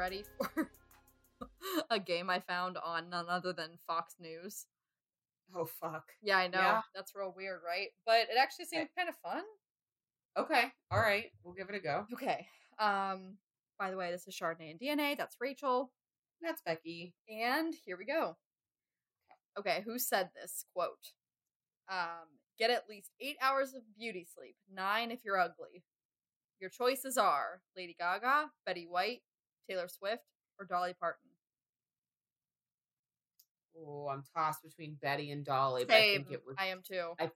Okay. 0.00 0.16
Ready 0.16 0.24
for 0.38 0.70
a 1.90 1.98
game 1.98 2.30
I 2.30 2.40
found 2.40 2.76
on 2.78 3.10
none 3.10 3.26
other 3.28 3.52
than 3.52 3.70
Fox 3.86 4.16
News? 4.20 4.66
Oh 5.54 5.66
fuck. 5.66 6.04
Yeah, 6.22 6.38
I 6.38 6.48
know. 6.48 6.58
Yeah. 6.58 6.80
That's 6.94 7.14
real 7.14 7.34
weird, 7.36 7.60
right? 7.66 7.88
But 8.06 8.28
it 8.30 8.38
actually 8.38 8.66
seemed 8.66 8.88
kind 8.96 9.08
of 9.08 9.16
fun. 9.16 9.42
Okay. 10.38 10.72
All 10.90 11.00
right. 11.00 11.26
We'll 11.44 11.54
give 11.54 11.68
it 11.68 11.74
a 11.74 11.80
go. 11.80 12.06
Okay. 12.14 12.46
Um 12.78 13.36
by 13.78 13.90
the 13.90 13.96
way, 13.96 14.10
this 14.10 14.28
is 14.28 14.34
Chardonnay 14.34 14.70
and 14.70 14.80
DNA. 14.80 15.16
That's 15.16 15.36
Rachel. 15.40 15.90
That's 16.42 16.62
Becky. 16.62 17.14
And 17.28 17.74
here 17.84 17.96
we 17.96 18.04
go. 18.04 18.36
Okay, 19.58 19.82
who 19.84 19.98
said 19.98 20.30
this 20.34 20.64
quote? 20.74 21.12
Um, 21.90 22.28
get 22.58 22.70
at 22.70 22.88
least 22.88 23.10
eight 23.20 23.36
hours 23.42 23.74
of 23.74 23.82
beauty 23.98 24.26
sleep, 24.32 24.56
nine 24.72 25.10
if 25.10 25.24
you're 25.24 25.38
ugly. 25.40 25.82
Your 26.60 26.70
choices 26.70 27.18
are 27.18 27.62
Lady 27.76 27.96
Gaga, 27.98 28.50
Betty 28.64 28.86
White, 28.88 29.22
Taylor 29.70 29.88
Swift, 29.88 30.24
or 30.58 30.64
Dolly 30.66 30.94
Parton. 30.98 31.30
Oh, 33.78 34.08
I'm 34.08 34.24
tossed 34.36 34.62
between 34.62 34.96
Betty 35.00 35.30
and 35.30 35.44
Dolly, 35.44 35.84
but 35.84 35.94
I 35.94 36.00
Same. 36.00 36.24
think 36.24 36.32
it 36.32 36.42
was 36.46 36.56
I 36.58 36.66
am 36.66 36.82
too. 36.82 37.14
I- 37.18 37.30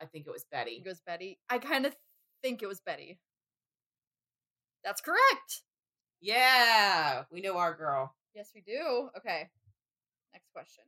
I 0.00 0.06
think 0.06 0.26
it 0.26 0.30
was 0.30 0.44
Betty. 0.44 0.72
It 0.72 0.84
goes 0.84 1.00
Betty. 1.00 1.38
I 1.48 1.58
kind 1.58 1.86
of 1.86 1.96
think 2.42 2.62
it 2.62 2.66
was 2.66 2.80
Betty. 2.80 3.20
That's 4.82 5.00
correct. 5.00 5.62
Yeah, 6.20 7.24
we 7.30 7.40
know 7.40 7.58
our 7.58 7.74
girl. 7.74 8.16
Yes, 8.34 8.50
we 8.54 8.60
do. 8.60 9.10
Okay. 9.16 9.50
Next 10.32 10.50
question. 10.52 10.84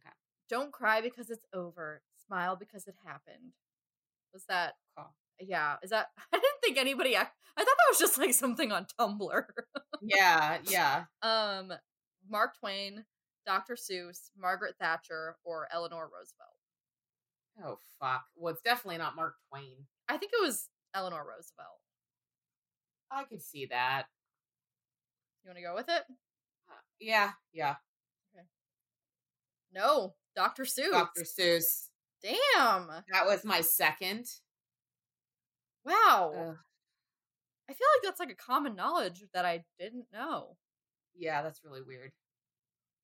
Okay. 0.00 0.12
Don't 0.48 0.72
cry 0.72 1.00
because 1.00 1.30
it's 1.30 1.46
over. 1.54 2.02
Smile 2.26 2.56
because 2.56 2.86
it 2.88 2.96
happened. 3.04 3.52
Was 4.32 4.44
that? 4.46 4.74
Call. 4.96 5.14
Yeah. 5.40 5.76
Is 5.82 5.90
that? 5.90 6.08
I 6.32 6.36
didn't 6.36 6.60
think 6.62 6.78
anybody. 6.78 7.10
ac- 7.10 7.26
I 7.56 7.60
thought 7.60 7.76
that 7.76 7.90
was 7.90 7.98
just 7.98 8.18
like 8.18 8.34
something 8.34 8.70
on 8.72 8.86
Tumblr. 9.00 9.44
Yeah, 10.02 10.58
yeah. 10.68 11.04
um, 11.22 11.72
Mark 12.28 12.58
Twain, 12.60 13.04
Dr. 13.46 13.76
Seuss, 13.76 14.30
Margaret 14.38 14.74
Thatcher, 14.78 15.36
or 15.44 15.66
Eleanor 15.72 16.04
Roosevelt. 16.04 16.50
Oh 17.64 17.78
fuck. 17.98 18.24
Well, 18.36 18.52
it's 18.52 18.62
definitely 18.62 18.98
not 18.98 19.16
Mark 19.16 19.34
Twain. 19.48 19.86
I 20.08 20.18
think 20.18 20.32
it 20.34 20.44
was 20.44 20.68
Eleanor 20.94 21.24
Roosevelt. 21.26 21.80
I 23.10 23.24
could 23.24 23.42
see 23.42 23.66
that. 23.66 24.04
You 25.42 25.48
want 25.50 25.58
to 25.58 25.62
go 25.62 25.74
with 25.74 25.88
it? 25.88 26.02
Uh, 26.68 26.74
yeah, 27.00 27.30
yeah. 27.54 27.76
No, 29.72 30.14
Dr. 30.34 30.64
Seuss. 30.64 30.90
Dr. 30.90 31.22
Seuss. 31.22 31.88
Damn. 32.22 32.88
That 33.12 33.26
was 33.26 33.44
my 33.44 33.60
second. 33.60 34.26
Wow. 35.86 36.56
I 37.68 37.72
feel 37.72 37.86
like 37.96 38.02
that's 38.02 38.20
like 38.20 38.30
a 38.30 38.34
common 38.34 38.74
knowledge 38.76 39.22
that 39.34 39.44
I 39.44 39.64
didn't 39.78 40.06
know. 40.12 40.56
yeah, 41.18 41.42
that's 41.42 41.62
really 41.64 41.82
weird. 41.82 42.12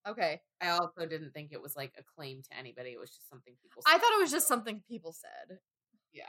Okay. 0.06 0.40
I 0.60 0.70
also 0.70 1.06
didn't 1.06 1.32
think 1.32 1.52
it 1.52 1.62
was 1.62 1.76
like 1.76 1.92
a 1.96 2.02
claim 2.16 2.42
to 2.42 2.58
anybody. 2.58 2.90
It 2.90 3.00
was 3.00 3.10
just 3.10 3.28
something 3.30 3.54
people. 3.62 3.82
I 3.86 3.98
thought 3.98 4.12
it 4.18 4.20
was 4.20 4.32
just 4.32 4.48
something 4.48 4.82
people 4.88 5.12
said. 5.12 5.58
Yeah, 6.12 6.24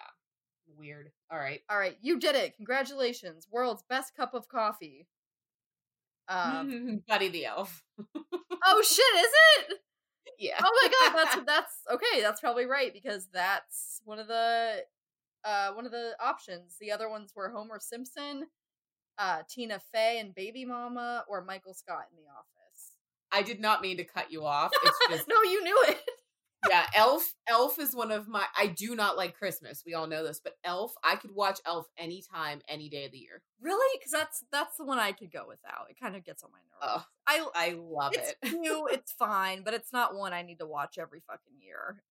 weird. 0.77 1.11
All 1.31 1.39
right. 1.39 1.61
All 1.69 1.77
right, 1.77 1.97
you 2.01 2.19
did 2.19 2.35
it. 2.35 2.55
Congratulations. 2.55 3.47
World's 3.51 3.83
best 3.89 4.15
cup 4.15 4.33
of 4.33 4.47
coffee. 4.47 5.07
Um 6.27 7.01
Buddy 7.07 7.29
the 7.29 7.45
Elf. 7.47 7.83
Oh 8.65 8.81
shit, 8.83 8.99
is 8.99 9.31
it? 9.57 9.79
yeah. 10.39 10.59
Oh 10.63 10.81
my 10.81 10.89
god, 11.09 11.17
that's 11.17 11.45
that's 11.47 11.73
okay, 11.93 12.21
that's 12.21 12.41
probably 12.41 12.65
right 12.65 12.93
because 12.93 13.27
that's 13.33 14.01
one 14.05 14.19
of 14.19 14.27
the 14.27 14.83
uh 15.45 15.71
one 15.73 15.85
of 15.85 15.91
the 15.91 16.11
options. 16.19 16.75
The 16.79 16.91
other 16.91 17.09
ones 17.09 17.31
were 17.35 17.49
Homer 17.49 17.79
Simpson, 17.79 18.47
uh 19.17 19.43
Tina 19.49 19.79
Fey 19.91 20.19
and 20.19 20.33
Baby 20.35 20.65
Mama 20.65 21.23
or 21.27 21.43
Michael 21.43 21.73
Scott 21.73 22.05
in 22.11 22.17
the 22.17 22.29
office. 22.29 22.91
I 23.31 23.41
did 23.41 23.59
not 23.59 23.81
mean 23.81 23.97
to 23.97 24.03
cut 24.03 24.31
you 24.31 24.45
off. 24.45 24.71
It's 24.83 24.99
just 25.09 25.27
no, 25.27 25.41
you 25.43 25.63
knew 25.63 25.83
it. 25.87 25.97
yeah. 26.69 26.85
Elf. 26.95 27.33
Elf 27.47 27.79
is 27.79 27.95
one 27.95 28.11
of 28.11 28.27
my. 28.27 28.45
I 28.55 28.67
do 28.67 28.95
not 28.95 29.17
like 29.17 29.35
Christmas. 29.37 29.81
We 29.85 29.95
all 29.95 30.05
know 30.07 30.23
this, 30.23 30.39
but 30.41 30.53
Elf. 30.63 30.93
I 31.03 31.15
could 31.15 31.31
watch 31.33 31.59
Elf 31.65 31.87
anytime, 31.97 32.61
any 32.67 32.89
day 32.89 33.05
of 33.05 33.11
the 33.11 33.17
year. 33.17 33.41
Really? 33.59 33.97
Because 33.97 34.11
that's 34.11 34.43
that's 34.51 34.77
the 34.77 34.85
one 34.85 34.99
I 34.99 35.13
could 35.13 35.31
go 35.31 35.45
without. 35.47 35.87
It 35.89 35.99
kind 35.99 36.15
of 36.15 36.23
gets 36.23 36.43
on 36.43 36.51
my 36.51 36.59
nerves. 36.59 37.03
Oh, 37.03 37.05
I 37.27 37.69
I 37.69 37.75
love 37.77 38.13
it's 38.13 38.31
it. 38.31 38.37
cute, 38.61 38.91
it's 38.91 39.11
fine, 39.11 39.63
but 39.63 39.73
it's 39.73 39.91
not 39.91 40.15
one 40.15 40.31
I 40.31 40.43
need 40.43 40.59
to 40.59 40.67
watch 40.67 40.97
every 40.99 41.21
fucking 41.25 41.59
year. 41.59 42.03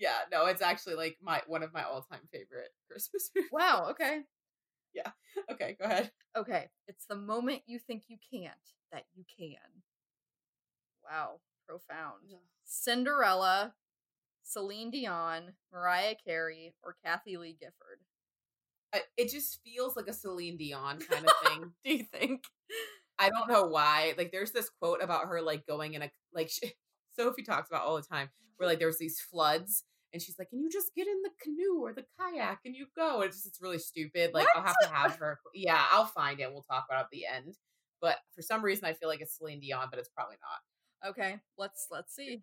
Yeah. 0.00 0.18
No, 0.32 0.46
it's 0.46 0.62
actually 0.62 0.96
like 0.96 1.18
my 1.22 1.42
one 1.46 1.62
of 1.62 1.72
my 1.72 1.84
all 1.84 2.02
time 2.02 2.26
favorite 2.32 2.70
Christmas 2.90 3.30
movies. 3.36 3.50
Wow. 3.52 3.88
Okay. 3.90 4.22
Yeah. 4.92 5.10
Okay, 5.52 5.76
go 5.78 5.84
ahead. 5.84 6.10
Okay. 6.36 6.68
It's 6.88 7.06
the 7.06 7.14
moment 7.14 7.62
you 7.66 7.78
think 7.78 8.04
you 8.08 8.16
can't 8.32 8.54
that 8.90 9.04
you 9.14 9.24
can. 9.38 9.58
Wow. 11.08 11.40
Profound. 11.68 12.34
Cinderella, 12.64 13.74
Celine 14.42 14.90
Dion, 14.90 15.52
Mariah 15.72 16.16
Carey, 16.24 16.74
or 16.82 16.96
Kathie 17.04 17.36
Lee 17.36 17.56
Gifford. 17.60 18.00
I, 18.92 19.02
it 19.16 19.30
just 19.30 19.60
feels 19.62 19.96
like 19.96 20.08
a 20.08 20.12
Celine 20.12 20.56
Dion 20.56 20.98
kind 21.10 21.26
of 21.26 21.32
thing. 21.44 21.72
Do 21.84 21.92
you 21.94 22.04
think? 22.04 22.44
I 23.18 23.30
don't 23.30 23.48
know 23.48 23.66
why. 23.66 24.14
Like, 24.18 24.32
there's 24.32 24.52
this 24.52 24.70
quote 24.80 25.02
about 25.02 25.26
her 25.26 25.42
like 25.42 25.66
going 25.66 25.94
in 25.94 26.02
a 26.02 26.10
like 26.34 26.48
she, 26.48 26.72
Sophie 27.22 27.42
talks 27.42 27.68
about 27.68 27.82
all 27.82 27.96
the 27.96 28.02
time, 28.02 28.30
where 28.56 28.68
like 28.68 28.78
there's 28.78 28.98
these 28.98 29.20
floods, 29.20 29.84
and 30.12 30.22
she's 30.22 30.38
like, 30.38 30.50
"Can 30.50 30.60
you 30.60 30.70
just 30.70 30.94
get 30.94 31.06
in 31.06 31.22
the 31.22 31.30
canoe 31.42 31.80
or 31.82 31.92
the 31.92 32.04
kayak 32.18 32.60
and 32.64 32.74
you 32.74 32.86
go?" 32.96 33.20
It's 33.22 33.36
just 33.36 33.46
it's 33.46 33.60
really 33.62 33.78
stupid. 33.78 34.32
Like, 34.34 34.46
I'll 34.54 34.62
have 34.62 34.76
to 34.82 34.88
have 34.88 35.16
her. 35.16 35.38
Yeah, 35.54 35.82
I'll 35.92 36.06
find 36.06 36.40
it. 36.40 36.50
We'll 36.52 36.62
talk 36.62 36.86
about 36.88 37.00
it 37.00 37.04
at 37.04 37.10
the 37.12 37.26
end. 37.26 37.54
But 38.00 38.16
for 38.34 38.42
some 38.42 38.62
reason, 38.62 38.86
I 38.86 38.94
feel 38.94 39.08
like 39.08 39.20
it's 39.20 39.36
Celine 39.36 39.60
Dion, 39.60 39.88
but 39.90 39.98
it's 39.98 40.08
probably 40.08 40.36
not. 40.40 41.10
Okay. 41.10 41.38
Let's 41.58 41.86
let's 41.90 42.14
see. 42.14 42.42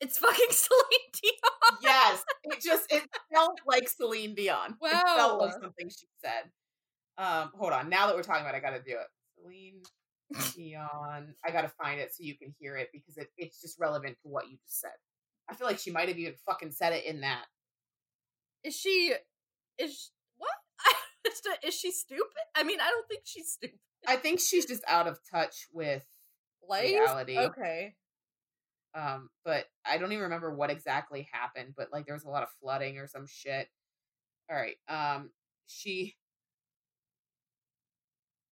It's 0.00 0.18
fucking 0.18 0.46
Celine 0.50 1.10
Dion. 1.22 1.78
Yes, 1.82 2.24
it 2.44 2.60
just 2.62 2.92
it 2.92 3.04
felt 3.32 3.58
like 3.66 3.88
Celine 3.88 4.34
Dion. 4.34 4.76
It 4.82 5.06
felt 5.16 5.40
like 5.40 5.52
Wow. 5.54 5.60
something 5.62 5.88
she 5.88 6.06
said. 6.24 6.50
Um, 7.18 7.50
hold 7.56 7.72
on. 7.72 7.88
Now 7.88 8.06
that 8.08 8.16
we're 8.16 8.22
talking 8.22 8.42
about, 8.42 8.54
it, 8.54 8.58
I 8.58 8.60
got 8.60 8.76
to 8.76 8.82
do 8.82 8.96
it. 8.98 9.06
Celine 9.40 9.80
Dion. 10.54 11.34
I 11.44 11.50
got 11.50 11.62
to 11.62 11.68
find 11.68 12.00
it 12.00 12.12
so 12.12 12.18
you 12.22 12.36
can 12.36 12.54
hear 12.58 12.76
it 12.76 12.88
because 12.92 13.16
it, 13.16 13.28
it's 13.36 13.60
just 13.60 13.78
relevant 13.78 14.16
to 14.22 14.28
what 14.28 14.48
you 14.48 14.56
just 14.64 14.80
said. 14.80 14.90
I 15.48 15.54
feel 15.54 15.66
like 15.66 15.78
she 15.78 15.90
might 15.90 16.08
have 16.08 16.18
even 16.18 16.34
fucking 16.46 16.72
said 16.72 16.92
it 16.92 17.04
in 17.04 17.20
that. 17.20 17.44
Is 18.64 18.74
she? 18.74 19.14
Is 19.78 20.10
what? 20.36 20.50
Is 21.26 21.40
she- 21.44 21.68
is 21.68 21.74
she 21.74 21.90
stupid? 21.92 22.22
I 22.56 22.62
mean, 22.64 22.80
I 22.80 22.88
don't 22.90 23.06
think 23.08 23.22
she's 23.24 23.50
stupid. 23.52 23.78
I 24.06 24.16
think 24.16 24.40
she's 24.40 24.66
just 24.66 24.82
out 24.88 25.06
of 25.06 25.18
touch 25.32 25.66
with 25.72 26.04
Life? 26.68 26.84
reality. 26.84 27.38
Okay. 27.38 27.94
Um, 28.94 29.28
but 29.44 29.66
I 29.84 29.98
don't 29.98 30.12
even 30.12 30.24
remember 30.24 30.54
what 30.54 30.70
exactly 30.70 31.28
happened. 31.32 31.74
But 31.76 31.88
like, 31.92 32.06
there 32.06 32.14
was 32.14 32.24
a 32.24 32.28
lot 32.30 32.42
of 32.42 32.48
flooding 32.60 32.98
or 32.98 33.06
some 33.06 33.26
shit. 33.26 33.68
All 34.50 34.56
right. 34.56 34.76
Um, 34.88 35.30
she. 35.66 36.16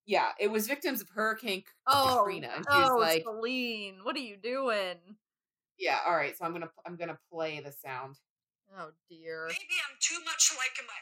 Yeah, 0.06 0.36
it 0.38 0.50
was 0.50 0.66
victims 0.68 1.00
of 1.00 1.08
Hurricane 1.08 1.64
K- 1.64 1.72
Oh, 1.86 2.24
Katrina, 2.24 2.52
and 2.54 2.66
she 2.68 2.76
was 2.76 2.92
oh, 2.92 3.00
like, 3.00 3.22
Celine, 3.24 4.04
what 4.04 4.16
are 4.16 4.24
you 4.24 4.36
doing? 4.36 5.00
"Yeah, 5.78 6.00
all 6.04 6.16
right." 6.16 6.36
So 6.36 6.44
I'm 6.44 6.52
gonna 6.52 6.70
I'm 6.84 6.96
gonna 6.96 7.18
play 7.32 7.60
the 7.60 7.72
sound. 7.72 8.20
Oh 8.76 8.92
dear. 9.08 9.48
Maybe 9.48 9.76
I'm 9.88 9.96
too 10.00 10.20
much 10.24 10.52
like 10.60 10.76
my. 10.84 10.98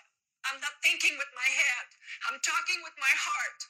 I'm 0.47 0.61
not 0.63 0.75
thinking 0.83 1.15
with 1.19 1.31
my 1.35 1.47
head. 1.51 1.87
I'm 2.31 2.39
talking 2.43 2.79
with 2.83 2.95
my 2.99 3.15
heart. 3.15 3.61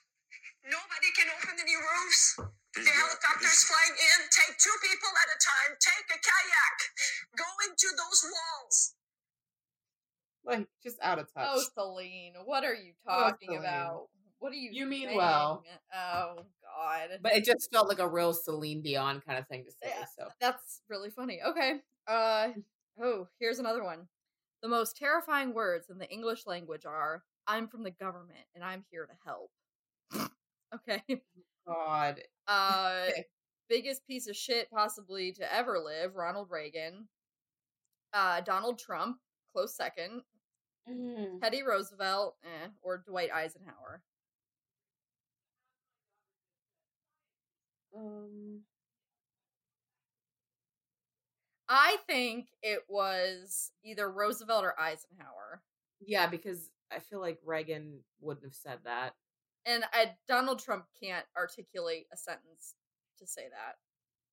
Nobody 0.65 1.11
can 1.17 1.29
open 1.37 1.57
any 1.61 1.77
roofs. 1.77 2.39
The 2.77 2.89
helicopters 2.89 3.65
flying 3.69 3.97
in. 3.97 4.19
Take 4.33 4.57
two 4.57 4.77
people 4.81 5.13
at 5.13 5.29
a 5.33 5.39
time. 5.41 5.71
Take 5.81 6.09
a 6.13 6.19
kayak. 6.21 6.77
Go 7.37 7.49
into 7.69 7.89
those 7.93 8.21
walls. 8.25 8.77
Like 10.45 10.69
just 10.83 10.99
out 11.03 11.19
of 11.19 11.29
oh, 11.37 11.41
touch. 11.41 11.51
Oh, 11.77 11.93
Celine, 11.95 12.35
what 12.45 12.65
are 12.65 12.75
you 12.75 12.93
Oh, 13.07 13.31
talking 13.31 13.49
Celine. 13.49 13.61
about? 13.61 14.09
What 14.43 14.53
you? 14.55 14.71
You 14.73 14.87
mean 14.87 15.05
saying? 15.07 15.17
well. 15.17 15.63
Oh 15.95 16.35
God. 16.65 17.21
but 17.23 17.33
it 17.33 17.45
just 17.45 17.71
felt 17.73 17.89
like 17.89 18.01
a 18.01 18.09
real 18.09 18.33
Celine 18.33 18.83
Dion 18.83 19.23
kind 19.25 19.39
of 19.39 19.47
thing 19.47 19.65
to 19.65 19.71
say. 19.71 19.95
Yeah. 19.97 20.05
So 20.19 20.27
That's 20.41 20.83
really 20.89 21.11
funny. 21.11 21.41
Okay. 21.47 21.77
Uh 22.09 22.49
oh, 23.01 23.29
here's 23.39 23.61
another 23.61 23.85
one. 23.85 24.09
The 24.61 24.69
most 24.69 24.97
terrifying 24.97 25.55
words 25.55 25.91
in 25.91 25.99
the 25.99 26.11
English 26.11 26.45
language 26.45 26.85
are 26.85 27.23
I'm 27.47 27.69
from 27.69 27.85
the 27.85 27.93
government 27.93 28.45
and 28.57 28.65
I'm 28.65 28.85
here 28.91 29.07
to 29.07 29.13
help. 29.25 30.31
okay. 30.75 31.23
God, 31.65 32.21
Uh 32.49 33.11
biggest 33.69 34.05
piece 34.09 34.27
of 34.27 34.35
shit 34.35 34.69
possibly 34.73 35.31
to 35.35 35.55
ever 35.55 35.79
live, 35.79 36.17
Ronald 36.17 36.49
Reagan. 36.51 37.07
Uh 38.13 38.41
Donald 38.41 38.81
Trump, 38.81 39.19
close 39.53 39.77
second. 39.77 40.23
Teddy 41.41 41.63
Roosevelt, 41.63 42.35
eh, 42.43 42.67
or 42.83 43.05
Dwight 43.07 43.31
Eisenhower. 43.33 44.03
Um, 47.97 48.61
I 51.69 51.97
think 52.07 52.49
it 52.63 52.81
was 52.89 53.73
either 53.85 54.11
Roosevelt 54.11 54.65
or 54.65 54.79
Eisenhower. 54.79 55.63
yeah, 56.05 56.27
because 56.27 56.71
I 56.95 56.99
feel 56.99 57.21
like 57.21 57.39
Reagan 57.45 58.01
wouldn't 58.21 58.45
have 58.45 58.55
said 58.55 58.79
that. 58.85 59.15
And 59.65 59.85
I, 59.93 60.13
Donald 60.29 60.59
Trump 60.59 60.85
can't 61.03 61.25
articulate 61.37 62.07
a 62.13 62.17
sentence 62.17 62.75
to 63.19 63.27
say 63.27 63.43
that. 63.43 63.77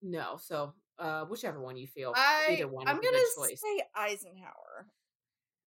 No, 0.02 0.38
so 0.42 0.74
uh 0.98 1.26
whichever 1.26 1.62
one 1.62 1.78
you 1.78 1.88
feel. 1.88 2.14
I 2.16 2.48
either 2.52 2.68
one 2.68 2.88
I'm 2.88 3.00
gonna 3.02 3.18
say 3.38 3.84
Eisenhower. 3.96 4.88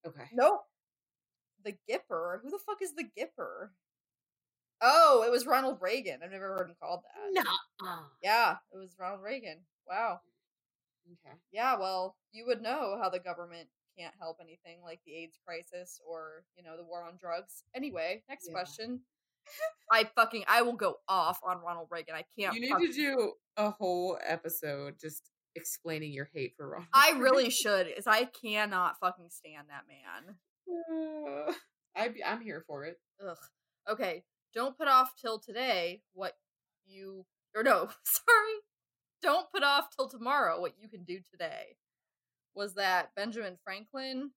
Okay. 0.06 0.24
Nope. 0.32 0.62
The 1.64 1.76
Gipper. 1.88 2.40
Who 2.42 2.50
the 2.50 2.58
fuck 2.58 2.82
is 2.82 2.94
the 2.94 3.04
Gipper? 3.04 3.68
Oh, 4.82 5.22
it 5.24 5.30
was 5.30 5.46
Ronald 5.46 5.78
Reagan. 5.80 6.20
I've 6.24 6.32
never 6.32 6.48
heard 6.56 6.68
him 6.68 6.76
called 6.82 7.00
that. 7.04 7.44
No. 7.82 7.92
Yeah, 8.22 8.56
it 8.72 8.76
was 8.76 8.94
Ronald 8.98 9.22
Reagan. 9.22 9.58
Wow. 9.88 10.20
Okay. 11.12 11.36
Yeah, 11.52 11.76
well, 11.78 12.16
you 12.32 12.46
would 12.46 12.62
know 12.62 12.98
how 13.00 13.08
the 13.08 13.18
government 13.20 13.68
can't 13.98 14.14
help 14.18 14.38
anything 14.40 14.80
like 14.82 15.00
the 15.04 15.14
AIDS 15.14 15.38
crisis 15.46 16.00
or, 16.08 16.44
you 16.56 16.62
know, 16.64 16.76
the 16.76 16.84
war 16.84 17.04
on 17.04 17.16
drugs. 17.20 17.64
Anyway, 17.74 18.22
next 18.28 18.46
Yeah. 18.48 18.52
question. 18.52 19.00
I 19.90 20.04
fucking 20.14 20.44
I 20.48 20.62
will 20.62 20.74
go 20.74 20.96
off 21.08 21.40
on 21.44 21.58
Ronald 21.58 21.88
Reagan. 21.90 22.14
I 22.14 22.24
can't 22.38 22.54
You 22.54 22.60
need 22.60 22.70
fucking- 22.70 22.86
to 22.88 22.92
do 22.92 23.34
a 23.56 23.70
whole 23.70 24.18
episode 24.22 24.98
just 25.00 25.30
explaining 25.54 26.12
your 26.12 26.30
hate 26.32 26.54
for 26.56 26.68
Ronald. 26.70 26.88
I 26.94 27.10
really 27.18 27.50
should, 27.50 27.86
is 27.88 28.06
I 28.06 28.24
cannot 28.24 28.98
fucking 29.00 29.30
stand 29.30 29.68
that 29.68 29.84
man. 29.86 30.38
Uh, 30.68 31.52
I, 31.96 32.14
I'm 32.24 32.40
here 32.40 32.64
for 32.66 32.84
it. 32.84 32.98
Ugh. 33.26 33.36
Okay, 33.90 34.24
don't 34.54 34.76
put 34.76 34.88
off 34.88 35.14
till 35.20 35.38
today 35.38 36.02
what 36.12 36.36
you 36.86 37.24
or 37.54 37.62
no, 37.62 37.88
sorry. 38.04 38.54
Don't 39.22 39.50
put 39.52 39.62
off 39.62 39.88
till 39.94 40.08
tomorrow 40.08 40.60
what 40.60 40.74
you 40.80 40.88
can 40.88 41.04
do 41.04 41.20
today. 41.30 41.76
Was 42.54 42.74
that 42.74 43.14
Benjamin 43.14 43.56
Franklin, 43.64 44.30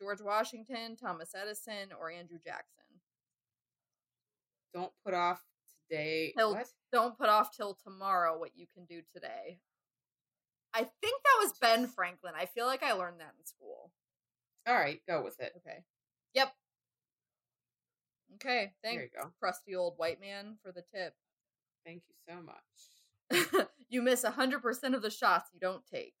George 0.00 0.20
Washington, 0.20 0.94
Thomas 0.96 1.34
Edison, 1.34 1.88
or 1.98 2.10
Andrew 2.10 2.38
Jackson? 2.44 2.84
Don't 4.74 4.92
put 5.04 5.14
off 5.14 5.42
today. 5.90 6.32
Till- 6.36 6.54
What? 6.54 6.68
Don't 6.92 7.18
put 7.18 7.28
off 7.28 7.54
till 7.56 7.74
tomorrow 7.74 8.38
what 8.38 8.56
you 8.56 8.66
can 8.74 8.84
do 8.84 9.02
today. 9.14 9.58
I 10.74 10.80
think 10.84 11.22
that 11.22 11.38
was 11.40 11.52
Ben 11.58 11.86
Franklin. 11.88 12.34
I 12.36 12.46
feel 12.46 12.66
like 12.66 12.82
I 12.82 12.92
learned 12.92 13.20
that 13.20 13.34
in 13.38 13.46
school. 13.46 13.90
All 14.66 14.74
right, 14.74 15.00
go 15.08 15.22
with 15.22 15.40
it. 15.40 15.52
Okay. 15.58 15.84
Yep. 16.34 16.52
Okay. 18.34 18.72
There 18.82 18.92
Thanks, 18.92 19.14
you 19.14 19.22
go. 19.22 19.30
crusty 19.40 19.74
old 19.74 19.94
white 19.96 20.20
man, 20.20 20.56
for 20.62 20.72
the 20.72 20.82
tip. 20.94 21.14
Thank 21.84 22.02
you 22.08 22.14
so 22.28 22.42
much. 22.42 23.66
you 23.88 24.02
miss 24.02 24.24
100% 24.24 24.94
of 24.94 25.02
the 25.02 25.10
shots 25.10 25.50
you 25.52 25.60
don't 25.60 25.86
take. 25.86 26.14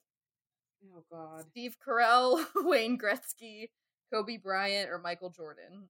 Oh 0.84 1.04
God. 1.10 1.44
Steve 1.50 1.76
Carell, 1.86 2.44
Wayne 2.56 2.98
Gretzky, 2.98 3.70
Kobe 4.12 4.36
Bryant, 4.36 4.90
or 4.90 4.98
Michael 4.98 5.30
Jordan. 5.30 5.88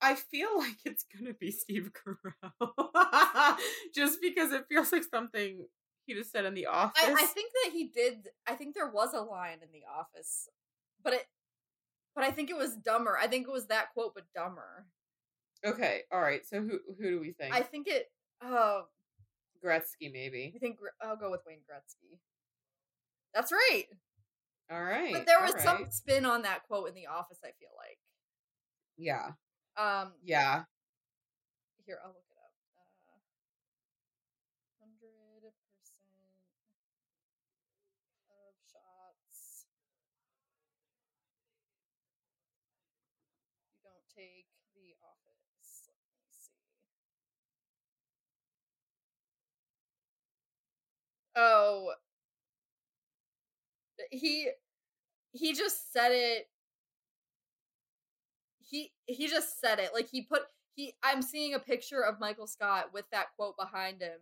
I 0.00 0.14
feel 0.14 0.56
like 0.58 0.76
it's 0.84 1.04
gonna 1.04 1.34
be 1.34 1.50
Steve 1.50 1.90
Carell, 1.92 3.56
just 3.94 4.20
because 4.22 4.52
it 4.52 4.66
feels 4.68 4.92
like 4.92 5.02
something 5.02 5.66
he 6.06 6.14
just 6.14 6.30
said 6.30 6.44
in 6.44 6.54
the 6.54 6.66
office. 6.66 7.02
I, 7.04 7.12
I 7.12 7.26
think 7.26 7.52
that 7.64 7.72
he 7.72 7.88
did. 7.88 8.28
I 8.46 8.54
think 8.54 8.74
there 8.74 8.88
was 8.88 9.12
a 9.12 9.20
line 9.20 9.58
in 9.62 9.68
The 9.72 9.82
Office, 9.92 10.48
but 11.02 11.14
it, 11.14 11.26
but 12.18 12.26
I 12.26 12.32
think 12.32 12.50
it 12.50 12.56
was 12.56 12.74
dumber. 12.74 13.16
I 13.16 13.28
think 13.28 13.46
it 13.46 13.52
was 13.52 13.68
that 13.68 13.92
quote, 13.94 14.12
but 14.12 14.24
dumber. 14.34 14.86
Okay, 15.64 16.00
all 16.10 16.20
right. 16.20 16.44
So 16.44 16.60
who 16.60 16.80
who 16.98 17.10
do 17.10 17.20
we 17.20 17.30
think? 17.30 17.54
I 17.54 17.60
think 17.60 17.86
it. 17.86 18.10
Oh, 18.42 18.86
Gretzky, 19.64 20.12
maybe. 20.12 20.52
I 20.52 20.58
think 20.58 20.78
I'll 21.00 21.16
go 21.16 21.30
with 21.30 21.42
Wayne 21.46 21.58
Gretzky. 21.60 22.18
That's 23.34 23.52
right. 23.52 23.84
All 24.68 24.82
right. 24.82 25.12
But 25.12 25.26
there 25.26 25.40
was 25.40 25.62
some 25.62 25.86
spin 25.90 26.26
on 26.26 26.42
that 26.42 26.66
quote 26.66 26.88
in 26.88 26.94
The 26.96 27.06
Office. 27.06 27.38
I 27.44 27.52
feel 27.60 27.70
like. 27.76 27.98
Yeah, 28.96 29.30
Um. 29.76 30.12
yeah. 30.24 30.64
Here, 31.86 32.00
I'll 32.02 32.10
look 32.10 32.26
it 32.28 32.36
up. 32.36 32.50
Uh, 32.74 33.22
Hundred 34.82 35.54
percent 35.54 36.42
of 38.26 38.58
shots 38.66 39.66
you 43.70 43.78
don't 43.82 44.04
take 44.14 44.46
the 44.74 44.94
office. 45.02 45.86
Let 45.86 45.96
me 46.12 46.26
see. 46.30 46.52
Oh, 51.40 51.92
he 54.10 54.50
he 55.32 55.52
just 55.54 55.92
said 55.92 56.10
it 56.12 56.48
he 58.60 58.92
he 59.06 59.28
just 59.28 59.60
said 59.60 59.78
it 59.78 59.90
like 59.94 60.08
he 60.10 60.22
put 60.22 60.42
he 60.74 60.94
i'm 61.02 61.20
seeing 61.22 61.54
a 61.54 61.58
picture 61.58 62.00
of 62.04 62.20
michael 62.20 62.46
scott 62.46 62.86
with 62.92 63.04
that 63.12 63.26
quote 63.36 63.56
behind 63.58 64.00
him 64.00 64.18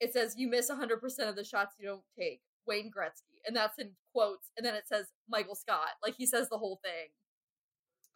it 0.00 0.12
says 0.12 0.34
you 0.36 0.48
miss 0.48 0.70
100% 0.70 1.00
of 1.28 1.36
the 1.36 1.44
shots 1.44 1.74
you 1.78 1.86
don't 1.86 2.02
take 2.18 2.40
wayne 2.66 2.90
gretzky 2.96 3.40
and 3.46 3.56
that's 3.56 3.78
in 3.78 3.90
quotes 4.12 4.50
and 4.56 4.64
then 4.66 4.74
it 4.74 4.84
says 4.86 5.06
michael 5.28 5.54
scott 5.54 5.88
like 6.02 6.14
he 6.16 6.26
says 6.26 6.48
the 6.48 6.58
whole 6.58 6.78
thing 6.84 7.08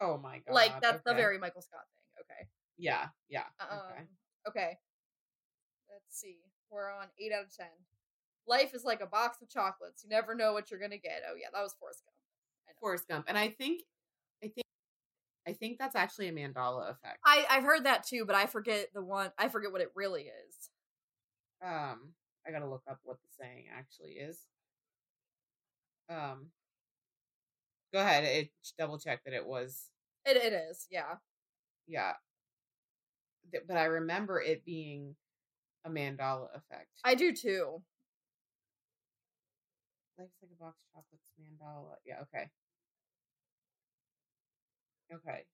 Oh 0.01 0.17
my 0.17 0.39
god. 0.47 0.53
like 0.53 0.81
that's 0.81 1.03
the 1.03 1.11
okay. 1.11 1.19
very 1.21 1.37
michael 1.39 1.61
scott 1.61 1.81
thing 1.93 2.23
okay 2.25 2.47
Yeah, 2.77 3.07
yeah. 3.29 3.43
um, 3.59 3.79
Okay. 3.91 4.03
okay 4.47 4.77
let's 5.91 6.05
see 6.19 6.37
we're 6.71 6.91
on 6.91 7.07
8 7.19 7.31
out 7.33 7.45
of 7.45 7.55
10 7.55 7.65
life 8.49 8.73
is 8.73 8.83
like 8.83 9.01
a 9.01 9.07
box 9.07 9.37
of 9.41 9.49
chocolates 9.49 10.03
you 10.03 10.09
never 10.09 10.33
know 10.35 10.51
what 10.53 10.69
you're 10.69 10.79
gonna 10.79 10.97
get 10.97 11.21
oh 11.29 11.35
yeah 11.39 11.47
that 11.53 11.61
was 11.61 11.75
forrest 11.79 12.03
gump 12.05 12.15
I 12.67 12.71
know. 12.71 12.77
Forrest 12.81 13.07
Gump, 13.07 13.25
and 13.27 13.37
I 13.37 13.49
think, 13.49 13.81
I 14.43 14.47
think, 14.47 14.65
I 15.47 15.53
think 15.53 15.77
that's 15.79 15.95
actually 15.95 16.27
a 16.27 16.31
mandala 16.31 16.91
effect. 16.91 17.19
I, 17.25 17.45
I've 17.49 17.63
heard 17.63 17.85
that 17.85 18.05
too, 18.05 18.25
but 18.25 18.35
I 18.35 18.45
forget 18.45 18.87
the 18.93 19.01
one. 19.01 19.31
I 19.37 19.49
forget 19.49 19.71
what 19.71 19.81
it 19.81 19.91
really 19.95 20.23
is. 20.23 20.69
Um, 21.63 22.13
I 22.47 22.51
gotta 22.51 22.69
look 22.69 22.83
up 22.89 22.99
what 23.03 23.17
the 23.21 23.43
saying 23.43 23.65
actually 23.75 24.11
is. 24.11 24.39
Um, 26.09 26.47
go 27.93 27.99
ahead. 27.99 28.23
It 28.23 28.51
double 28.77 28.99
check 28.99 29.23
that 29.25 29.33
it 29.33 29.45
was 29.45 29.85
It 30.25 30.37
it 30.37 30.53
is, 30.53 30.87
yeah. 30.89 31.15
yeah. 31.87 32.13
But 33.67 33.77
I 33.77 33.85
remember 33.85 34.39
it 34.39 34.63
being 34.63 35.15
a 35.85 35.89
mandala 35.89 36.49
effect. 36.55 36.89
I 37.03 37.15
do 37.15 37.33
too. 37.33 37.81
Life's 40.19 40.37
like 40.43 40.51
a 40.51 40.55
box 40.63 40.83
of 40.83 40.91
chocolates, 40.93 41.31
Mandela. 41.39 41.95
Yeah, 42.05 42.21
okay. 42.21 42.51
Okay. 45.13 45.45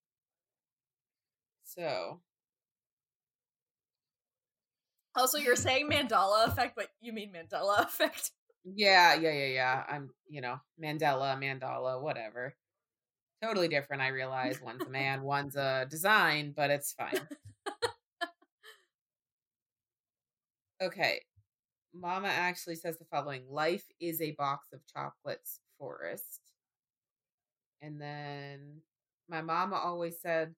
So, 1.65 2.21
oh, 5.15 5.21
Also, 5.21 5.37
you're 5.37 5.55
saying 5.55 5.89
mandala 5.89 6.47
effect, 6.47 6.75
but 6.75 6.89
you 7.01 7.13
mean 7.13 7.31
Mandela 7.33 7.79
effect. 7.85 8.31
yeah, 8.63 9.13
yeah, 9.15 9.31
yeah, 9.31 9.45
yeah. 9.47 9.83
I'm, 9.87 10.09
you 10.27 10.41
know, 10.41 10.59
Mandela, 10.81 11.37
Mandala, 11.39 12.01
whatever. 12.01 12.55
Totally 13.43 13.67
different, 13.67 14.01
I 14.03 14.09
realize. 14.09 14.61
One's 14.61 14.83
a 14.85 14.89
man, 14.89 15.23
one's 15.23 15.55
a 15.55 15.87
design, 15.89 16.53
but 16.55 16.71
it's 16.71 16.93
fine. 16.93 17.21
Okay. 20.81 21.21
Mama 21.99 22.27
actually 22.27 22.75
says 22.75 22.97
the 22.97 23.05
following 23.05 23.43
Life 23.49 23.85
is 23.99 24.21
a 24.21 24.31
box 24.31 24.67
of 24.73 24.81
chocolates, 24.91 25.59
Forrest. 25.79 26.41
And 27.81 28.01
then 28.01 28.81
my 29.29 29.41
mama 29.41 29.75
always 29.75 30.19
said 30.21 30.55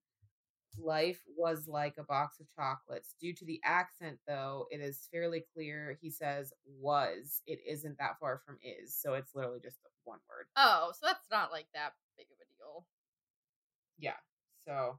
life 0.78 1.20
was 1.36 1.66
like 1.66 1.94
a 1.98 2.04
box 2.04 2.40
of 2.40 2.46
chocolates. 2.54 3.14
Due 3.20 3.34
to 3.34 3.44
the 3.44 3.60
accent, 3.64 4.18
though, 4.26 4.66
it 4.70 4.80
is 4.80 5.08
fairly 5.12 5.44
clear 5.54 5.98
he 6.00 6.10
says 6.10 6.52
was. 6.80 7.42
It 7.46 7.60
isn't 7.68 7.98
that 7.98 8.18
far 8.20 8.40
from 8.44 8.58
is. 8.62 8.96
So 8.96 9.14
it's 9.14 9.34
literally 9.34 9.60
just 9.62 9.76
one 10.04 10.18
word. 10.28 10.46
Oh, 10.56 10.92
so 10.94 11.06
that's 11.06 11.26
not 11.30 11.52
like 11.52 11.66
that 11.74 11.92
big 12.16 12.26
of 12.26 12.38
a 12.40 12.48
deal. 12.58 12.86
Yeah. 13.98 14.16
So 14.64 14.98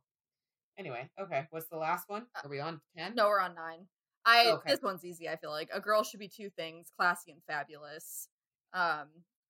anyway, 0.78 1.10
okay. 1.20 1.48
What's 1.52 1.70
the 1.70 1.78
last 1.78 2.10
one? 2.10 2.26
Uh, 2.36 2.42
Are 2.46 2.50
we 2.50 2.60
on 2.60 2.82
10? 2.98 3.16
No, 3.16 3.28
we're 3.28 3.42
on 3.42 3.56
nine. 3.56 3.88
I 4.26 4.52
Okay. 4.52 4.72
this 4.72 4.82
one's 4.82 5.06
easy. 5.06 5.28
I 5.30 5.36
feel 5.38 5.52
like 5.52 5.70
a 5.74 5.80
girl 5.80 6.04
should 6.04 6.20
be 6.20 6.28
two 6.28 6.50
things: 6.50 6.92
classy 6.96 7.32
and 7.32 7.42
fabulous. 7.48 8.28
Um, 8.74 9.08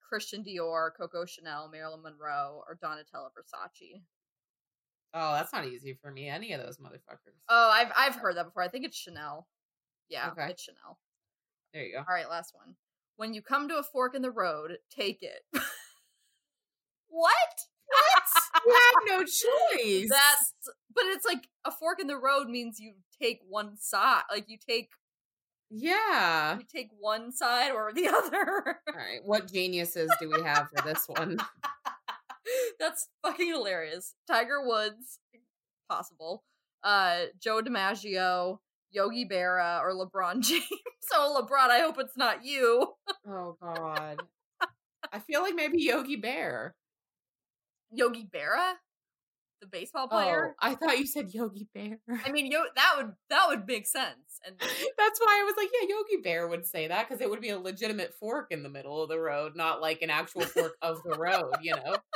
Christian 0.08 0.44
Dior, 0.44 0.90
Coco 0.98 1.26
Chanel, 1.26 1.70
Marilyn 1.70 2.02
Monroe, 2.02 2.64
or 2.68 2.78
Donatella 2.82 3.30
Versace. 3.38 4.02
Oh, 5.14 5.34
that's 5.34 5.52
not 5.54 5.66
easy 5.66 5.94
for 6.02 6.12
me. 6.12 6.28
Any 6.30 6.54
of 6.54 6.62
those 6.64 6.78
motherfuckers. 6.78 7.36
Oh, 7.50 7.70
I've 7.74 7.92
I've 7.98 8.16
heard 8.16 8.38
that 8.38 8.46
before. 8.46 8.64
I 8.64 8.68
think 8.68 8.86
it's 8.86 8.98
Chanel. 8.98 9.48
Yeah, 10.08 10.30
Okay. 10.32 10.50
it's 10.52 10.64
Chanel. 10.64 11.00
There 11.74 11.84
you 11.84 11.94
go. 11.94 12.00
All 12.00 12.14
right, 12.14 12.30
last 12.30 12.54
one. 12.56 12.76
When 13.18 13.34
you 13.34 13.42
come 13.42 13.68
to 13.70 13.78
a 13.78 13.84
fork 13.84 14.16
in 14.16 14.22
the 14.22 14.32
road, 14.32 14.78
take 14.90 15.22
it. 15.22 15.42
what? 17.08 17.34
What? 18.64 18.66
you 18.66 18.74
have 18.74 19.20
no 19.20 19.24
choice. 20.00 20.10
That's 20.10 20.54
but 20.94 21.06
it's 21.06 21.26
like 21.26 21.48
a 21.66 21.72
fork 21.72 22.00
in 22.00 22.08
the 22.08 22.18
road 22.18 22.48
means 22.50 22.80
you 22.80 22.94
take 23.22 23.42
one 23.48 23.78
side. 23.78 24.24
Like 24.32 24.46
you 24.48 24.58
take 24.58 24.90
yeah. 25.72 26.58
you 26.58 26.66
take 26.74 26.90
one 27.00 27.32
side 27.32 27.72
or 27.72 27.92
the 27.94 28.08
other. 28.10 28.80
All 28.88 28.96
right. 28.96 29.20
What 29.24 29.52
geniuses 29.52 30.10
do 30.20 30.30
we 30.30 30.42
have 30.44 30.68
for 30.76 30.84
this 30.88 31.06
one? 31.08 31.38
That's 32.80 33.08
fucking 33.24 33.48
hilarious. 33.48 34.16
Tiger 34.28 34.66
Woods, 34.66 35.20
possible. 35.90 36.44
uh, 36.84 37.26
Joe 37.40 37.62
DiMaggio, 37.62 38.58
Yogi 38.92 39.26
Berra, 39.26 39.82
or 39.82 39.94
LeBron 39.94 40.40
James. 40.42 40.66
so 41.02 41.36
LeBron, 41.40 41.70
I 41.70 41.80
hope 41.80 42.00
it's 42.00 42.18
not 42.18 42.44
you. 42.46 42.88
Oh 43.28 43.56
God. 43.62 44.22
I 45.12 45.20
feel 45.20 45.42
like 45.42 45.56
maybe 45.56 45.82
Yogi 45.82 46.16
Bear. 46.16 46.76
Yogi 47.92 48.28
Berra, 48.34 48.74
the 49.62 49.68
baseball 49.68 50.08
player. 50.08 50.56
Oh, 50.62 50.68
I 50.68 50.76
thought 50.76 51.00
you 51.00 51.06
said 51.06 51.34
Yogi 51.34 51.68
Bear. 51.74 52.00
I 52.26 52.32
mean, 52.32 52.52
yo, 52.52 52.64
that 52.76 52.94
would 52.98 53.12
that 53.30 53.48
would 53.48 53.68
make 53.68 53.88
sense. 53.88 54.40
And 54.46 54.56
That's 54.98 55.20
why 55.20 55.40
I 55.42 55.44
was 55.44 55.56
like, 55.58 55.70
yeah, 55.74 55.88
Yogi 55.90 56.22
Bear 56.24 56.48
would 56.48 56.66
say 56.66 56.88
that 56.88 57.08
because 57.08 57.22
it 57.22 57.30
would 57.30 57.42
be 57.42 57.50
a 57.50 57.60
legitimate 57.60 58.14
fork 58.14 58.48
in 58.52 58.64
the 58.64 58.70
middle 58.70 59.02
of 59.04 59.10
the 59.10 59.20
road, 59.20 59.56
not 59.56 59.82
like 59.82 60.02
an 60.02 60.10
actual 60.10 60.42
fork 60.42 60.76
of 60.82 61.02
the 61.04 61.18
road, 61.18 61.52
you 61.62 61.76
know? 61.76 61.96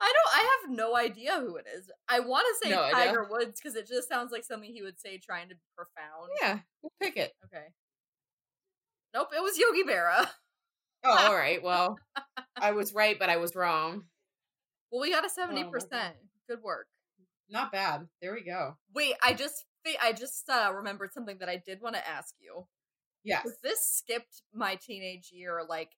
I 0.00 0.12
don't. 0.12 0.34
I 0.34 0.58
have 0.62 0.76
no 0.76 0.96
idea 0.96 1.38
who 1.38 1.56
it 1.56 1.66
is. 1.76 1.88
I 2.08 2.20
want 2.20 2.44
to 2.44 2.66
say 2.66 2.74
No. 2.74 2.90
Tiger 2.90 3.28
Woods 3.30 3.60
because 3.60 3.76
it 3.76 3.86
just 3.86 4.08
sounds 4.08 4.32
like 4.32 4.44
something 4.44 4.72
he 4.72 4.82
would 4.82 4.98
say, 4.98 5.18
trying 5.18 5.48
to 5.50 5.54
be 5.54 5.60
profound. 5.76 6.30
Yeah, 6.40 6.58
we'll 6.82 6.92
pick 7.00 7.16
it. 7.16 7.32
Okay. 7.44 7.66
Nope, 9.14 9.28
it 9.36 9.42
was 9.42 9.58
Yogi 9.58 9.84
Berra. 9.84 10.22
Uh. 10.22 10.26
Oh, 11.04 11.18
all 11.28 11.34
right. 11.36 11.62
Well, 11.62 11.98
I 12.60 12.72
was 12.72 12.92
right, 12.92 13.16
but 13.18 13.28
I 13.28 13.36
was 13.36 13.54
wrong. 13.54 14.02
Well, 14.90 15.02
we 15.02 15.10
got 15.10 15.24
a 15.24 15.28
Oh 15.28 15.32
seventy 15.34 15.62
my 15.64 15.70
percent. 15.70 16.14
Good 16.48 16.62
work. 16.62 16.86
Not 17.48 17.72
bad. 17.72 18.08
There 18.20 18.32
we 18.34 18.42
go. 18.42 18.76
Wait, 18.94 19.14
I 19.22 19.34
just 19.34 19.64
I 20.02 20.12
just 20.12 20.48
uh, 20.48 20.72
remembered 20.74 21.12
something 21.12 21.38
that 21.38 21.48
I 21.48 21.56
did 21.64 21.80
want 21.82 21.96
to 21.96 22.08
ask 22.08 22.34
you. 22.40 22.66
Yes. 23.24 23.46
This 23.62 23.84
skipped 23.84 24.42
my 24.52 24.76
teenage 24.76 25.30
year, 25.32 25.62
like 25.68 25.90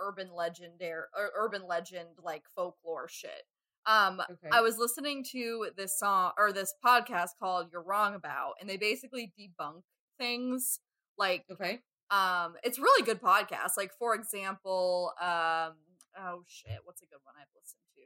urban 0.00 0.28
legendary 0.34 1.04
or 1.16 1.30
urban 1.36 1.62
legend, 1.66 2.08
like 2.22 2.44
folklore 2.54 3.08
shit. 3.08 3.44
Um, 3.86 4.20
Okay. 4.20 4.48
I 4.52 4.60
was 4.60 4.78
listening 4.78 5.24
to 5.32 5.68
this 5.76 5.98
song 5.98 6.32
or 6.38 6.52
this 6.52 6.74
podcast 6.84 7.30
called 7.38 7.68
"You're 7.72 7.82
Wrong 7.82 8.14
About," 8.14 8.54
and 8.60 8.68
they 8.68 8.76
basically 8.76 9.32
debunk 9.38 9.82
things. 10.18 10.80
Like, 11.18 11.44
okay. 11.50 11.80
um, 12.10 12.54
it's 12.62 12.78
really 12.78 13.04
good 13.04 13.20
podcast. 13.20 13.76
Like, 13.76 13.92
for 13.98 14.14
example, 14.14 15.12
um, 15.20 15.74
oh 16.18 16.44
shit, 16.46 16.78
what's 16.84 17.02
a 17.02 17.06
good 17.06 17.20
one 17.24 17.34
I've 17.40 17.48
listened 17.54 17.82
to? 17.96 18.00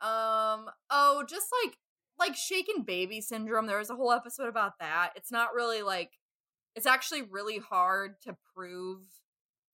Um, 0.00 0.70
oh, 0.90 1.24
just 1.28 1.48
like 1.64 1.76
like 2.18 2.36
shaken 2.36 2.82
baby 2.82 3.20
syndrome. 3.20 3.66
There 3.66 3.78
was 3.78 3.90
a 3.90 3.96
whole 3.96 4.12
episode 4.12 4.48
about 4.48 4.78
that. 4.80 5.10
It's 5.16 5.32
not 5.32 5.54
really 5.54 5.82
like 5.82 6.12
it's 6.74 6.86
actually 6.86 7.22
really 7.22 7.58
hard 7.58 8.20
to 8.22 8.36
prove 8.54 9.00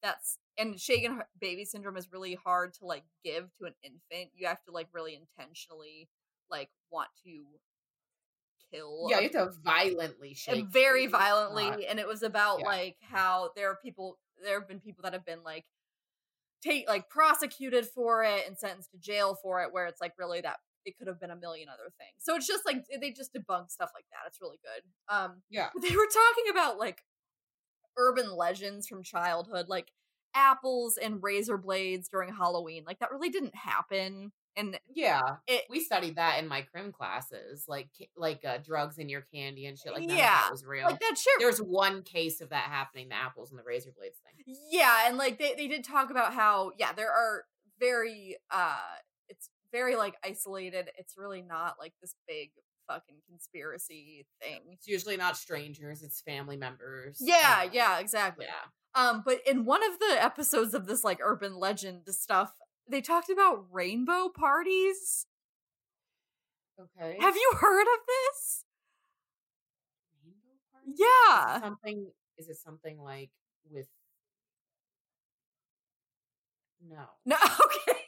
that's 0.03 0.39
and 0.59 0.79
shaken 0.79 1.23
baby 1.41 1.65
syndrome 1.65 1.97
is 1.97 2.13
really 2.13 2.35
hard 2.35 2.75
to 2.75 2.87
like 2.87 3.05
give 3.25 3.53
to 3.59 3.67
an 3.67 3.75
infant. 3.83 4.31
You 4.35 4.47
have 4.47 4.63
to 4.65 4.73
like 4.73 4.89
really 4.93 5.15
intentionally 5.15 6.09
like 6.51 6.69
want 6.91 7.09
to 7.25 7.45
kill 8.71 9.09
Yeah, 9.11 9.21
you 9.21 9.31
have 9.33 9.33
to 9.33 9.61
violently 9.63 10.35
shake. 10.35 10.67
very 10.67 11.07
the 11.07 11.13
baby. 11.13 11.17
It's 11.17 11.25
violently 11.25 11.87
and 11.87 11.99
it 11.99 12.07
was 12.07 12.23
about 12.23 12.61
yeah. 12.61 12.67
like 12.67 12.97
how 13.03 13.51
there 13.57 13.71
are 13.71 13.79
people 13.83 14.19
there 14.43 14.59
have 14.59 14.69
been 14.69 14.81
people 14.81 15.03
that 15.03 15.13
have 15.13 15.25
been 15.25 15.43
like 15.45 15.65
take 16.65 16.89
like 16.89 17.09
prosecuted 17.09 17.87
for 17.87 18.25
it 18.25 18.45
and 18.47 18.57
sentenced 18.57 18.91
to 18.93 18.99
jail 18.99 19.37
for 19.43 19.63
it 19.63 19.73
where 19.73 19.87
it's 19.87 20.01
like 20.01 20.13
really 20.19 20.41
that 20.41 20.57
it 20.87 20.97
could 20.99 21.09
have 21.09 21.21
been 21.21 21.31
a 21.31 21.37
million 21.37 21.69
other 21.69 21.91
things. 21.99 22.17
So 22.21 22.37
it's 22.37 22.47
just 22.47 22.67
like 22.67 22.85
they 23.01 23.11
just 23.11 23.33
debunk 23.35 23.71
stuff 23.71 23.91
like 23.95 24.05
that 24.13 24.27
it's 24.27 24.41
really 24.41 24.59
good. 24.63 25.15
Um 25.15 25.43
Yeah. 25.51 25.71
they 25.81 25.95
were 25.95 26.07
talking 26.07 26.51
about 26.51 26.79
like 26.79 27.03
urban 27.97 28.35
legends 28.35 28.87
from 28.89 29.03
childhood 29.03 29.67
like 29.69 29.93
apples 30.35 30.99
and 31.01 31.23
razor 31.23 31.57
blades 31.57 32.09
during 32.09 32.35
halloween 32.35 32.83
like 32.85 32.99
that 32.99 33.13
really 33.13 33.29
didn't 33.29 33.55
happen 33.55 34.33
and 34.57 34.79
Yeah. 34.95 35.21
it 35.47 35.65
We 35.69 35.81
studied 35.81 36.17
that 36.17 36.39
in 36.39 36.49
my 36.49 36.63
crim 36.63 36.93
classes, 36.93 37.65
like 37.69 37.89
like 38.17 38.45
uh, 38.45 38.59
drugs 38.59 38.99
in 38.99 39.09
your 39.09 39.23
candy 39.23 39.67
and 39.67 39.79
shit. 39.79 39.93
Like 39.93 40.05
of 40.05 40.11
Yeah, 40.11 40.17
that 40.43 40.49
was 40.51 40.65
real. 40.65 40.87
like 40.87 41.01
that 41.01 41.17
shit 41.19 41.33
There's 41.39 41.59
one 41.59 42.03
case 42.03 42.41
of 42.41 42.51
that 42.51 42.65
happening: 42.65 43.09
the 43.09 43.17
apples 43.17 43.51
and 43.51 43.59
the 43.59 43.65
razor 43.65 43.91
blades 43.97 44.19
thing. 44.19 44.55
Yeah, 44.71 45.09
and 45.09 45.17
like 45.17 45.39
they 45.39 45.55
they 45.57 45.69
did 45.69 45.85
talk 45.85 46.11
about 46.11 46.35
how 46.35 46.73
yeah, 46.79 46.93
there 46.93 47.11
are 47.11 47.45
very 47.81 48.37
uh 48.51 48.77
it's 49.29 49.51
very 49.73 49.97
like 49.97 50.15
isolated. 50.25 50.91
It's 50.99 51.17
really 51.19 51.43
not 51.43 51.77
like 51.81 51.93
this 52.01 52.15
big 52.29 52.51
fucking 52.87 53.17
conspiracy 53.29 54.27
thing. 54.43 54.61
It's 54.73 54.87
usually 54.87 55.17
not 55.17 55.37
strangers; 55.37 56.03
it's 56.03 56.21
family 56.21 56.57
members. 56.57 57.19
Yeah, 57.21 57.63
um, 57.65 57.71
yeah, 57.73 57.99
exactly. 57.99 58.47
yeah. 58.47 58.53
Um 58.95 59.23
but 59.25 59.41
in 59.47 59.65
one 59.65 59.83
of 59.83 59.99
the 59.99 60.23
episodes 60.23 60.75
of 60.75 60.87
this 60.87 61.03
like 61.03 61.19
urban 61.23 61.57
legend 61.59 62.03
stuff, 62.11 62.53
they 62.89 63.01
talked 63.01 63.31
about 63.31 63.67
rainbow 63.73 64.29
parties. 64.29 65.27
Okay. 66.79 67.17
Have 67.21 67.37
you 67.37 67.53
heard 67.61 67.83
of 67.87 68.01
this? 68.07 68.65
Rainbow 70.25 70.57
party? 70.73 70.91
Is 70.93 70.99
Yeah. 71.01 71.57
it 71.57 71.61
something? 71.63 72.13
Is 72.39 72.49
it 72.49 72.57
something 72.57 72.99
like 73.01 73.31
with? 73.71 73.89
No. 76.89 77.07
No, 77.25 77.37
okay. 77.65 77.99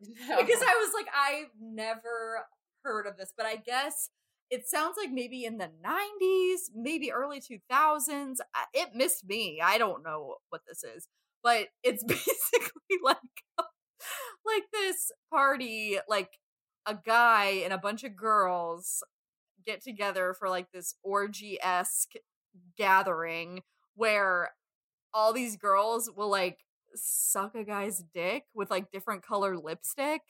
No. 0.28 0.40
because 0.40 0.60
I 0.62 0.84
was 0.84 0.92
like, 0.94 1.06
I've 1.14 1.50
never 1.60 2.44
heard 2.82 3.06
of 3.06 3.16
this, 3.16 3.32
but 3.36 3.46
I 3.46 3.56
guess 3.56 4.10
it 4.50 4.68
sounds 4.68 4.96
like 4.96 5.10
maybe 5.10 5.44
in 5.44 5.58
the 5.58 5.70
90s, 5.82 6.70
maybe 6.74 7.10
early 7.12 7.40
2000s. 7.40 8.40
It 8.74 8.90
missed 8.94 9.26
me. 9.26 9.60
I 9.62 9.78
don't 9.78 10.04
know 10.04 10.36
what 10.50 10.62
this 10.68 10.84
is, 10.84 11.08
but 11.46 11.68
it's 11.84 12.02
basically 12.08 12.98
like 13.04 13.16
like 14.44 14.64
this 14.72 15.12
party, 15.30 15.96
like 16.08 16.40
a 16.86 16.96
guy 17.06 17.62
and 17.64 17.72
a 17.72 17.78
bunch 17.78 18.02
of 18.02 18.16
girls 18.16 19.04
get 19.64 19.80
together 19.80 20.34
for 20.36 20.48
like 20.48 20.72
this 20.72 20.96
orgy 21.04 21.56
esque 21.62 22.14
gathering 22.76 23.62
where 23.94 24.50
all 25.14 25.32
these 25.32 25.56
girls 25.56 26.10
will 26.16 26.30
like 26.30 26.58
suck 26.96 27.54
a 27.54 27.62
guy's 27.62 28.02
dick 28.12 28.44
with 28.52 28.68
like 28.68 28.90
different 28.90 29.22
color 29.22 29.56
lipstick 29.56 30.22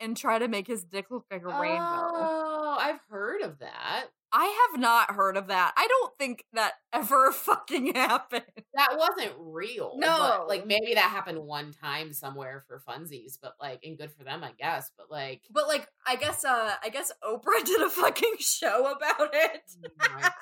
and 0.00 0.16
try 0.16 0.40
to 0.40 0.48
make 0.48 0.66
his 0.66 0.84
dick 0.84 1.06
look 1.12 1.26
like 1.30 1.42
a 1.42 1.60
rainbow. 1.60 1.78
Oh, 1.78 2.76
I've 2.80 3.00
heard 3.08 3.40
of 3.42 3.60
that. 3.60 4.06
I 4.36 4.68
have 4.72 4.80
not 4.80 5.12
heard 5.12 5.36
of 5.36 5.46
that. 5.46 5.72
I 5.76 5.86
don't 5.86 6.12
think 6.18 6.44
that 6.54 6.72
ever 6.92 7.30
fucking 7.32 7.94
happened. 7.94 8.42
That 8.74 8.96
wasn't 8.98 9.32
real. 9.38 9.94
No. 9.96 10.44
like 10.48 10.66
maybe 10.66 10.94
that 10.94 11.10
happened 11.10 11.38
one 11.38 11.72
time 11.72 12.12
somewhere 12.12 12.64
for 12.66 12.82
funsies, 12.86 13.38
but 13.40 13.54
like, 13.60 13.78
and 13.84 13.96
good 13.96 14.10
for 14.10 14.24
them, 14.24 14.42
I 14.42 14.50
guess. 14.58 14.90
But 14.98 15.08
like, 15.08 15.42
But 15.52 15.68
like 15.68 15.86
I 16.04 16.16
guess 16.16 16.44
uh 16.44 16.72
I 16.82 16.88
guess 16.88 17.12
Oprah 17.22 17.64
did 17.64 17.80
a 17.80 17.88
fucking 17.88 18.34
show 18.40 18.90
about 18.90 19.30
it. 19.32 19.62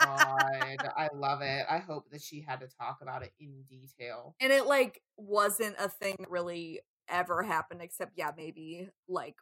oh 0.00 0.16
my 0.58 0.76
god, 0.80 0.92
I 0.96 1.08
love 1.14 1.42
it. 1.42 1.66
I 1.68 1.76
hope 1.78 2.08
that 2.12 2.22
she 2.22 2.40
had 2.40 2.60
to 2.60 2.68
talk 2.80 3.00
about 3.02 3.22
it 3.22 3.32
in 3.38 3.64
detail. 3.68 4.34
And 4.40 4.52
it 4.52 4.66
like 4.66 5.02
wasn't 5.18 5.76
a 5.78 5.90
thing 5.90 6.16
that 6.18 6.30
really 6.30 6.80
ever 7.10 7.42
happened 7.42 7.82
except 7.82 8.12
yeah, 8.16 8.30
maybe 8.34 8.88
like 9.06 9.36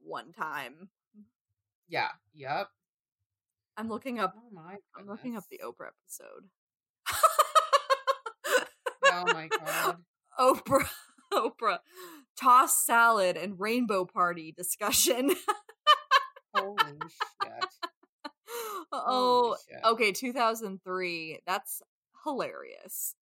one 0.00 0.32
time. 0.32 0.88
Yeah. 1.88 2.08
Yep. 2.34 2.68
I'm 3.76 3.88
looking 3.88 4.18
up 4.18 4.34
Oh 4.36 4.50
my. 4.52 4.76
I'm 4.96 5.06
looking 5.06 5.36
up 5.36 5.44
the. 5.50 5.60
Oprah 5.64 5.88
episode. 5.88 6.48
Oh 9.14 9.24
my 9.32 9.48
god. 9.48 9.98
Oprah, 10.38 10.88
Oprah, 11.32 11.78
toss 12.38 12.84
salad 12.84 13.36
and 13.36 13.58
rainbow 13.58 14.04
party 14.04 14.52
discussion. 14.56 15.30
Holy 16.54 16.76
shit. 17.42 17.64
oh, 18.92 19.56
okay, 19.84 20.12
2003. 20.12 21.40
That's 21.46 21.82
hilarious. 22.24 23.14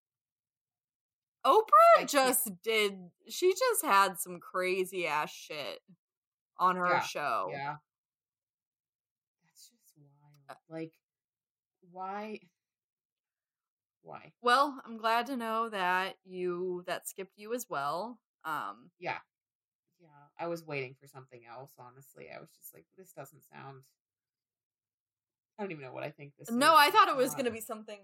Oprah 1.45 2.09
just 2.09 2.51
did, 2.63 2.95
she 3.29 3.53
just 3.53 3.85
had 3.85 4.19
some 4.19 4.39
crazy 4.39 5.07
ass 5.07 5.31
shit 5.31 5.81
on 6.59 6.77
her 6.77 6.87
Yeah, 6.87 7.01
show. 7.01 7.49
Yeah. 7.51 7.77
That's 10.53 10.61
just 10.61 10.71
wild. 10.71 10.81
Like, 10.83 10.93
why? 11.91 12.41
Why? 14.03 14.33
Well, 14.43 14.81
I'm 14.85 14.97
glad 14.99 15.27
to 15.27 15.37
know 15.37 15.69
that 15.69 16.17
you, 16.25 16.83
that 16.87 17.09
skipped 17.09 17.39
you 17.39 17.55
as 17.55 17.67
well. 17.69 18.19
Um, 18.45 18.91
Yeah. 18.99 19.19
Yeah. 20.01 20.09
I 20.39 20.49
was 20.49 20.65
waiting 20.65 20.97
for 21.01 21.07
something 21.07 21.43
else, 21.49 21.73
honestly. 21.79 22.29
I 22.35 22.41
was 22.41 22.51
just 22.51 22.75
like, 22.75 22.85
this 22.99 23.13
doesn't 23.13 23.43
sound. 23.45 23.83
I 25.59 25.63
don't 25.63 25.71
even 25.71 25.85
know 25.85 25.93
what 25.93 26.03
I 26.03 26.11
think 26.11 26.33
this 26.39 26.51
no, 26.51 26.73
is. 26.73 26.79
I 26.79 26.91
thought 26.91 27.09
it 27.09 27.17
was 27.17 27.29
not- 27.29 27.37
going 27.37 27.45
to 27.47 27.53
be 27.53 27.61
something 27.61 28.01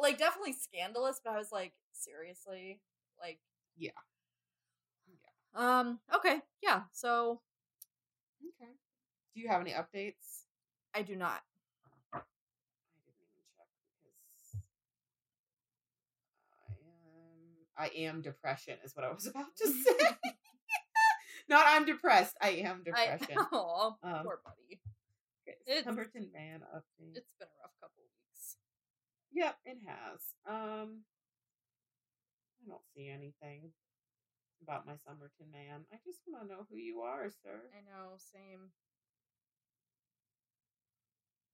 like 0.00 0.18
definitely 0.18 0.54
scandalous, 0.54 1.20
but 1.22 1.34
I 1.34 1.38
was 1.38 1.52
like, 1.52 1.74
seriously? 1.92 2.80
Like, 3.20 3.38
yeah, 3.76 3.90
Yeah. 5.06 5.80
um, 5.80 6.00
okay, 6.14 6.40
yeah. 6.62 6.82
So 6.92 7.42
Okay. 8.42 8.72
Do 9.34 9.40
you 9.40 9.48
have 9.48 9.60
any 9.60 9.72
updates? 9.72 10.39
I 10.94 11.02
do 11.02 11.16
not. 11.16 11.40
I 12.12 12.18
didn't 13.06 13.22
even 13.22 13.44
check 13.56 13.68
because 14.02 14.62
I 16.68 16.72
am 16.82 17.42
I 17.78 17.88
am 18.06 18.22
depression 18.22 18.76
is 18.84 18.94
what 18.96 19.04
I 19.04 19.12
was 19.12 19.26
about 19.30 19.54
to 19.58 19.66
say. 19.66 20.06
Not 21.48 21.64
I'm 21.66 21.84
depressed. 21.84 22.36
I 22.40 22.50
am 22.66 22.82
I, 22.86 22.90
depression. 23.16 23.36
oh, 23.52 23.96
Um, 24.02 24.22
poor 24.22 24.40
buddy. 24.44 24.80
Okay, 25.48 25.56
it's- 25.66 25.84
Pemberton 25.84 26.30
man 26.32 26.60
update. 26.74 27.16
It's 27.16 27.34
been 27.38 27.48
a 27.48 27.58
rough 27.62 27.74
couple 27.80 28.02
weeks. 28.04 28.56
Yep, 29.32 29.56
it 29.64 29.78
has. 29.86 30.20
Um, 30.46 31.00
I 32.62 32.68
don't 32.68 32.82
see 32.94 33.08
anything 33.08 33.72
about 34.62 34.86
my 34.86 34.94
Somerton 35.04 35.50
man. 35.50 35.86
I 35.92 35.96
just 36.04 36.20
want 36.28 36.46
to 36.48 36.54
know 36.54 36.66
who 36.70 36.76
you 36.76 37.00
are, 37.00 37.30
sir. 37.42 37.62
I 37.74 37.80
know, 37.88 38.14
same. 38.18 38.70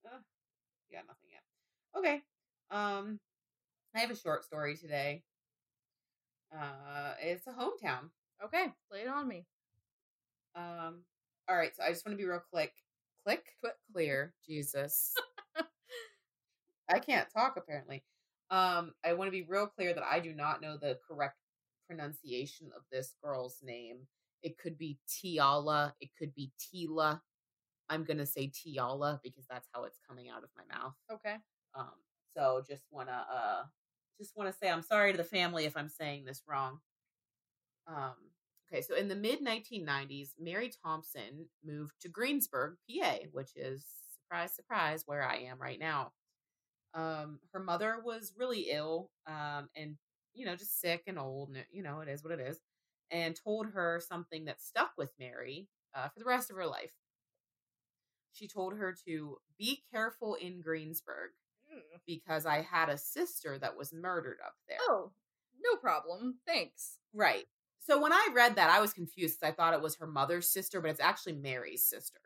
Uh, 0.07 0.19
yeah, 0.89 0.99
nothing 1.07 1.29
yet. 1.31 1.41
Okay. 1.97 2.21
Um, 2.71 3.19
I 3.95 3.99
have 3.99 4.11
a 4.11 4.15
short 4.15 4.45
story 4.45 4.75
today. 4.75 5.23
Uh, 6.55 7.13
it's 7.21 7.47
a 7.47 7.51
hometown. 7.51 8.09
Okay, 8.43 8.67
lay 8.91 9.01
it 9.01 9.07
on 9.07 9.27
me. 9.27 9.45
Um, 10.55 11.03
all 11.49 11.57
right. 11.57 11.75
So 11.75 11.83
I 11.83 11.89
just 11.89 12.05
want 12.05 12.17
to 12.17 12.21
be 12.23 12.29
real 12.29 12.41
quick, 12.51 12.73
click, 13.25 13.43
Quick. 13.61 13.73
clear. 13.93 14.33
Jesus, 14.47 15.13
I 16.89 16.99
can't 16.99 17.27
talk 17.35 17.55
apparently. 17.57 18.03
Um, 18.49 18.93
I 19.03 19.13
want 19.13 19.27
to 19.27 19.31
be 19.31 19.45
real 19.47 19.67
clear 19.67 19.93
that 19.93 20.03
I 20.03 20.19
do 20.19 20.33
not 20.33 20.61
know 20.61 20.77
the 20.77 20.97
correct 21.07 21.37
pronunciation 21.87 22.69
of 22.75 22.83
this 22.91 23.15
girl's 23.21 23.57
name. 23.63 23.97
It 24.43 24.57
could 24.57 24.77
be 24.77 24.99
Tiala. 25.09 25.93
It 25.99 26.09
could 26.17 26.33
be 26.33 26.51
Tila. 26.59 27.19
I'm 27.89 28.03
gonna 28.03 28.25
say 28.25 28.49
Tiala 28.49 29.19
because 29.23 29.45
that's 29.49 29.67
how 29.73 29.83
it's 29.83 29.99
coming 30.07 30.29
out 30.29 30.43
of 30.43 30.49
my 30.57 30.75
mouth. 30.75 30.93
Okay. 31.11 31.35
Um, 31.75 31.91
so 32.35 32.61
just 32.67 32.83
wanna 32.91 33.25
uh 33.31 33.63
just 34.19 34.35
wanna 34.35 34.53
say 34.53 34.69
I'm 34.69 34.81
sorry 34.81 35.11
to 35.11 35.17
the 35.17 35.23
family 35.23 35.65
if 35.65 35.77
I'm 35.77 35.89
saying 35.89 36.25
this 36.25 36.41
wrong. 36.47 36.79
Um, 37.87 38.15
okay, 38.71 38.81
so 38.81 38.95
in 38.95 39.07
the 39.07 39.15
mid 39.15 39.39
1990s, 39.41 40.31
Mary 40.39 40.71
Thompson 40.83 41.47
moved 41.65 41.93
to 42.01 42.09
Greensburg, 42.09 42.75
PA, 42.89 43.17
which 43.31 43.55
is 43.55 43.85
surprise, 44.21 44.53
surprise, 44.53 45.03
where 45.05 45.23
I 45.23 45.37
am 45.37 45.59
right 45.59 45.79
now. 45.79 46.11
Um, 46.93 47.39
her 47.53 47.59
mother 47.59 48.01
was 48.03 48.33
really 48.37 48.67
ill, 48.71 49.11
um, 49.27 49.69
and 49.75 49.97
you 50.33 50.45
know, 50.45 50.55
just 50.55 50.81
sick 50.81 51.03
and 51.07 51.17
old, 51.19 51.49
and 51.49 51.63
you 51.71 51.83
know, 51.83 51.99
it 52.01 52.09
is 52.09 52.23
what 52.23 52.33
it 52.33 52.39
is, 52.39 52.59
and 53.11 53.35
told 53.35 53.67
her 53.67 54.01
something 54.05 54.45
that 54.45 54.61
stuck 54.61 54.91
with 54.97 55.11
Mary 55.19 55.67
uh, 55.95 56.09
for 56.09 56.19
the 56.19 56.25
rest 56.25 56.49
of 56.49 56.57
her 56.57 56.65
life. 56.65 56.91
She 58.37 58.47
told 58.47 58.73
her 58.77 58.95
to 59.05 59.37
be 59.57 59.83
careful 59.91 60.35
in 60.35 60.61
Greensburg 60.61 61.31
Mm. 61.73 61.81
because 62.05 62.45
I 62.45 62.61
had 62.61 62.87
a 62.87 62.97
sister 62.97 63.59
that 63.59 63.75
was 63.75 63.91
murdered 63.91 64.37
up 64.45 64.55
there. 64.69 64.77
Oh, 64.83 65.11
no 65.59 65.75
problem. 65.75 66.39
Thanks. 66.45 66.99
Right. 67.13 67.45
So 67.79 67.99
when 68.01 68.13
I 68.13 68.29
read 68.33 68.55
that, 68.55 68.69
I 68.69 68.79
was 68.79 68.93
confused 68.93 69.39
because 69.39 69.51
I 69.51 69.55
thought 69.55 69.73
it 69.73 69.81
was 69.81 69.95
her 69.97 70.07
mother's 70.07 70.49
sister, 70.49 70.79
but 70.79 70.91
it's 70.91 71.01
actually 71.01 71.33
Mary's 71.33 71.85
sister. 71.85 72.19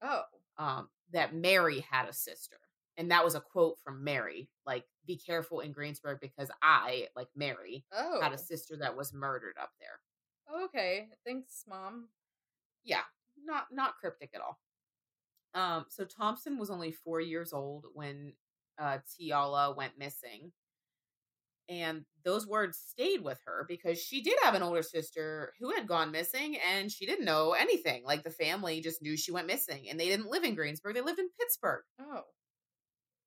Oh, 0.00 0.22
Um, 0.56 0.88
that 1.10 1.34
Mary 1.34 1.80
had 1.80 2.08
a 2.08 2.12
sister. 2.14 2.56
And 2.96 3.10
that 3.10 3.24
was 3.24 3.34
a 3.34 3.40
quote 3.40 3.78
from 3.80 4.04
Mary, 4.04 4.48
like, 4.66 4.86
be 5.06 5.16
careful 5.18 5.60
in 5.60 5.72
Greensburg 5.72 6.20
because 6.20 6.50
I, 6.62 7.08
like 7.16 7.28
Mary, 7.34 7.84
oh. 7.92 8.20
had 8.22 8.32
a 8.32 8.38
sister 8.38 8.76
that 8.78 8.96
was 8.96 9.12
murdered 9.12 9.56
up 9.60 9.72
there. 9.80 10.62
Okay. 10.64 11.08
Thanks, 11.26 11.64
mom. 11.68 12.08
Yeah, 12.84 13.02
not 13.36 13.66
not 13.72 13.96
cryptic 13.96 14.30
at 14.34 14.40
all. 14.40 14.58
Um, 15.54 15.86
so 15.88 16.04
Thompson 16.04 16.58
was 16.58 16.70
only 16.70 16.92
four 16.92 17.20
years 17.20 17.52
old 17.52 17.86
when 17.94 18.32
uh 18.78 18.98
Tiala 19.08 19.76
went 19.76 19.98
missing. 19.98 20.52
And 21.68 22.04
those 22.24 22.46
words 22.46 22.78
stayed 22.78 23.22
with 23.22 23.38
her 23.46 23.64
because 23.68 23.98
she 23.98 24.22
did 24.22 24.36
have 24.42 24.54
an 24.54 24.62
older 24.62 24.82
sister 24.82 25.52
who 25.60 25.70
had 25.70 25.86
gone 25.86 26.10
missing 26.10 26.56
and 26.70 26.90
she 26.90 27.06
didn't 27.06 27.24
know 27.24 27.52
anything. 27.52 28.02
Like 28.04 28.24
the 28.24 28.30
family 28.30 28.80
just 28.80 29.00
knew 29.00 29.16
she 29.16 29.32
went 29.32 29.46
missing 29.46 29.88
and 29.88 29.98
they 29.98 30.08
didn't 30.08 30.30
live 30.30 30.44
in 30.44 30.54
Greensburg, 30.54 30.94
they 30.94 31.00
lived 31.00 31.20
in 31.20 31.28
Pittsburgh. 31.38 31.82
Oh. 32.00 32.22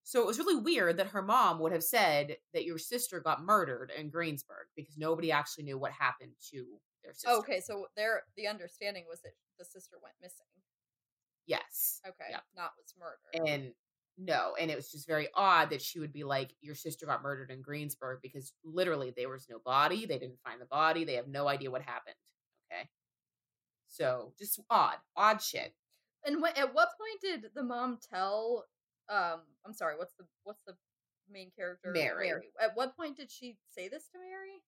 So 0.04 0.22
it 0.22 0.28
was 0.28 0.38
really 0.38 0.62
weird 0.62 0.98
that 0.98 1.08
her 1.08 1.24
mom 1.24 1.60
would 1.60 1.72
have 1.72 1.84
said 1.84 2.38
that 2.54 2.66
your 2.66 2.78
sister 2.78 3.20
got 3.20 3.44
murdered 3.44 3.92
in 3.98 4.12
Greensburg 4.12 4.68
because 4.76 4.98
nobody 4.98 5.32
actually 5.32 5.64
knew 5.64 5.80
what 5.80 5.94
happened 5.94 6.34
to 6.52 6.66
their 7.04 7.14
sister. 7.14 7.32
Okay, 7.38 7.60
so 7.60 7.88
there 7.98 8.22
the 8.38 8.48
understanding 8.48 9.06
was 9.10 9.22
that 9.22 9.32
the 9.58 9.66
sister 9.66 9.96
went 10.04 10.14
missing. 10.22 10.46
Yes. 11.48 12.02
Okay. 12.08 12.26
Yeah. 12.32 12.40
Not 12.56 12.72
was 12.78 12.94
murdered. 13.00 13.50
and 13.50 13.72
no 14.18 14.56
and 14.60 14.72
it 14.72 14.76
was 14.76 14.90
just 14.90 15.06
very 15.08 15.28
odd 15.36 15.70
that 15.72 15.82
she 15.82 16.00
would 16.00 16.14
be 16.14 16.24
like 16.24 16.56
your 16.62 16.74
sister 16.76 17.06
got 17.06 17.22
murdered 17.22 17.52
in 17.52 17.62
greensburg 17.62 18.20
because 18.22 18.54
literally 18.64 19.14
there 19.18 19.28
was 19.28 19.46
no 19.50 19.60
body 19.66 20.06
they 20.06 20.18
didn't 20.18 20.40
find 20.42 20.62
the 20.62 20.66
body 20.68 21.04
they 21.04 21.16
have 21.16 21.28
no 21.28 21.50
idea 21.50 21.70
what 21.70 21.82
happened 21.82 22.16
okay 22.72 22.88
so 23.88 24.32
just 24.38 24.60
odd 24.70 24.96
odd 25.16 25.42
shit 25.42 25.74
And 26.26 26.38
wh- 26.44 26.58
at 26.58 26.74
what 26.74 26.90
point 26.98 27.22
did 27.22 27.52
the 27.54 27.64
mom 27.64 28.00
tell 28.10 28.66
um 29.10 29.42
I'm 29.66 29.74
sorry, 29.74 29.96
what's 29.98 30.14
the 30.14 30.26
what's 30.44 30.62
the 30.66 30.76
main 31.30 31.52
character? 31.56 31.92
Mary. 31.92 32.52
At 32.62 32.76
what 32.76 32.96
point 32.96 33.18
did 33.18 33.30
she 33.32 33.58
say 33.70 33.88
this 33.90 34.08
to 34.10 34.18
Mary? 34.20 34.64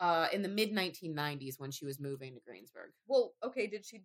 uh 0.00 0.26
in 0.32 0.42
the 0.42 0.48
mid 0.48 0.72
1990s 0.72 1.58
when 1.60 1.70
she 1.70 1.84
was 1.84 2.00
moving 2.00 2.34
to 2.34 2.40
greensburg 2.44 2.90
Well, 3.06 3.34
okay, 3.44 3.66
did 3.68 3.84
she 3.86 4.02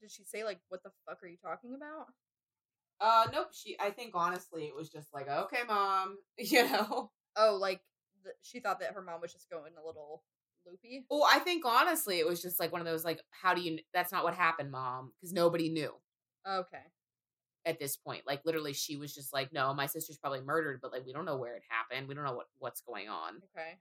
did 0.00 0.10
she 0.10 0.24
say 0.24 0.44
like 0.44 0.60
what 0.68 0.82
the 0.82 0.90
fuck 1.08 1.22
are 1.22 1.26
you 1.28 1.36
talking 1.42 1.74
about? 1.74 2.06
uh 3.00 3.26
nope 3.32 3.48
she 3.52 3.76
i 3.78 3.90
think 3.90 4.12
honestly 4.14 4.64
it 4.64 4.74
was 4.74 4.88
just 4.88 5.12
like 5.12 5.28
okay 5.28 5.60
mom 5.68 6.16
you 6.38 6.64
know 6.70 7.10
Oh, 7.38 7.58
like 7.60 7.82
th- 8.24 8.34
she 8.42 8.60
thought 8.60 8.80
that 8.80 8.92
her 8.94 9.02
mom 9.02 9.20
was 9.20 9.30
just 9.30 9.50
going 9.50 9.72
a 9.78 9.86
little 9.86 10.22
loopy. 10.66 11.04
Oh, 11.10 11.22
i 11.30 11.38
think 11.38 11.64
honestly 11.66 12.18
it 12.18 12.26
was 12.26 12.40
just 12.40 12.58
like 12.58 12.72
one 12.72 12.80
of 12.80 12.86
those 12.86 13.04
like 13.04 13.20
how 13.30 13.52
do 13.52 13.60
you 13.60 13.78
that's 13.92 14.10
not 14.12 14.24
what 14.24 14.32
happened 14.34 14.70
mom 14.70 15.12
because 15.20 15.34
nobody 15.34 15.68
knew 15.68 15.92
Okay. 16.48 16.82
at 17.66 17.78
this 17.80 17.96
point. 17.96 18.22
Like 18.26 18.40
literally 18.44 18.72
she 18.72 18.96
was 18.96 19.12
just 19.12 19.32
like, 19.34 19.52
No, 19.52 19.74
my 19.74 19.86
sister's 19.86 20.16
probably 20.16 20.40
murdered, 20.42 20.78
but 20.80 20.92
like 20.92 21.04
we 21.04 21.12
don't 21.12 21.24
know 21.24 21.36
where 21.36 21.56
it 21.56 21.64
happened. 21.68 22.06
We 22.08 22.14
don't 22.14 22.24
know 22.24 22.34
what, 22.34 22.46
what's 22.58 22.80
going 22.82 23.08
on. 23.08 23.42
Okay. 23.56 23.72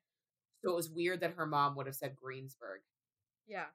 So 0.63 0.71
it 0.71 0.75
was 0.75 0.89
weird 0.89 1.19
that 1.19 1.35
her 1.37 1.45
mom 1.45 1.75
would 1.75 1.85
have 1.85 1.95
said 1.95 2.15
Greensburg. 2.15 2.81
Yeah. 3.47 3.65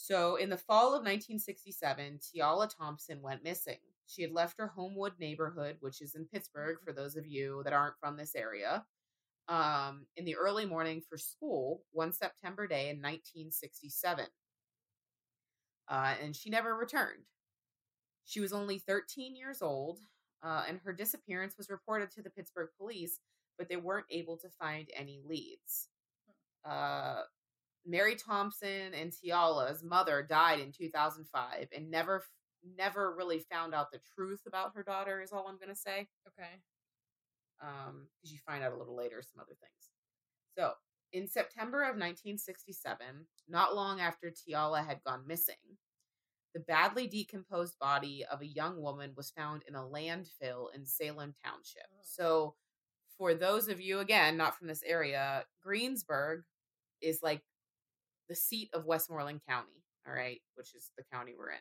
So 0.00 0.36
in 0.36 0.48
the 0.48 0.56
fall 0.56 0.94
of 0.94 1.02
1967, 1.02 2.20
Tiala 2.20 2.70
Thompson 2.72 3.20
went 3.20 3.42
missing. 3.42 3.78
She 4.06 4.22
had 4.22 4.30
left 4.30 4.56
her 4.58 4.68
Homewood 4.68 5.14
neighborhood, 5.18 5.76
which 5.80 6.00
is 6.00 6.14
in 6.14 6.24
Pittsburgh, 6.24 6.76
for 6.84 6.92
those 6.92 7.16
of 7.16 7.26
you 7.26 7.62
that 7.64 7.72
aren't 7.72 7.98
from 7.98 8.16
this 8.16 8.36
area, 8.36 8.84
um, 9.48 10.06
in 10.16 10.24
the 10.24 10.36
early 10.36 10.64
morning 10.64 11.02
for 11.06 11.18
school 11.18 11.82
one 11.90 12.12
September 12.12 12.68
day 12.68 12.90
in 12.90 12.98
1967. 12.98 14.26
Uh, 15.88 16.14
and 16.22 16.36
she 16.36 16.48
never 16.48 16.76
returned. 16.76 17.24
She 18.24 18.38
was 18.38 18.52
only 18.52 18.78
13 18.78 19.34
years 19.34 19.62
old, 19.62 19.98
uh, 20.44 20.62
and 20.68 20.78
her 20.84 20.92
disappearance 20.92 21.56
was 21.58 21.70
reported 21.70 22.12
to 22.12 22.22
the 22.22 22.30
Pittsburgh 22.30 22.68
police, 22.78 23.18
but 23.58 23.68
they 23.68 23.76
weren't 23.76 24.06
able 24.12 24.36
to 24.36 24.48
find 24.60 24.88
any 24.94 25.20
leads. 25.26 25.88
Uh, 26.64 27.22
Mary 27.86 28.16
Thompson 28.16 28.94
and 28.94 29.12
Tiala's 29.12 29.82
mother 29.82 30.26
died 30.28 30.60
in 30.60 30.72
2005 30.72 31.68
and 31.74 31.90
never 31.90 32.24
never 32.76 33.14
really 33.14 33.38
found 33.50 33.72
out 33.74 33.90
the 33.92 34.00
truth 34.14 34.40
about 34.46 34.72
her 34.74 34.82
daughter 34.82 35.20
is 35.22 35.32
all 35.32 35.46
I'm 35.48 35.58
going 35.58 35.68
to 35.68 35.76
say. 35.76 36.08
Okay. 36.26 36.60
Um 37.62 38.08
because 38.16 38.32
you 38.32 38.38
find 38.46 38.62
out 38.62 38.72
a 38.72 38.76
little 38.76 38.96
later 38.96 39.22
some 39.22 39.40
other 39.40 39.56
things. 39.60 39.90
So, 40.56 40.72
in 41.12 41.28
September 41.28 41.82
of 41.82 41.96
1967, 41.96 42.98
not 43.48 43.74
long 43.74 44.00
after 44.00 44.30
Tiala 44.30 44.84
had 44.84 45.02
gone 45.04 45.26
missing, 45.26 45.54
the 46.52 46.60
badly 46.60 47.06
decomposed 47.06 47.78
body 47.78 48.24
of 48.30 48.42
a 48.42 48.46
young 48.46 48.82
woman 48.82 49.12
was 49.16 49.30
found 49.30 49.62
in 49.68 49.74
a 49.74 49.82
landfill 49.82 50.66
in 50.74 50.84
Salem 50.84 51.32
Township. 51.44 51.86
Oh. 51.92 52.00
So, 52.02 52.54
for 53.16 53.34
those 53.34 53.68
of 53.68 53.80
you 53.80 54.00
again 54.00 54.36
not 54.36 54.56
from 54.56 54.68
this 54.68 54.82
area, 54.84 55.44
Greensburg 55.62 56.42
is 57.00 57.22
like 57.22 57.42
the 58.28 58.34
seat 58.34 58.70
of 58.72 58.84
Westmoreland 58.86 59.40
County, 59.48 59.82
all 60.06 60.12
right, 60.14 60.40
which 60.54 60.74
is 60.74 60.90
the 60.96 61.04
county 61.12 61.34
we're 61.36 61.50
in. 61.50 61.58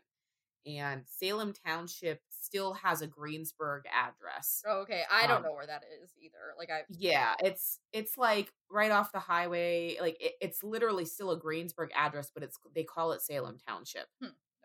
And 0.66 1.04
Salem 1.08 1.54
Township 1.66 2.22
still 2.30 2.74
has 2.74 3.02
a 3.02 3.08
Greensburg 3.08 3.86
address. 3.94 4.64
Oh, 4.68 4.80
okay. 4.82 5.04
I 5.10 5.26
don't 5.26 5.38
Um, 5.38 5.44
know 5.44 5.54
where 5.54 5.66
that 5.68 5.84
is 6.04 6.12
either. 6.22 6.54
Like 6.58 6.70
I 6.70 6.82
Yeah, 6.90 7.36
it's 7.40 7.80
it's 7.94 8.18
like 8.18 8.52
right 8.70 8.92
off 8.92 9.14
the 9.14 9.20
highway. 9.20 9.98
Like 10.02 10.18
it, 10.20 10.34
it's 10.42 10.64
literally 10.64 11.06
still 11.06 11.32
a 11.32 11.40
Greensburg 11.40 11.92
address, 11.96 12.32
but 12.34 12.44
it's 12.44 12.58
they 12.76 12.84
call 12.84 13.14
it 13.14 13.22
Salem 13.22 13.58
Township. 13.66 14.08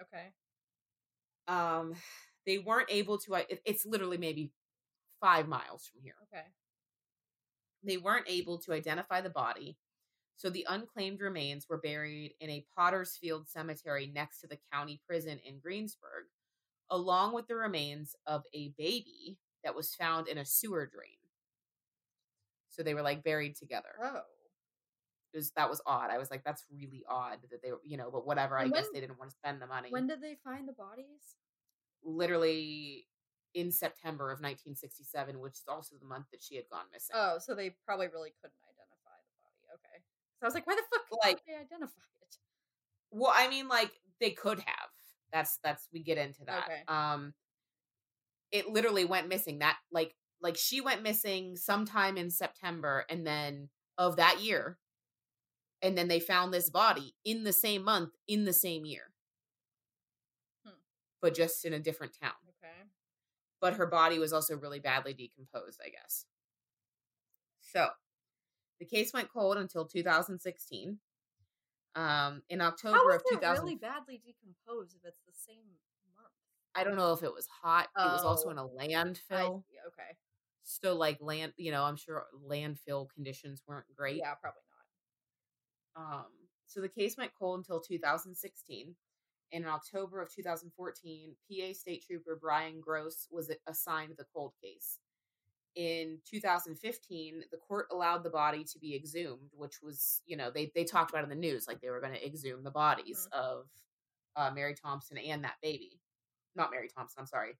okay. 0.02 0.32
Um, 1.46 1.94
they 2.46 2.58
weren't 2.58 2.88
able 2.90 3.18
to. 3.18 3.34
It, 3.34 3.62
it's 3.64 3.86
literally 3.86 4.18
maybe 4.18 4.50
five 5.20 5.46
miles 5.46 5.86
from 5.86 6.00
here. 6.02 6.14
Okay. 6.32 6.46
They 7.84 7.96
weren't 7.96 8.26
able 8.28 8.58
to 8.58 8.72
identify 8.72 9.20
the 9.20 9.30
body, 9.30 9.76
so 10.36 10.50
the 10.50 10.66
unclaimed 10.68 11.20
remains 11.20 11.68
were 11.68 11.78
buried 11.78 12.34
in 12.40 12.50
a 12.50 12.64
Potter's 12.76 13.16
Field 13.16 13.48
cemetery 13.48 14.10
next 14.12 14.40
to 14.40 14.46
the 14.46 14.58
county 14.72 15.00
prison 15.06 15.38
in 15.44 15.58
Greensburg, 15.60 16.26
along 16.90 17.34
with 17.34 17.46
the 17.46 17.56
remains 17.56 18.16
of 18.26 18.42
a 18.54 18.72
baby 18.76 19.38
that 19.64 19.74
was 19.74 19.94
found 19.94 20.28
in 20.28 20.38
a 20.38 20.44
sewer 20.44 20.86
drain. 20.86 21.16
So 22.68 22.82
they 22.82 22.94
were 22.94 23.02
like 23.02 23.22
buried 23.22 23.56
together. 23.56 23.94
Oh. 24.02 24.22
It 25.32 25.38
was 25.38 25.50
that 25.56 25.70
was 25.70 25.80
odd. 25.86 26.10
I 26.10 26.18
was 26.18 26.30
like, 26.30 26.44
that's 26.44 26.64
really 26.70 27.04
odd 27.08 27.38
that 27.50 27.62
they, 27.62 27.72
were, 27.72 27.80
you 27.84 27.96
know, 27.96 28.10
but 28.10 28.26
whatever. 28.26 28.58
I 28.58 28.64
And 28.64 28.72
guess 28.72 28.88
they 28.92 29.00
didn't 29.00 29.18
want 29.18 29.30
to 29.30 29.36
spend 29.36 29.62
the 29.62 29.66
money. 29.66 29.88
When 29.90 30.06
did 30.06 30.20
they 30.20 30.36
find 30.44 30.68
the 30.68 30.72
bodies? 30.74 31.36
Literally 32.04 33.06
in 33.54 33.70
September 33.70 34.26
of 34.30 34.40
1967, 34.40 35.38
which 35.38 35.54
is 35.54 35.64
also 35.68 35.96
the 36.00 36.06
month 36.06 36.26
that 36.32 36.42
she 36.42 36.56
had 36.56 36.64
gone 36.70 36.84
missing. 36.92 37.14
Oh, 37.16 37.36
so 37.38 37.54
they 37.54 37.76
probably 37.86 38.08
really 38.08 38.34
couldn't 38.42 38.56
identify 38.64 38.72
the 38.72 38.72
body. 38.72 38.81
Okay. 38.81 38.81
So 40.42 40.46
I 40.46 40.48
was 40.48 40.54
like, 40.54 40.66
why 40.66 40.74
the 40.74 40.82
fuck 40.92 41.06
Like- 41.24 41.44
they 41.46 41.54
identify 41.54 42.02
it? 42.20 42.36
Well, 43.12 43.32
I 43.32 43.46
mean, 43.48 43.68
like 43.68 43.92
they 44.18 44.30
could 44.32 44.58
have. 44.58 44.88
That's 45.32 45.58
that's 45.62 45.86
we 45.92 46.02
get 46.02 46.18
into 46.18 46.44
that. 46.46 46.64
Okay. 46.64 46.82
Um, 46.88 47.32
it 48.50 48.66
literally 48.68 49.04
went 49.04 49.28
missing. 49.28 49.60
That 49.60 49.78
like 49.92 50.16
like 50.40 50.56
she 50.56 50.80
went 50.80 51.02
missing 51.04 51.54
sometime 51.54 52.16
in 52.16 52.28
September, 52.28 53.04
and 53.08 53.24
then 53.24 53.68
of 53.96 54.16
that 54.16 54.42
year, 54.42 54.78
and 55.80 55.96
then 55.96 56.08
they 56.08 56.18
found 56.18 56.52
this 56.52 56.70
body 56.70 57.14
in 57.24 57.44
the 57.44 57.52
same 57.52 57.84
month 57.84 58.10
in 58.26 58.44
the 58.44 58.52
same 58.52 58.84
year, 58.84 59.12
Hmm. 60.66 60.72
but 61.20 61.34
just 61.34 61.64
in 61.64 61.72
a 61.72 61.78
different 61.78 62.18
town. 62.20 62.32
Okay. 62.48 62.88
But 63.60 63.74
her 63.74 63.86
body 63.86 64.18
was 64.18 64.32
also 64.32 64.56
really 64.56 64.80
badly 64.80 65.14
decomposed, 65.14 65.80
I 65.84 65.90
guess. 65.90 66.26
So, 67.60 67.90
the 68.82 68.96
case 68.96 69.12
went 69.12 69.32
cold 69.32 69.58
until 69.58 69.84
2016. 69.84 70.98
Um, 71.94 72.42
in 72.48 72.60
October 72.60 72.96
How 72.96 73.08
of 73.10 73.20
it 73.20 73.34
2000, 73.34 73.62
really 73.64 73.76
badly 73.76 74.20
decomposed 74.24 74.96
if 74.96 75.04
it's 75.04 75.20
the 75.24 75.32
same 75.32 75.62
month? 76.16 76.32
I 76.74 76.82
don't 76.82 76.96
know 76.96 77.12
if 77.12 77.22
it 77.22 77.32
was 77.32 77.46
hot. 77.46 77.88
It 77.96 78.00
was 78.00 78.24
also 78.24 78.48
Oh. 78.48 78.50
in 78.50 78.58
a 78.58 78.66
landfill. 78.66 79.62
see. 79.70 79.76
Okay. 79.86 80.16
So 80.64 80.96
like 80.96 81.20
land, 81.20 81.52
you 81.56 81.70
know, 81.70 81.84
I'm 81.84 81.96
sure 81.96 82.26
landfill 82.44 83.08
conditions 83.10 83.62
weren't 83.68 83.86
great. 83.94 84.16
Yeah, 84.16 84.34
probably 84.34 84.62
not. 85.94 86.02
Um, 86.02 86.32
so 86.66 86.80
the 86.80 86.88
case 86.88 87.16
went 87.16 87.32
cold 87.38 87.58
until 87.58 87.80
2016. 87.80 88.96
And 89.52 89.64
in 89.64 89.70
October 89.70 90.20
of 90.22 90.32
2014, 90.32 91.36
PA 91.48 91.72
State 91.74 92.02
Trooper 92.04 92.36
Brian 92.40 92.80
Gross 92.80 93.28
was 93.30 93.52
assigned 93.68 94.14
the 94.16 94.24
cold 94.34 94.54
case. 94.60 94.98
In 95.74 96.18
2015, 96.30 97.44
the 97.50 97.56
court 97.56 97.86
allowed 97.90 98.22
the 98.24 98.30
body 98.30 98.62
to 98.64 98.78
be 98.78 98.94
exhumed, 98.94 99.50
which 99.54 99.80
was, 99.82 100.20
you 100.26 100.36
know, 100.36 100.50
they, 100.50 100.70
they 100.74 100.84
talked 100.84 101.10
about 101.10 101.24
in 101.24 101.30
the 101.30 101.34
news, 101.34 101.66
like 101.66 101.80
they 101.80 101.88
were 101.88 102.00
going 102.00 102.12
to 102.12 102.26
exhume 102.26 102.62
the 102.62 102.70
bodies 102.70 103.26
of 103.32 103.66
uh, 104.36 104.50
Mary 104.54 104.74
Thompson 104.74 105.16
and 105.16 105.44
that 105.44 105.54
baby. 105.62 105.98
Not 106.54 106.70
Mary 106.70 106.88
Thompson, 106.94 107.20
I'm 107.20 107.26
sorry. 107.26 107.52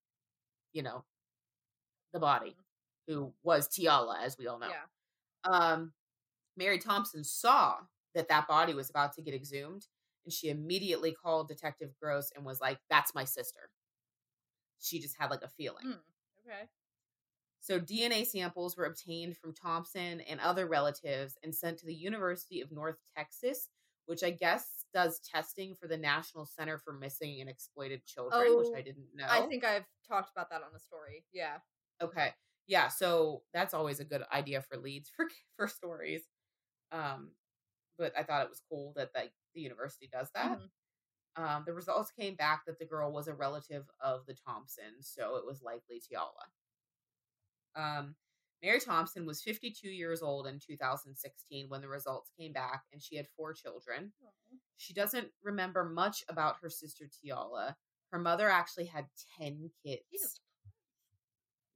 You 0.75 0.83
know, 0.83 1.05
the 2.13 2.21
body, 2.21 2.55
who 3.07 3.33
was 3.43 3.67
Tiala, 3.69 4.23
as 4.23 4.37
we 4.39 4.47
all 4.47 4.59
know 4.59 4.69
Yeah. 4.69 5.51
um, 5.51 5.93
Mary 6.57 6.79
Thompson 6.79 7.25
saw 7.25 7.77
that 8.15 8.29
that 8.29 8.47
body 8.47 8.75
was 8.75 8.91
about 8.91 9.15
to 9.15 9.23
get 9.23 9.33
exhumed, 9.35 9.87
and 10.27 10.33
she 10.33 10.51
immediately 10.51 11.13
called 11.13 11.49
Detective 11.49 11.91
Gross 12.01 12.31
and 12.37 12.45
was 12.45 12.61
like, 12.61 12.79
"That's 12.91 13.15
my 13.15 13.25
sister." 13.25 13.71
She 14.81 15.01
just 15.01 15.17
had 15.19 15.31
like 15.31 15.43
a 15.43 15.49
feeling. 15.49 15.85
Hmm. 15.85 15.93
Okay. 16.47 16.69
So 17.63 17.81
DNA 17.81 18.25
samples 18.25 18.77
were 18.77 18.85
obtained 18.87 19.39
from 19.39 19.55
Thompson 19.55 20.21
and 20.23 20.41
other 20.41 20.67
relatives 20.67 21.39
and 21.43 21.55
sent 21.55 21.79
to 21.79 21.87
the 21.87 21.95
University 21.95 22.61
of 22.61 22.73
North 22.73 22.99
Texas, 23.17 23.71
which 24.07 24.23
I 24.25 24.31
guess 24.31 24.85
does 24.93 25.21
testing 25.21 25.75
for 25.77 25.89
the 25.89 25.97
National 25.97 26.45
Center 26.45 26.77
for 26.79 26.93
Missing 26.93 27.41
and 27.41 27.49
Exploited 27.49 28.05
Children, 28.05 28.57
which 28.59 28.69
Oh, 28.69 28.75
I 28.75 28.83
didn't 28.83 29.15
know. 29.15 29.27
I 29.29 29.43
think 29.43 29.65
I've 29.65 29.87
talked 30.07 30.31
about 30.31 30.51
that 30.51 30.63
on 30.63 30.73
the 30.73 30.81
story. 30.81 31.25
Yeah. 31.33 31.61
Okay. 32.01 32.35
Yeah, 32.67 32.89
so 32.89 33.45
that's 33.53 33.75
always 33.75 34.01
a 34.01 34.05
good 34.05 34.23
idea 34.33 34.61
for 34.63 34.77
leads 34.77 35.09
for 35.11 35.27
for 35.57 35.69
stories. 35.69 36.23
Um 36.93 37.33
but 37.99 38.17
I 38.19 38.23
thought 38.25 38.45
it 38.45 38.51
was 38.51 38.63
cool 38.69 38.93
that 38.97 39.11
like 39.15 39.33
the 39.55 39.63
university 39.63 40.09
does 40.13 40.31
that. 40.35 40.59
Mhm. 40.59 40.71
Um 41.37 41.65
the 41.67 41.75
results 41.75 42.11
came 42.13 42.37
back 42.37 42.65
that 42.67 42.79
the 42.79 42.87
girl 42.87 43.13
was 43.13 43.29
a 43.29 43.35
relative 43.35 43.91
of 44.01 44.27
the 44.27 44.35
Thompsons, 44.35 45.09
so 45.09 45.37
it 45.37 45.47
was 45.47 45.63
likely 45.63 46.01
Tiala. 46.01 46.51
Um 47.77 48.15
Mary 48.63 48.79
Thompson 48.79 49.27
was 49.27 49.43
52 49.43 49.89
years 49.89 50.23
old 50.23 50.47
in 50.47 50.61
2016 50.65 51.67
when 51.69 51.81
the 51.81 51.89
results 51.89 52.31
came 52.39 52.53
back 52.53 52.83
and 52.93 53.03
she 53.03 53.17
had 53.17 53.27
four 53.37 53.53
children. 53.53 54.13
She 54.77 54.95
doesn't 54.95 55.29
remember 55.43 55.85
much 55.85 56.23
about 56.29 56.57
her 56.63 56.71
sister 56.71 57.07
Tiala. 57.07 57.75
Her 58.13 58.19
mother 58.21 58.49
actually 58.49 58.87
had 58.87 59.07
10 59.41 59.71
kids. 59.85 60.03
Jesus. 60.13 60.41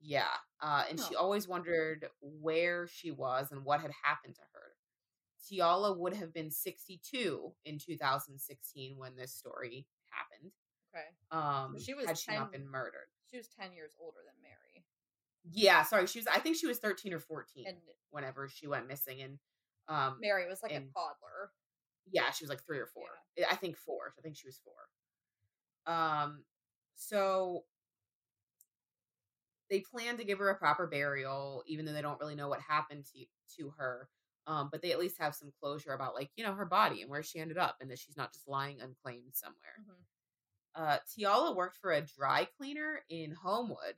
Yeah. 0.01 0.35
Uh, 0.61 0.85
and 0.89 1.01
she 1.01 1.17
always 1.17 1.49
wondered 1.49 2.07
where 2.21 2.87
she 2.87 3.11
was 3.11 3.51
and 3.51 3.65
what 3.65 3.81
had 3.81 3.91
happened 4.05 4.37
to 4.37 4.43
her. 4.53 4.77
Tiala 5.43 5.97
would 5.99 6.15
have 6.15 6.33
been 6.33 6.51
62 6.51 7.53
in 7.65 7.79
2016 7.79 8.97
when 8.97 9.17
this 9.17 9.33
story 9.33 9.87
happened. 10.11 10.53
Okay. 10.95 11.07
Um, 11.33 11.77
she 11.81 11.95
was 11.95 12.07
had 12.07 12.19
she 12.19 12.33
not 12.33 12.53
been 12.53 12.69
murdered. 12.69 13.09
She 13.31 13.37
was 13.37 13.49
10 13.61 13.73
years 13.73 13.91
older 14.01 14.19
than. 14.25 14.35
Yeah, 15.53 15.83
sorry, 15.85 16.07
she 16.07 16.19
was. 16.19 16.27
I 16.27 16.39
think 16.41 16.57
she 16.57 16.67
was 16.67 16.79
13 16.79 17.13
or 17.13 17.21
14 17.21 17.67
And 17.69 17.77
whenever 18.11 18.49
she 18.49 18.67
went 18.67 18.89
missing, 18.89 19.23
and 19.23 19.39
um, 19.89 20.19
Mary 20.21 20.49
was 20.49 20.63
like 20.63 20.73
and- 20.73 20.89
a 20.89 20.93
toddler. 20.93 21.53
yeah, 22.11 22.31
she 22.33 22.45
was 22.45 22.51
like 22.51 22.65
three 22.65 22.79
or 22.79 22.87
four. 22.87 23.07
I 23.39 23.53
I 23.53 23.57
think 23.57 23.77
four. 23.77 24.15
I 24.19 24.23
think 24.23 24.37
she 24.37 24.47
was 24.49 24.59
four. 24.65 25.93
Um, 25.95 26.43
so 26.97 27.65
they 29.71 29.81
plan 29.81 30.17
to 30.17 30.25
give 30.25 30.39
her 30.39 30.49
a 30.51 30.57
proper 30.59 30.87
burial, 30.87 31.63
even 31.67 31.85
though 31.85 31.93
they 31.93 32.03
don't 32.03 32.21
really 32.21 32.35
know 32.37 32.49
what 32.49 32.61
happened 32.61 33.05
to 33.15 33.25
to 33.63 33.71
her. 33.79 34.09
Um, 34.49 34.69
but 34.71 34.81
they 34.81 34.93
at 34.93 35.01
least 35.01 35.19
have 35.19 35.35
some 35.35 35.51
closure 35.61 35.93
about 35.93 36.15
like 36.15 36.31
you 36.37 36.45
know 36.45 36.55
her 36.55 36.67
body 36.67 37.03
and 37.03 37.11
where 37.11 37.23
she 37.23 37.39
ended 37.41 37.59
up, 37.59 37.77
and 37.81 37.91
that 37.91 37.99
she's 37.99 38.17
not 38.17 38.33
just 38.33 38.49
lying 38.49 38.81
unclaimed 38.81 39.35
somewhere. 39.35 39.77
Mhm. 39.81 40.05
Uh, 40.75 40.99
Tiala 41.09 41.57
worked 41.57 41.77
for 41.79 41.93
a 41.93 42.03
dry 42.03 42.47
cleaner 42.57 43.01
in 43.09 43.33
Homewood, 43.33 43.97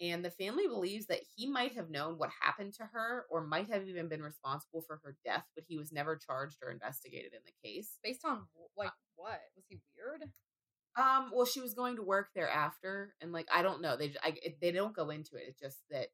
and 0.00 0.24
the 0.24 0.30
family 0.30 0.66
believes 0.66 1.06
that 1.06 1.20
he 1.36 1.46
might 1.46 1.74
have 1.74 1.90
known 1.90 2.18
what 2.18 2.30
happened 2.42 2.74
to 2.74 2.84
her 2.92 3.24
or 3.30 3.46
might 3.46 3.70
have 3.70 3.86
even 3.88 4.08
been 4.08 4.22
responsible 4.22 4.82
for 4.86 5.00
her 5.04 5.16
death, 5.24 5.44
but 5.54 5.64
he 5.68 5.76
was 5.78 5.92
never 5.92 6.16
charged 6.16 6.58
or 6.62 6.70
investigated 6.70 7.32
in 7.32 7.40
the 7.44 7.68
case. 7.68 7.98
Based 8.02 8.24
on 8.24 8.46
wh- 8.54 8.78
like 8.78 8.92
what? 9.16 9.40
Was 9.56 9.64
he 9.68 9.78
weird? 9.96 10.30
Um, 10.98 11.30
well, 11.34 11.44
she 11.46 11.60
was 11.60 11.74
going 11.74 11.96
to 11.96 12.02
work 12.02 12.28
thereafter, 12.34 13.14
and 13.20 13.32
like 13.32 13.46
I 13.52 13.62
don't 13.62 13.82
know, 13.82 13.96
they 13.96 14.08
j- 14.08 14.18
I, 14.22 14.34
it, 14.42 14.60
they 14.60 14.72
don't 14.72 14.96
go 14.96 15.10
into 15.10 15.36
it. 15.36 15.44
It's 15.48 15.60
just 15.60 15.78
that 15.90 16.08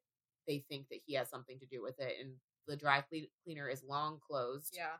they 0.47 0.65
think 0.69 0.87
that 0.89 0.99
he 1.05 1.13
has 1.15 1.29
something 1.29 1.57
to 1.59 1.65
do 1.65 1.81
with 1.81 1.99
it, 1.99 2.15
and 2.21 2.33
the 2.67 2.75
dry 2.75 3.01
cleaner 3.45 3.69
is 3.69 3.83
long 3.87 4.19
closed. 4.25 4.75
Yeah. 4.77 4.97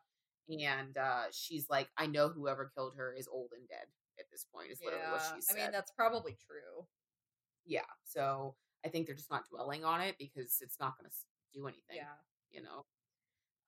and 0.50 0.98
uh, 0.98 1.24
she's 1.32 1.70
like, 1.70 1.90
I 1.98 2.08
know 2.08 2.30
whoever 2.30 2.72
killed 2.76 2.94
her 2.98 3.14
is 3.14 3.28
old 3.28 3.52
and 3.58 3.68
dead 3.68 3.88
at 4.20 4.26
this 4.32 4.46
point. 4.54 4.72
Is 4.72 4.80
literally 4.84 5.06
what 5.12 5.22
she 5.36 5.42
said. 5.42 5.58
I 5.58 5.64
mean, 5.64 5.72
that's 5.72 5.92
probably 5.92 6.34
true. 6.48 6.86
yeah. 7.66 7.82
So 8.06 8.56
I 8.86 8.90
think 8.90 9.06
they're 9.06 9.16
just 9.16 9.32
not 9.32 9.48
dwelling 9.50 9.86
on 9.86 10.02
it 10.02 10.16
because 10.18 10.58
it's 10.62 10.80
not 10.80 10.98
going 10.98 11.10
to 11.10 11.16
do 11.60 11.68
anything. 11.68 11.98
Yeah. 11.98 12.16
You 12.52 12.64
know. 12.64 12.86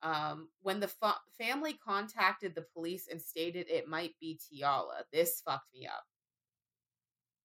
Um, 0.04 0.50
when 0.62 0.80
the 0.80 0.88
fa- 0.88 1.20
family 1.38 1.74
contacted 1.84 2.54
the 2.54 2.66
police 2.74 3.08
and 3.10 3.20
stated 3.22 3.68
it 3.70 3.88
might 3.88 4.14
be 4.20 4.38
Tiala, 4.40 5.04
this 5.12 5.42
fucked 5.44 5.74
me 5.74 5.88
up. 5.88 6.04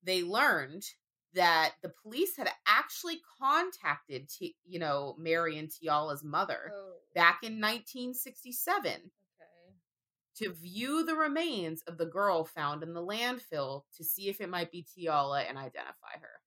They 0.02 0.22
learned 0.22 0.84
that 1.32 1.74
the 1.82 1.92
police 2.02 2.36
had 2.36 2.50
actually 2.66 3.20
contacted, 3.40 4.28
T- 4.28 4.56
you 4.66 4.78
know, 4.78 5.14
Mary 5.18 5.58
and 5.58 5.68
Tiala's 5.70 6.24
mother 6.24 6.72
Oh. 6.74 6.94
back 7.14 7.40
in 7.44 7.60
1967 7.60 8.92
Okay. 9.40 9.74
to 10.36 10.52
view 10.52 11.04
the 11.04 11.14
remains 11.14 11.82
of 11.82 11.98
the 11.98 12.06
girl 12.06 12.44
found 12.44 12.82
in 12.82 12.92
the 12.94 13.02
landfill 13.02 13.84
to 13.96 14.04
see 14.04 14.28
if 14.28 14.40
it 14.40 14.48
might 14.50 14.72
be 14.72 14.82
Tiala 14.84 15.48
and 15.48 15.56
identify 15.56 16.18
her. 16.20 16.39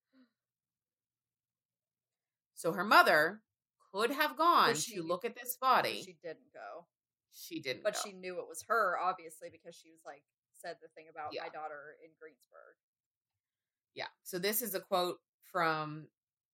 So 2.64 2.72
her 2.72 2.86
mother 2.86 3.42
could 3.92 4.10
have 4.12 4.38
gone 4.38 4.74
she- 4.76 4.96
to 4.96 5.04
look 5.04 5.26
at 5.26 5.36
this 5.36 5.58
body. 5.58 6.02
She 6.02 6.14
didn't 6.24 6.54
go, 6.54 6.86
She 7.34 7.60
didn't. 7.60 7.84
but 7.84 7.94
go. 7.96 8.00
she 8.02 8.14
knew 8.14 8.40
it 8.40 8.48
was 8.48 8.64
her, 8.70 8.98
obviously, 8.98 9.50
because 9.52 9.76
she 9.76 9.92
was 9.92 10.00
like 10.06 10.24
said 10.54 10.78
the 10.82 10.88
thing 10.96 11.08
about 11.10 11.34
Yeah. 11.34 11.42
my 11.44 11.50
daughter 11.50 11.98
in 12.02 12.12
Greensburg. 12.18 12.78
Yeah. 13.96 14.08
So 14.24 14.40
this 14.40 14.62
is 14.62 14.76
a 14.76 14.80
quote 14.80 15.20
from 15.52 16.08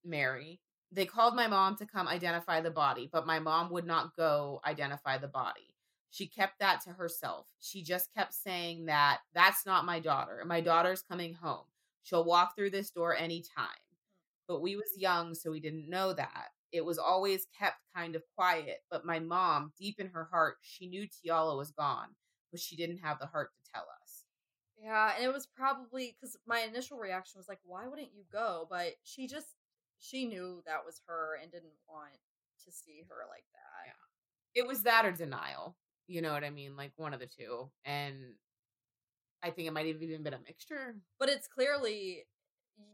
Mary. 0.03 0.59
They 0.91 1.05
called 1.05 1.35
my 1.35 1.45
mom 1.45 1.75
to 1.75 1.85
come 1.85 2.07
identify 2.07 2.59
the 2.61 2.71
body, 2.71 3.07
but 3.11 3.27
my 3.27 3.37
mom 3.37 3.69
would 3.69 3.85
not 3.85 4.15
go 4.15 4.61
identify 4.65 5.19
the 5.19 5.27
body. 5.27 5.75
She 6.09 6.25
kept 6.25 6.57
that 6.57 6.81
to 6.85 6.93
herself. 6.93 7.45
She 7.59 7.83
just 7.83 8.11
kept 8.15 8.33
saying 8.33 8.85
that 8.87 9.19
that's 9.35 9.63
not 9.67 9.85
my 9.85 9.99
daughter. 9.99 10.43
My 10.43 10.59
daughter's 10.59 11.03
coming 11.03 11.35
home. 11.35 11.67
She'll 12.01 12.25
walk 12.25 12.55
through 12.55 12.71
this 12.71 12.89
door 12.89 13.15
anytime. 13.15 13.67
But 14.49 14.61
we 14.63 14.75
was 14.75 14.97
young, 14.97 15.35
so 15.35 15.51
we 15.51 15.61
didn't 15.61 15.89
know 15.89 16.13
that. 16.13 16.49
It 16.73 16.85
was 16.85 16.99
always 16.99 17.47
kept 17.57 17.77
kind 17.95 18.15
of 18.17 18.23
quiet, 18.35 18.79
but 18.91 19.05
my 19.05 19.19
mom, 19.19 19.73
deep 19.79 19.99
in 20.01 20.09
her 20.09 20.25
heart, 20.25 20.57
she 20.61 20.87
knew 20.87 21.07
Tiala 21.07 21.57
was 21.57 21.71
gone, 21.71 22.15
but 22.51 22.59
she 22.61 22.75
didn't 22.77 22.99
have 22.99 23.19
the 23.19 23.27
heart 23.27 23.51
to 23.55 23.71
tell 23.73 23.87
us. 24.03 24.25
Yeah, 24.81 25.13
and 25.15 25.25
it 25.25 25.33
was 25.33 25.47
probably 25.47 26.15
because 26.19 26.37
my 26.47 26.61
initial 26.61 26.97
reaction 26.97 27.39
was 27.39 27.49
like, 27.49 27.59
"Why 27.63 27.87
wouldn't 27.87 28.13
you 28.13 28.25
go?" 28.31 28.67
But 28.69 28.95
she 29.03 29.27
just 29.27 29.55
she 29.99 30.25
knew 30.27 30.63
that 30.65 30.85
was 30.85 31.01
her 31.07 31.37
and 31.41 31.51
didn't 31.51 31.75
want 31.87 32.17
to 32.65 32.71
see 32.71 33.03
her 33.09 33.25
like 33.29 33.45
that. 33.53 33.87
Yeah. 33.87 34.61
it 34.63 34.67
was 34.67 34.83
that 34.83 35.05
or 35.05 35.11
denial 35.11 35.77
You 36.07 36.21
know 36.21 36.33
what 36.33 36.43
I 36.43 36.49
mean? 36.51 36.75
Like 36.75 36.93
one 36.97 37.13
of 37.13 37.19
the 37.19 37.27
two. 37.27 37.71
And 37.85 38.35
I 39.41 39.51
think 39.51 39.67
it 39.67 39.71
might 39.73 39.87
have 39.87 40.01
even 40.01 40.23
been 40.23 40.33
a 40.33 40.39
mixture. 40.39 40.95
But 41.19 41.29
it's 41.29 41.47
clearly 41.47 42.25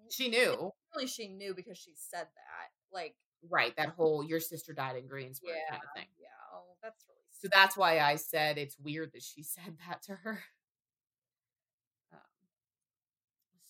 She 0.09 0.29
knew. 0.29 0.71
clearly 0.91 1.07
she 1.07 1.27
knew 1.27 1.53
because 1.53 1.77
she 1.77 1.93
said 1.95 2.25
that. 2.25 2.69
Like, 2.91 3.15
Right. 3.49 3.75
That 3.77 3.89
whole 3.89 4.23
your 4.23 4.39
sister 4.39 4.73
died 4.73 4.97
in 4.97 5.07
Greensboro 5.07 5.51
yeah, 5.51 5.69
kind 5.69 5.81
of 5.83 5.89
thing. 5.95 6.07
yeah. 6.19 6.27
Oh, 6.53 6.75
that's 6.81 7.03
really. 7.07 7.19
So 7.31 7.47
that's 7.51 7.77
why 7.77 7.99
I 7.99 8.15
said 8.15 8.57
it's 8.57 8.79
weird 8.79 9.11
that 9.13 9.23
she 9.23 9.43
said 9.43 9.77
that 9.87 10.01
to 10.03 10.13
her. 10.13 10.43
Um, 12.11 12.19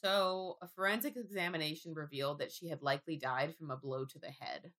so, 0.03 0.57
a 0.61 0.67
forensic 0.67 1.17
examination 1.17 1.93
revealed 1.93 2.39
that 2.39 2.51
she 2.51 2.69
had 2.69 2.81
likely 2.81 3.17
died 3.17 3.55
from 3.55 3.71
a 3.71 3.77
blow 3.77 4.05
to 4.05 4.19
the 4.19 4.31
head. 4.31 4.71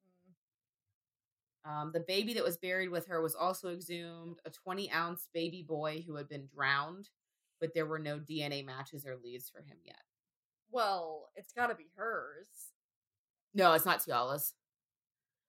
Mm. 1.66 1.70
Um, 1.70 1.90
the 1.92 2.04
baby 2.06 2.34
that 2.34 2.44
was 2.44 2.58
buried 2.58 2.90
with 2.90 3.08
her 3.08 3.20
was 3.20 3.34
also 3.34 3.70
exhumed, 3.70 4.38
a 4.44 4.50
20 4.50 4.90
ounce 4.92 5.28
baby 5.34 5.64
boy 5.66 6.04
who 6.06 6.16
had 6.16 6.28
been 6.28 6.46
drowned, 6.54 7.08
but 7.60 7.74
there 7.74 7.86
were 7.86 7.98
no 7.98 8.18
DNA 8.18 8.64
matches 8.64 9.04
or 9.04 9.16
leads 9.22 9.50
for 9.50 9.58
him 9.58 9.78
yet. 9.84 9.96
Well, 10.70 11.28
it's 11.34 11.52
got 11.52 11.68
to 11.68 11.74
be 11.74 11.90
hers. 11.96 12.46
No, 13.54 13.72
it's 13.72 13.86
not 13.86 14.00
Tiala's. 14.00 14.54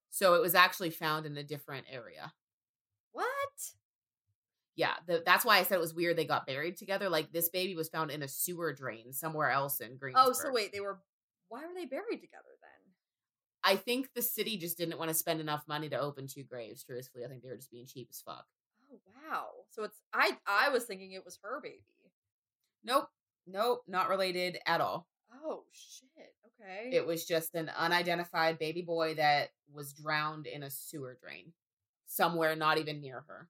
So 0.09 0.33
it 0.35 0.41
was 0.41 0.55
actually 0.55 0.89
found 0.89 1.25
in 1.25 1.37
a 1.37 1.43
different 1.43 1.85
area. 1.91 2.33
What? 3.11 3.27
Yeah, 4.75 4.93
the, 5.07 5.23
that's 5.25 5.43
why 5.43 5.57
I 5.57 5.63
said 5.63 5.75
it 5.75 5.81
was 5.81 5.93
weird 5.93 6.17
they 6.17 6.25
got 6.25 6.47
buried 6.47 6.77
together. 6.77 7.09
Like 7.09 7.31
this 7.31 7.49
baby 7.49 7.75
was 7.75 7.89
found 7.89 8.11
in 8.11 8.23
a 8.23 8.27
sewer 8.27 8.73
drain 8.73 9.11
somewhere 9.11 9.49
else 9.49 9.79
in 9.79 9.97
Greensburg. 9.97 10.27
Oh, 10.27 10.33
so 10.33 10.51
wait, 10.51 10.71
they 10.71 10.79
were. 10.79 10.99
Why 11.49 11.61
were 11.61 11.73
they 11.73 11.85
buried 11.85 12.21
together 12.21 12.55
then? 12.61 12.93
I 13.63 13.75
think 13.75 14.13
the 14.13 14.21
city 14.21 14.57
just 14.57 14.77
didn't 14.77 14.99
want 14.99 15.09
to 15.09 15.15
spend 15.15 15.41
enough 15.41 15.63
money 15.67 15.89
to 15.89 15.99
open 15.99 16.27
two 16.27 16.43
graves. 16.43 16.83
Truthfully, 16.83 17.25
I 17.25 17.27
think 17.27 17.41
they 17.41 17.49
were 17.49 17.57
just 17.57 17.71
being 17.71 17.85
cheap 17.85 18.07
as 18.11 18.21
fuck. 18.21 18.45
Oh 18.91 18.99
wow. 19.05 19.47
So 19.69 19.83
it's 19.83 19.97
I 20.13 20.37
I 20.45 20.69
was 20.69 20.85
thinking 20.85 21.11
it 21.11 21.25
was 21.25 21.39
her 21.43 21.59
baby. 21.61 21.83
Nope, 22.83 23.09
nope, 23.47 23.83
not 23.87 24.09
related 24.09 24.57
at 24.65 24.81
all. 24.81 25.07
Oh 25.43 25.63
shit. 25.71 26.33
Okay. 26.61 26.89
It 26.95 27.05
was 27.05 27.25
just 27.25 27.55
an 27.55 27.69
unidentified 27.77 28.57
baby 28.59 28.81
boy 28.81 29.15
that 29.15 29.49
was 29.71 29.93
drowned 29.93 30.47
in 30.47 30.63
a 30.63 30.69
sewer 30.69 31.17
drain 31.21 31.53
somewhere 32.07 32.55
not 32.55 32.77
even 32.77 33.01
near 33.01 33.23
her. 33.27 33.47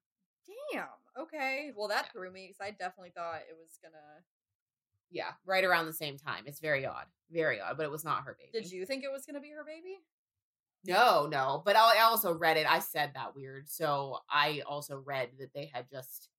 Damn. 0.72 0.88
Okay. 1.18 1.72
Well, 1.76 1.88
that 1.88 2.06
Yeah. 2.06 2.12
threw 2.12 2.32
me 2.32 2.48
because 2.48 2.62
I 2.66 2.72
definitely 2.72 3.12
thought 3.12 3.42
it 3.50 3.58
was 3.58 3.78
gonna. 3.82 4.24
Yeah, 5.10 5.34
right 5.46 5.64
around 5.64 5.86
the 5.86 5.94
same 5.94 6.18
time. 6.18 6.44
It's 6.48 6.60
very 6.60 6.86
odd, 6.86 7.06
very 7.30 7.62
odd, 7.62 7.78
but 7.78 7.84
it 7.86 7.92
was 7.92 8.04
not 8.04 8.24
her 8.26 8.36
baby. 8.38 8.52
Did 8.52 8.70
you 8.72 8.86
think 8.86 9.04
it 9.06 9.12
was 9.12 9.26
gonna 9.26 9.40
be 9.40 9.52
her 9.52 9.64
baby? 9.64 10.00
No, 10.84 11.28
no. 11.28 11.62
But 11.66 11.76
I 11.76 11.98
I 11.98 12.02
also 12.02 12.34
read 12.34 12.58
it. 12.58 12.70
I 12.70 12.80
said 12.80 13.14
that 13.14 13.36
weird, 13.36 13.70
so 13.70 14.20
I 14.30 14.62
also 14.66 14.98
read 15.00 15.32
that 15.40 15.54
they 15.54 15.66
had 15.74 15.90
just 15.90 16.30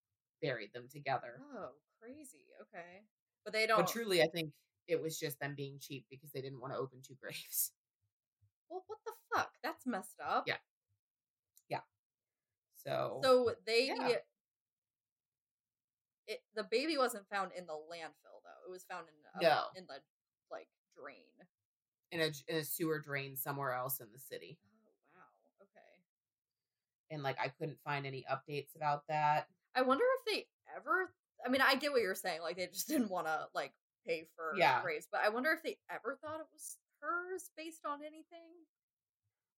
buried 0.43 0.73
them 0.75 0.87
together. 0.89 1.41
Oh, 1.55 1.71
crazy. 2.01 2.47
Okay. 2.61 3.05
But 3.49 3.55
they 3.55 3.67
don't. 3.67 3.79
But 3.79 3.87
truly, 3.89 4.21
I 4.23 4.27
think 4.27 4.51
it 4.87 5.01
was 5.01 5.19
just 5.19 5.41
them 5.41 5.55
being 5.57 5.79
cheap 5.81 6.05
because 6.11 6.31
they 6.33 6.43
didn't 6.43 6.61
want 6.61 6.75
to 6.75 6.79
open 6.79 6.99
two 7.03 7.15
graves. 7.23 7.73
Well, 8.69 8.85
what 8.87 8.99
the 9.07 9.13
fuck? 9.35 9.53
That's 9.63 9.87
messed 9.87 10.21
up. 10.23 10.45
Yeah. 10.47 10.57
Yeah. 11.71 11.81
So, 12.85 13.21
So 13.25 13.53
they. 13.67 13.87
Yeah. 13.87 14.17
It 16.27 16.43
the 16.55 16.65
baby 16.65 16.99
wasn't 16.99 17.27
found 17.31 17.53
in 17.57 17.65
the 17.65 17.73
landfill 17.73 18.43
though. 18.45 18.69
It 18.69 18.71
was 18.71 18.85
found 18.85 19.07
in 19.09 19.41
a, 19.41 19.43
No. 19.49 19.63
in 19.75 19.87
the 19.89 19.95
like 20.51 20.69
drain. 20.95 21.25
in 22.13 22.21
a 22.21 22.31
in 22.53 22.59
a 22.59 22.65
sewer 22.65 22.99
drain 23.01 23.35
somewhere 23.35 23.73
else 23.73 24.01
in 24.01 24.09
the 24.13 24.19
city, 24.19 24.59
Oh 24.61 24.93
wow. 25.15 25.63
Okay. 25.63 26.03
and 27.11 27.23
like 27.23 27.39
I 27.43 27.49
couldn't 27.49 27.79
find 27.83 28.05
any 28.05 28.27
updates 28.31 28.77
about 28.77 29.05
that. 29.09 29.49
I 29.75 29.81
wonder 29.81 30.05
if 30.19 30.25
they 30.27 30.47
ever. 30.77 31.15
I 31.45 31.49
mean, 31.49 31.61
I 31.61 31.77
get 31.77 31.93
what 31.93 32.03
you're 32.03 32.15
saying. 32.15 32.41
Like 32.43 32.57
they 32.57 32.67
just 32.67 32.89
didn't 32.89 33.11
want 33.11 33.27
to 33.27 33.47
like 33.55 33.73
pay 34.07 34.29
for 34.37 34.55
Yeah. 34.57 34.81
graves, 34.83 35.07
but 35.11 35.21
I 35.25 35.29
wonder 35.29 35.51
if 35.53 35.63
they 35.63 35.79
ever 35.91 36.19
thought 36.23 36.41
it 36.41 36.47
was 36.53 36.77
hers 37.01 37.51
based 37.57 37.85
on 37.87 38.01
anything. 38.03 38.51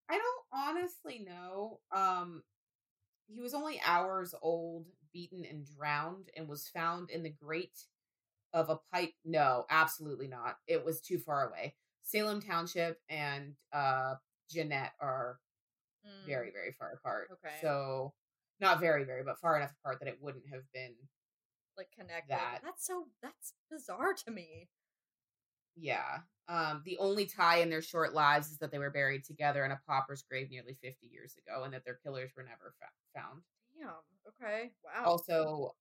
I 0.08 0.18
don't 0.18 0.76
honestly 0.76 1.20
know. 1.20 1.80
Um, 1.92 2.42
he 3.28 3.40
was 3.40 3.54
only 3.54 3.80
hours 3.84 4.34
old, 4.42 4.86
beaten 5.12 5.44
and 5.44 5.64
drowned, 5.76 6.30
and 6.36 6.48
was 6.48 6.68
found 6.68 7.10
in 7.10 7.22
the 7.22 7.30
grate 7.30 7.84
of 8.52 8.68
a 8.70 8.80
pipe. 8.92 9.12
No, 9.24 9.66
absolutely 9.70 10.26
not. 10.26 10.56
It 10.66 10.84
was 10.84 11.00
too 11.00 11.18
far 11.18 11.48
away. 11.48 11.76
Salem 12.02 12.40
Township 12.40 12.98
and 13.08 13.54
uh, 13.72 14.14
Jeannette 14.50 14.92
are 15.00 15.38
Mm, 16.06 16.26
very, 16.26 16.50
very 16.50 16.72
far 16.72 16.92
apart. 16.94 17.28
Okay. 17.32 17.54
So, 17.60 18.14
not 18.58 18.80
very, 18.80 19.04
very, 19.04 19.22
but 19.22 19.38
far 19.38 19.56
enough 19.56 19.72
apart 19.82 19.98
that 20.00 20.08
it 20.08 20.18
wouldn't 20.20 20.44
have 20.52 20.62
been. 20.72 20.94
Like 21.76 21.88
connected. 21.96 22.30
that. 22.30 22.61
That's 22.62 22.87
so. 22.87 23.06
That's 23.22 23.54
bizarre 23.70 24.14
to 24.24 24.30
me. 24.30 24.68
Yeah. 25.76 26.18
Um, 26.48 26.83
the 26.85 26.98
only 26.98 27.26
tie 27.26 27.59
in 27.59 27.70
their 27.70 27.83
short 27.83 28.12
lives 28.12 28.50
is 28.50 28.59
that 28.59 28.72
they 28.72 28.78
were 28.78 28.90
buried 28.90 29.24
together 29.24 29.64
in 29.64 29.70
a 29.70 29.80
pauper's 29.87 30.22
grave 30.28 30.50
nearly 30.50 30.76
50 30.83 31.06
years 31.06 31.37
ago 31.38 31.62
and 31.62 31.72
that 31.72 31.85
their 31.85 31.98
killers 32.02 32.33
were 32.37 32.42
never 32.42 32.74
fa- 32.78 33.18
found. 33.20 33.42
Damn. 33.78 33.90
Okay. 34.28 34.72
Wow. 34.85 35.04
Also, 35.04 35.74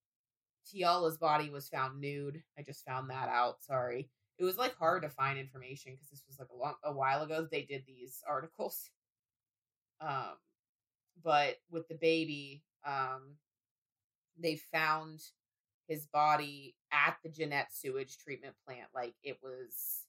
Tiala's 0.67 1.17
body 1.17 1.49
was 1.49 1.69
found 1.69 1.99
nude. 1.99 2.43
I 2.58 2.62
just 2.62 2.86
found 2.86 3.10
that 3.10 3.30
out. 3.30 3.63
Sorry. 3.63 4.10
It 4.38 4.43
was 4.43 4.58
like 4.58 4.75
hard 4.78 5.02
to 5.02 5.10
find 5.10 5.38
information 5.39 5.93
because 5.93 6.10
this 6.10 6.23
was 6.28 6.39
like 6.39 6.49
a 6.54 6.56
long 6.56 6.75
a 6.84 6.93
while 6.93 7.23
ago 7.23 7.47
they 7.49 7.63
did 7.63 7.84
these 7.86 8.21
articles. 8.28 8.89
Um, 9.99 10.38
but 11.23 11.58
with 11.69 11.88
the 11.89 11.95
baby, 11.95 12.63
um, 12.86 13.36
they 14.38 14.56
found 14.56 15.19
his 15.89 16.06
body 16.06 16.75
at 16.93 17.17
the 17.23 17.30
Jeannette 17.30 17.73
sewage 17.73 18.17
treatment 18.19 18.56
plant. 18.65 18.88
Like 18.95 19.15
it 19.23 19.39
was 19.43 20.06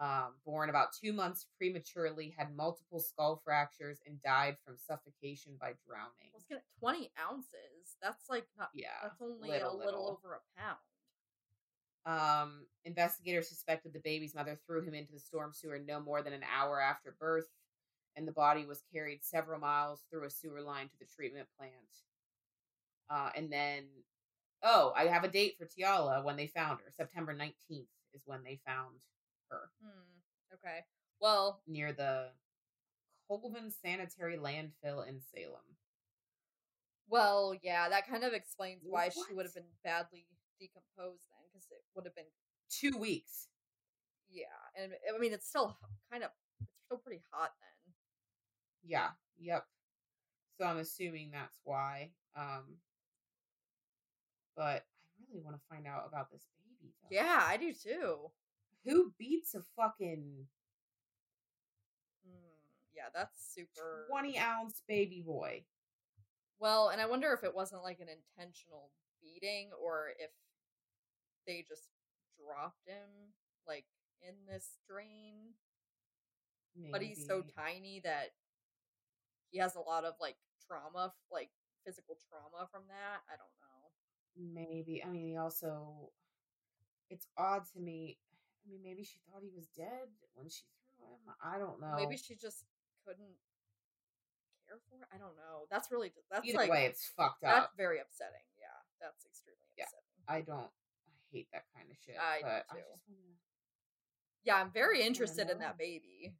um, 0.00 0.34
born 0.44 0.68
about 0.68 0.88
two 0.92 1.12
months 1.12 1.46
prematurely, 1.56 2.34
had 2.36 2.54
multiple 2.56 2.98
skull 2.98 3.40
fractures, 3.44 4.00
and 4.06 4.20
died 4.22 4.56
from 4.66 4.76
suffocation 4.76 5.52
by 5.60 5.74
drowning. 5.86 6.32
I 6.34 6.34
was 6.34 6.44
gonna 6.50 6.60
twenty 6.80 7.10
ounces. 7.30 7.96
That's 8.02 8.28
like 8.28 8.46
not. 8.58 8.70
Yeah, 8.74 8.88
That's 9.02 9.22
only 9.22 9.48
little, 9.48 9.70
a 9.70 9.76
little, 9.76 9.84
little. 9.84 10.20
over 10.24 10.34
a 10.34 10.60
pound. 10.60 10.78
Um, 12.04 12.66
investigators 12.84 13.48
suspected 13.48 13.92
the 13.92 14.00
baby's 14.00 14.34
mother 14.34 14.58
threw 14.66 14.82
him 14.82 14.92
into 14.92 15.12
the 15.12 15.20
storm 15.20 15.52
sewer 15.52 15.78
no 15.78 16.00
more 16.00 16.20
than 16.20 16.32
an 16.32 16.42
hour 16.52 16.80
after 16.80 17.14
birth, 17.20 17.46
and 18.16 18.26
the 18.26 18.32
body 18.32 18.66
was 18.66 18.82
carried 18.92 19.22
several 19.22 19.60
miles 19.60 20.02
through 20.10 20.26
a 20.26 20.30
sewer 20.30 20.62
line 20.62 20.88
to 20.88 20.98
the 20.98 21.06
treatment 21.06 21.46
plant. 21.56 21.72
Uh, 23.08 23.30
and 23.36 23.52
then, 23.52 23.84
oh, 24.62 24.92
I 24.96 25.04
have 25.04 25.24
a 25.24 25.28
date 25.28 25.56
for 25.58 25.66
Tiala 25.66 26.22
when 26.24 26.36
they 26.36 26.46
found 26.46 26.80
her. 26.80 26.90
September 26.96 27.34
19th 27.34 27.86
is 28.14 28.22
when 28.26 28.42
they 28.44 28.60
found 28.66 28.96
her 29.50 29.70
Hmm. 29.82 30.54
Okay. 30.54 30.80
Well, 31.20 31.62
near 31.66 31.92
the 31.92 32.28
Colvin 33.28 33.70
Sanitary 33.70 34.36
Landfill 34.36 35.06
in 35.08 35.20
Salem. 35.34 35.76
well, 37.08 37.54
yeah. 37.62 37.88
That 37.88 38.06
kind 38.08 38.24
of 38.24 38.32
explains 38.32 38.82
why 38.84 39.08
she 39.08 39.34
would 39.34 39.46
have 39.46 39.54
been 39.54 39.64
badly 39.84 40.26
decomposed 40.58 41.22
then, 41.30 41.44
because 41.52 41.66
it 41.70 41.82
would 41.94 42.04
have 42.06 42.14
been. 42.14 42.24
Two 42.70 42.96
weeks. 42.98 43.48
Yeah, 44.30 44.46
and 44.82 44.92
I 45.14 45.18
mean 45.18 45.32
it's 45.32 45.46
still 45.48 45.76
kind 46.10 46.24
of. 46.24 46.30
It's 46.60 46.70
still 46.86 46.98
pretty 46.98 47.22
hot 47.30 47.50
then. 47.60 47.94
Yeah. 48.84 49.08
Yep. 49.38 49.64
So 50.58 50.66
I'm 50.66 50.78
assuming 50.78 51.30
that's 51.32 51.58
why. 51.64 52.10
Um 52.36 52.76
but 54.56 54.84
I 54.84 55.22
really 55.28 55.42
want 55.42 55.56
to 55.56 55.62
find 55.68 55.86
out 55.86 56.04
about 56.08 56.30
this 56.30 56.46
baby 56.56 56.92
though. 57.02 57.08
Yeah, 57.10 57.40
I 57.42 57.56
do 57.56 57.72
too. 57.72 58.30
Who 58.84 59.12
beats 59.18 59.54
a 59.54 59.62
fucking 59.76 60.46
Hmm. 62.24 62.54
Yeah, 62.94 63.08
that's 63.14 63.54
super. 63.54 64.06
20 64.08 64.38
ounce 64.38 64.82
baby 64.86 65.22
boy? 65.26 65.64
Well, 66.58 66.88
and 66.88 67.00
I 67.00 67.06
wonder 67.06 67.32
if 67.32 67.42
it 67.44 67.54
wasn't 67.54 67.82
like 67.82 68.00
an 68.00 68.08
intentional 68.08 68.90
beating 69.20 69.70
or 69.80 70.10
if 70.18 70.30
they 71.46 71.64
just 71.68 71.88
dropped 72.38 72.86
him 72.86 73.34
like 73.66 73.84
in 74.22 74.34
this 74.46 74.78
drain. 74.88 75.54
But 76.90 77.02
he's 77.02 77.26
so 77.26 77.42
tiny 77.56 78.00
that 78.04 78.32
he 79.50 79.58
has 79.58 79.74
a 79.74 79.80
lot 79.80 80.04
of 80.04 80.14
like 80.20 80.36
trauma, 80.66 81.12
like 81.30 81.50
physical 81.84 82.16
trauma 82.28 82.68
from 82.70 82.82
that. 82.88 83.20
I 83.28 83.36
don't 83.36 83.52
know. 83.60 83.71
Maybe. 84.36 85.02
I 85.04 85.08
mean, 85.08 85.26
he 85.28 85.36
also. 85.36 86.10
It's 87.10 87.26
odd 87.36 87.62
to 87.74 87.80
me. 87.80 88.16
I 88.64 88.70
mean, 88.70 88.80
maybe 88.82 89.04
she 89.04 89.18
thought 89.26 89.42
he 89.42 89.50
was 89.54 89.66
dead 89.76 90.08
when 90.34 90.48
she 90.48 90.62
threw 90.96 91.06
him. 91.06 91.34
I 91.44 91.58
don't 91.58 91.80
know. 91.80 91.94
Maybe 91.96 92.16
she 92.16 92.34
just 92.34 92.64
couldn't 93.04 93.36
care 94.66 94.78
for 94.88 94.96
it. 95.02 95.08
I 95.12 95.18
don't 95.18 95.36
know. 95.36 95.66
That's 95.70 95.90
really 95.90 96.12
that's 96.30 96.46
Either 96.46 96.58
like 96.58 96.70
way, 96.70 96.84
it's 96.86 97.10
fucked 97.16 97.44
up. 97.44 97.52
that's 97.52 97.76
very 97.76 97.98
upsetting. 98.00 98.46
Yeah, 98.58 98.72
that's 99.00 99.26
extremely 99.26 99.58
Yeah. 99.76 99.84
upsetting. 99.84 100.24
I 100.28 100.40
don't. 100.40 100.70
I 100.70 101.12
hate 101.32 101.48
that 101.52 101.64
kind 101.76 101.90
of 101.90 101.96
shit. 101.98 102.16
I 102.16 102.38
do 102.38 102.44
but 102.44 102.64
I 102.70 102.76
just 102.80 103.02
wanna, 103.08 103.36
Yeah, 104.44 104.56
I'm 104.56 104.70
very 104.70 105.02
interested 105.02 105.50
in 105.50 105.58
that 105.58 105.76
baby. 105.76 106.32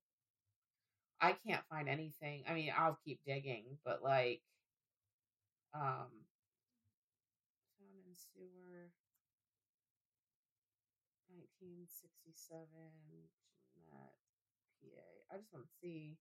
I 1.20 1.33
can't 1.46 1.64
find 1.68 1.88
anything. 1.88 2.44
I 2.48 2.55
mean, 2.55 2.72
I'll 2.76 2.98
keep 3.05 3.20
digging, 3.26 3.78
but 3.85 4.02
like, 4.02 4.42
um, 5.74 6.09
sewer. 8.35 8.92
1967 11.33 12.68
Jeannette, 13.73 14.21
PA. 14.85 15.09
I 15.33 15.38
just 15.40 15.53
want 15.53 15.64
to 15.64 15.73
see. 15.81 16.18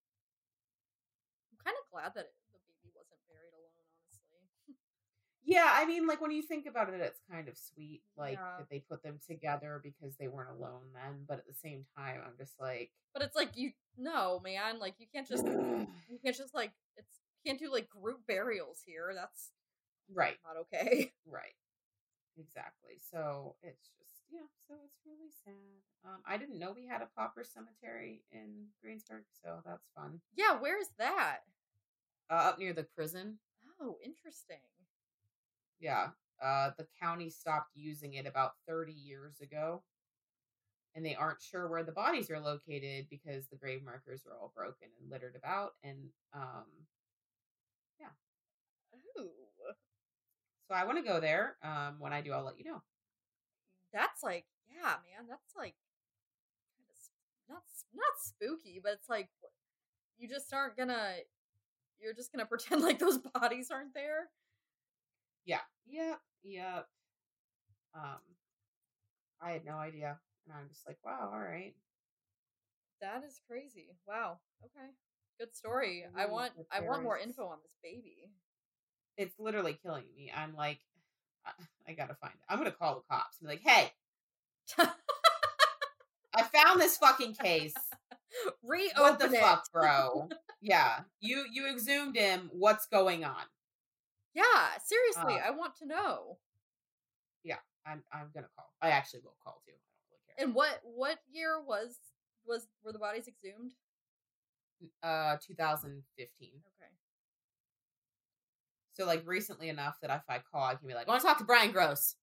I'm 1.52 1.60
kind 1.60 1.76
of 1.76 1.84
glad 1.92 2.16
that 2.16 2.32
it, 2.32 2.36
the 2.56 2.60
baby 2.64 2.96
wasn't 2.96 3.20
buried 3.28 3.52
alone, 3.52 3.84
honestly. 4.00 4.48
Yeah, 5.44 5.68
I 5.68 5.86
mean, 5.86 6.06
like 6.06 6.22
when 6.22 6.30
you 6.32 6.44
think 6.44 6.68
about 6.68 6.94
it, 6.94 7.02
it's 7.02 7.20
kind 7.30 7.50
of 7.50 7.58
sweet, 7.58 8.04
like 8.16 8.38
Yeah. 8.38 8.60
that 8.60 8.70
they 8.70 8.80
put 8.80 9.02
them 9.02 9.20
together 9.28 9.82
because 9.84 10.16
they 10.18 10.28
weren't 10.28 10.52
alone 10.52 10.94
then. 10.94 11.26
But 11.28 11.40
at 11.40 11.48
the 11.48 11.54
same 11.56 11.84
time, 11.98 12.22
I'm 12.24 12.38
just 12.38 12.60
like, 12.60 12.92
But 13.14 13.24
it's 13.24 13.36
like 13.36 13.58
you 13.58 13.74
no, 13.98 14.40
man, 14.40 14.80
like 14.80 14.96
you 15.00 15.08
can't 15.12 15.28
just 15.28 15.44
you 15.46 16.20
can't 16.24 16.38
just 16.38 16.54
like 16.54 16.72
it's 16.96 17.20
you 17.44 17.50
can't 17.50 17.60
do 17.60 17.72
like 17.72 17.90
group 17.90 18.20
burials 18.28 18.82
here. 18.86 19.12
That's 19.16 19.50
right, 20.14 20.38
not 20.46 20.58
okay. 20.58 21.12
right, 21.26 21.56
exactly. 22.42 22.98
So 23.00 23.56
it's 23.62 23.90
just 23.98 24.26
yeah, 24.32 24.48
so 24.68 24.76
it's 24.86 25.00
really 25.06 25.32
sad. 25.44 25.54
Um, 26.06 26.22
I 26.26 26.38
didn't 26.38 26.60
know 26.60 26.74
we 26.76 26.88
had 26.88 27.02
a 27.02 27.10
pauper 27.16 27.44
cemetery 27.44 28.24
in 28.32 28.68
Greensburg, 28.82 29.24
so 29.44 29.60
that's 29.66 29.90
fun. 29.96 30.22
Yeah, 30.36 30.58
where's 30.60 30.90
that? 30.98 31.40
Uh, 32.30 32.50
up 32.50 32.60
near 32.60 32.74
the 32.74 32.88
prison. 32.96 33.38
Oh, 33.82 33.98
interesting. 34.04 34.64
Yeah. 35.80 36.10
Uh, 36.42 36.72
the 36.78 36.88
county 37.00 37.30
stopped 37.30 37.72
using 37.76 38.14
it 38.14 38.26
about 38.26 38.54
30 38.68 38.94
years 38.94 39.42
ago. 39.42 39.84
And 40.96 41.06
they 41.06 41.16
aren't 41.16 41.42
sure 41.42 41.70
where 41.70 41.84
the 41.84 41.92
bodies 41.94 42.30
are 42.30 42.40
located 42.40 43.08
because 43.10 43.48
the 43.48 43.56
grave 43.56 43.82
markers 43.84 44.24
are 44.26 44.38
all 44.38 44.52
broken 44.56 44.90
and 45.00 45.10
littered 45.10 45.36
about. 45.38 45.72
And 45.84 46.10
um, 46.34 46.66
Ooh. 49.18 49.51
So 50.72 50.78
I 50.78 50.86
want 50.86 50.98
to 51.00 51.04
go 51.04 51.20
there. 51.20 51.58
Um, 51.62 51.98
when 52.00 52.14
I 52.14 52.22
do, 52.22 52.32
I'll 52.32 52.46
let 52.46 52.58
you 52.58 52.64
know. 52.64 52.82
That's 53.92 54.24
like, 54.24 54.46
yeah, 54.70 54.96
man, 55.04 55.28
that's 55.28 55.54
like 55.58 55.76
kind 56.78 56.88
of 56.88 56.96
not 57.50 57.64
not 57.94 58.14
spooky, 58.22 58.80
but 58.82 58.94
it's 58.94 59.10
like 59.10 59.28
you 60.18 60.30
just 60.30 60.54
aren't 60.54 60.78
gonna 60.78 61.16
you're 62.00 62.14
just 62.14 62.32
gonna 62.32 62.46
pretend 62.50 62.82
like 62.82 63.00
those 63.00 63.18
bodies 63.18 63.70
aren't 63.70 63.94
there. 63.94 64.30
Yeah. 65.46 65.60
Yep. 65.88 66.20
Yep. 66.46 66.88
Um, 67.94 68.22
I 69.42 69.52
had 69.52 69.66
no 69.66 69.76
idea. 69.76 70.20
And 70.46 70.56
I'm 70.58 70.70
just 70.70 70.88
like, 70.88 71.00
wow, 71.04 71.32
all 71.34 71.40
right. 71.40 71.74
That 73.02 73.24
is 73.28 73.42
crazy. 73.46 73.90
Wow. 74.08 74.38
Okay. 74.64 74.88
Good 75.38 75.54
story. 75.54 76.06
I 76.16 76.28
want 76.28 76.54
I 76.72 76.80
want 76.80 77.04
more 77.04 77.18
info 77.18 77.48
on 77.48 77.58
this 77.62 77.76
baby. 77.84 78.32
It's 79.22 79.40
literally 79.40 79.78
killing 79.84 80.06
me. 80.16 80.32
I'm 80.36 80.56
like, 80.56 80.80
I, 81.88 81.94
gotta 81.94 82.16
find 82.16 82.34
it. 82.34 82.42
I'm 82.50 82.58
gonna 82.58 82.72
call 82.72 82.96
the 82.96 83.02
cops 83.16 83.38
and 83.40 83.48
be 83.48 83.54
like, 83.56 83.64
hey, 83.64 83.92
I 86.34 86.44
found 86.44 86.80
this 86.82 86.98
fucking 86.98 87.36
case. 87.36 87.74
Reopen 88.64 89.02
what 89.02 89.20
the 89.20 89.26
it. 89.26 89.40
fuck, 89.42 89.66
bro? 89.72 90.30
yeah, 90.62 91.02
you 91.20 91.46
you 91.52 91.68
exhumed 91.70 92.16
him. 92.18 92.50
What's 92.54 92.88
going 92.88 93.24
on? 93.24 93.44
Yeah, 94.34 94.44
seriously, 94.84 95.36
Uh, 95.40 95.48
I 95.48 95.52
want 95.52 95.76
to 95.78 95.86
know. 95.86 96.38
Yeah, 97.44 97.58
I'm 97.86 98.02
I'm 98.12 98.32
gonna 98.34 98.48
call. 98.56 98.72
I 98.82 98.90
actually 98.90 99.20
will 99.24 99.36
call 99.44 99.62
too. 99.66 99.74
I 99.74 99.76
don't 99.76 100.10
really 100.10 100.22
care. 100.26 100.46
And 100.46 100.56
what 100.56 100.80
what 100.84 101.20
year 101.32 101.62
was 101.62 101.98
was 102.48 102.68
were 102.84 102.92
the 102.94 103.00
bodies 103.00 103.28
exhumed? 103.28 103.74
uh, 105.04 105.38
2015. 105.46 106.50
Okay. 106.50 106.81
So 108.94 109.06
like 109.06 109.24
recently 109.26 109.70
enough 109.70 109.98
that 110.02 110.10
if 110.12 110.24
I 110.30 110.40
call, 110.52 110.64
I 110.64 110.76
can 110.76 110.88
be 110.88 110.94
like, 110.94 111.08
I 111.08 111.12
want 111.12 111.22
to 111.22 111.28
talk 111.28 111.38
to 111.40 111.44
Brian 111.46 111.72
Gross. 111.72 112.16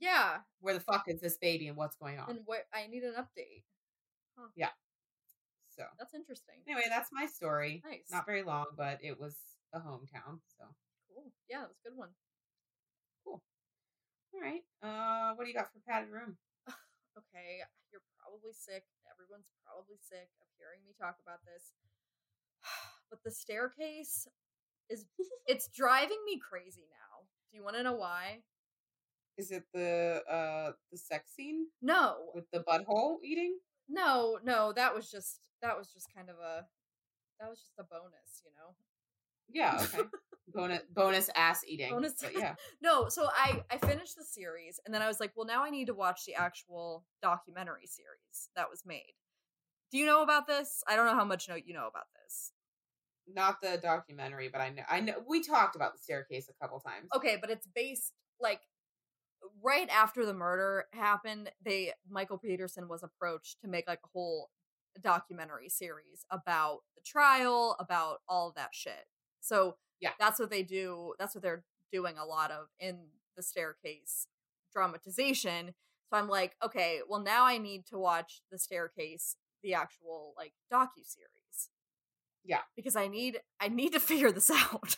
Yeah, 0.00 0.38
Where 0.60 0.74
the 0.74 0.80
fuck 0.80 1.04
is 1.06 1.20
this 1.20 1.36
baby 1.38 1.68
and 1.68 1.76
what's 1.76 1.94
going 1.96 2.18
on? 2.18 2.28
and 2.28 2.40
where 2.46 2.64
I 2.74 2.88
need 2.88 3.04
an 3.04 3.14
update. 3.14 3.62
Huh. 4.36 4.48
Yeah. 4.56 4.74
So 5.76 5.84
That's 5.98 6.12
interesting. 6.14 6.56
anyway, 6.66 6.84
that's 6.88 7.10
my 7.12 7.26
story. 7.26 7.82
Nice. 7.86 8.10
Not 8.10 8.26
very 8.26 8.42
long, 8.42 8.66
but 8.76 8.98
it 9.02 9.20
was 9.20 9.36
a 9.72 9.78
hometown. 9.78 10.42
So 10.58 10.64
Cool. 11.08 11.30
Yeah, 11.48 11.60
that 11.60 11.68
was 11.70 11.78
a 11.84 11.88
good 11.88 11.96
one. 11.96 12.08
Cool. 13.24 13.40
All 14.34 14.40
right. 14.42 14.64
Uh, 14.82 15.36
what 15.36 15.44
do 15.44 15.50
you 15.50 15.56
got 15.56 15.70
for 15.72 15.78
padded 15.86 16.10
room? 16.10 16.36
Okay, 17.12 17.60
you're 17.92 18.00
probably 18.16 18.56
sick. 18.56 18.88
Everyone's 19.04 19.52
probably 19.68 20.00
sick 20.00 20.32
of 20.40 20.48
hearing 20.56 20.80
me 20.88 20.96
talk 20.96 21.20
about 21.22 21.44
this. 21.44 21.76
But 23.12 23.20
the 23.24 23.30
staircase 23.30 24.26
is 24.90 25.06
it's 25.46 25.68
driving 25.68 26.18
me 26.24 26.38
crazy 26.38 26.86
now. 26.90 27.26
Do 27.50 27.56
you 27.56 27.64
want 27.64 27.76
to 27.76 27.82
know 27.82 27.94
why? 27.94 28.38
Is 29.38 29.50
it 29.50 29.64
the 29.72 30.22
uh 30.30 30.72
the 30.90 30.98
sex 30.98 31.32
scene 31.34 31.66
No. 31.80 32.16
with 32.34 32.44
the 32.52 32.60
butthole 32.60 33.16
eating? 33.24 33.58
No, 33.88 34.38
no, 34.44 34.72
that 34.74 34.94
was 34.94 35.10
just 35.10 35.40
that 35.62 35.76
was 35.76 35.92
just 35.92 36.12
kind 36.14 36.28
of 36.28 36.36
a 36.36 36.66
that 37.40 37.48
was 37.48 37.58
just 37.58 37.72
a 37.78 37.84
bonus, 37.84 38.42
you 38.44 38.50
know. 38.56 38.74
Yeah. 39.48 39.78
Okay. 39.82 40.08
bonus 40.54 40.82
bonus 40.94 41.30
ass 41.34 41.62
eating. 41.66 41.90
Bonus 41.90 42.14
But 42.20 42.32
yeah. 42.38 42.54
No, 42.80 43.08
so 43.08 43.28
I 43.32 43.62
I 43.70 43.78
finished 43.78 44.16
the 44.16 44.24
series 44.24 44.80
and 44.84 44.94
then 44.94 45.02
I 45.02 45.08
was 45.08 45.20
like, 45.20 45.32
well, 45.36 45.46
now 45.46 45.64
I 45.64 45.70
need 45.70 45.86
to 45.86 45.94
watch 45.94 46.24
the 46.26 46.34
actual 46.34 47.04
documentary 47.22 47.86
series 47.86 48.50
that 48.56 48.70
was 48.70 48.84
made. 48.84 49.14
Do 49.90 49.98
you 49.98 50.06
know 50.06 50.22
about 50.22 50.46
this? 50.46 50.82
I 50.88 50.96
don't 50.96 51.06
know 51.06 51.14
how 51.14 51.24
much 51.24 51.48
know 51.48 51.54
you 51.54 51.74
know 51.74 51.86
about 51.88 52.06
this. 52.22 52.52
Not 53.26 53.60
the 53.60 53.78
documentary, 53.82 54.48
but 54.48 54.60
I 54.60 54.70
know 54.70 54.82
I 54.88 55.00
know 55.00 55.14
we 55.26 55.42
talked 55.42 55.76
about 55.76 55.92
the 55.94 55.98
staircase 56.02 56.48
a 56.48 56.62
couple 56.62 56.80
times. 56.80 57.08
Okay, 57.14 57.38
but 57.40 57.50
it's 57.50 57.66
based 57.74 58.12
like 58.40 58.60
right 59.62 59.88
after 59.90 60.26
the 60.26 60.34
murder 60.34 60.86
happened, 60.92 61.50
they 61.64 61.92
Michael 62.08 62.38
Peterson 62.38 62.88
was 62.88 63.02
approached 63.02 63.60
to 63.62 63.68
make 63.68 63.86
like 63.86 64.00
a 64.04 64.08
whole 64.12 64.50
documentary 65.02 65.68
series 65.68 66.26
about 66.30 66.80
the 66.96 67.02
trial, 67.04 67.76
about 67.78 68.18
all 68.28 68.48
of 68.48 68.54
that 68.56 68.70
shit. 68.74 69.06
So 69.40 69.76
Yeah. 70.00 70.12
that's 70.18 70.38
what 70.38 70.50
they 70.50 70.62
do. 70.62 71.14
That's 71.18 71.34
what 71.34 71.42
they're 71.42 71.64
doing 71.92 72.18
a 72.18 72.24
lot 72.24 72.50
of 72.50 72.68
in 72.78 73.08
the 73.36 73.42
staircase 73.42 74.26
dramatization. 74.72 75.74
So 76.10 76.18
I'm 76.18 76.28
like, 76.28 76.56
okay, 76.62 77.00
well 77.08 77.20
now 77.20 77.44
I 77.44 77.58
need 77.58 77.86
to 77.86 77.98
watch 77.98 78.42
the 78.50 78.58
staircase, 78.58 79.36
the 79.62 79.74
actual 79.74 80.34
like 80.36 80.52
docu 80.72 81.04
series. 81.04 81.41
Yeah. 82.44 82.60
Because 82.76 82.96
I 82.96 83.08
need 83.08 83.40
I 83.60 83.68
need 83.68 83.92
to 83.92 84.00
figure 84.10 84.32
this 84.32 84.50
out. 84.50 84.96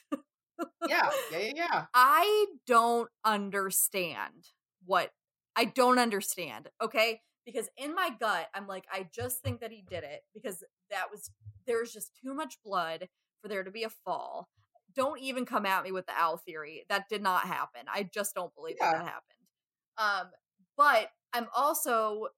yeah, 0.88 1.10
yeah, 1.32 1.38
yeah, 1.38 1.52
yeah. 1.54 1.84
I 1.94 2.46
don't 2.66 3.08
understand 3.24 4.50
what 4.84 5.10
I 5.56 5.64
don't 5.66 5.98
understand, 5.98 6.68
okay? 6.82 7.20
Because 7.46 7.68
in 7.76 7.94
my 7.94 8.10
gut, 8.18 8.46
I'm 8.54 8.66
like, 8.66 8.84
I 8.90 9.08
just 9.14 9.40
think 9.42 9.60
that 9.60 9.70
he 9.70 9.84
did 9.88 10.02
it 10.04 10.22
because 10.34 10.64
that 10.90 11.10
was 11.10 11.30
there's 11.66 11.92
just 11.92 12.12
too 12.22 12.34
much 12.34 12.56
blood 12.64 13.08
for 13.42 13.48
there 13.48 13.62
to 13.62 13.70
be 13.70 13.84
a 13.84 13.90
fall. 13.90 14.48
Don't 14.94 15.20
even 15.20 15.44
come 15.44 15.66
at 15.66 15.84
me 15.84 15.92
with 15.92 16.06
the 16.06 16.12
owl 16.16 16.38
theory. 16.38 16.84
That 16.88 17.08
did 17.08 17.22
not 17.22 17.46
happen. 17.46 17.82
I 17.92 18.04
just 18.04 18.34
don't 18.34 18.54
believe 18.54 18.76
that 18.80 18.92
Yeah. 18.92 18.98
that 18.98 19.06
happened. 19.06 20.26
Um, 20.26 20.30
but 20.76 21.10
I'm 21.32 21.48
also 21.54 22.28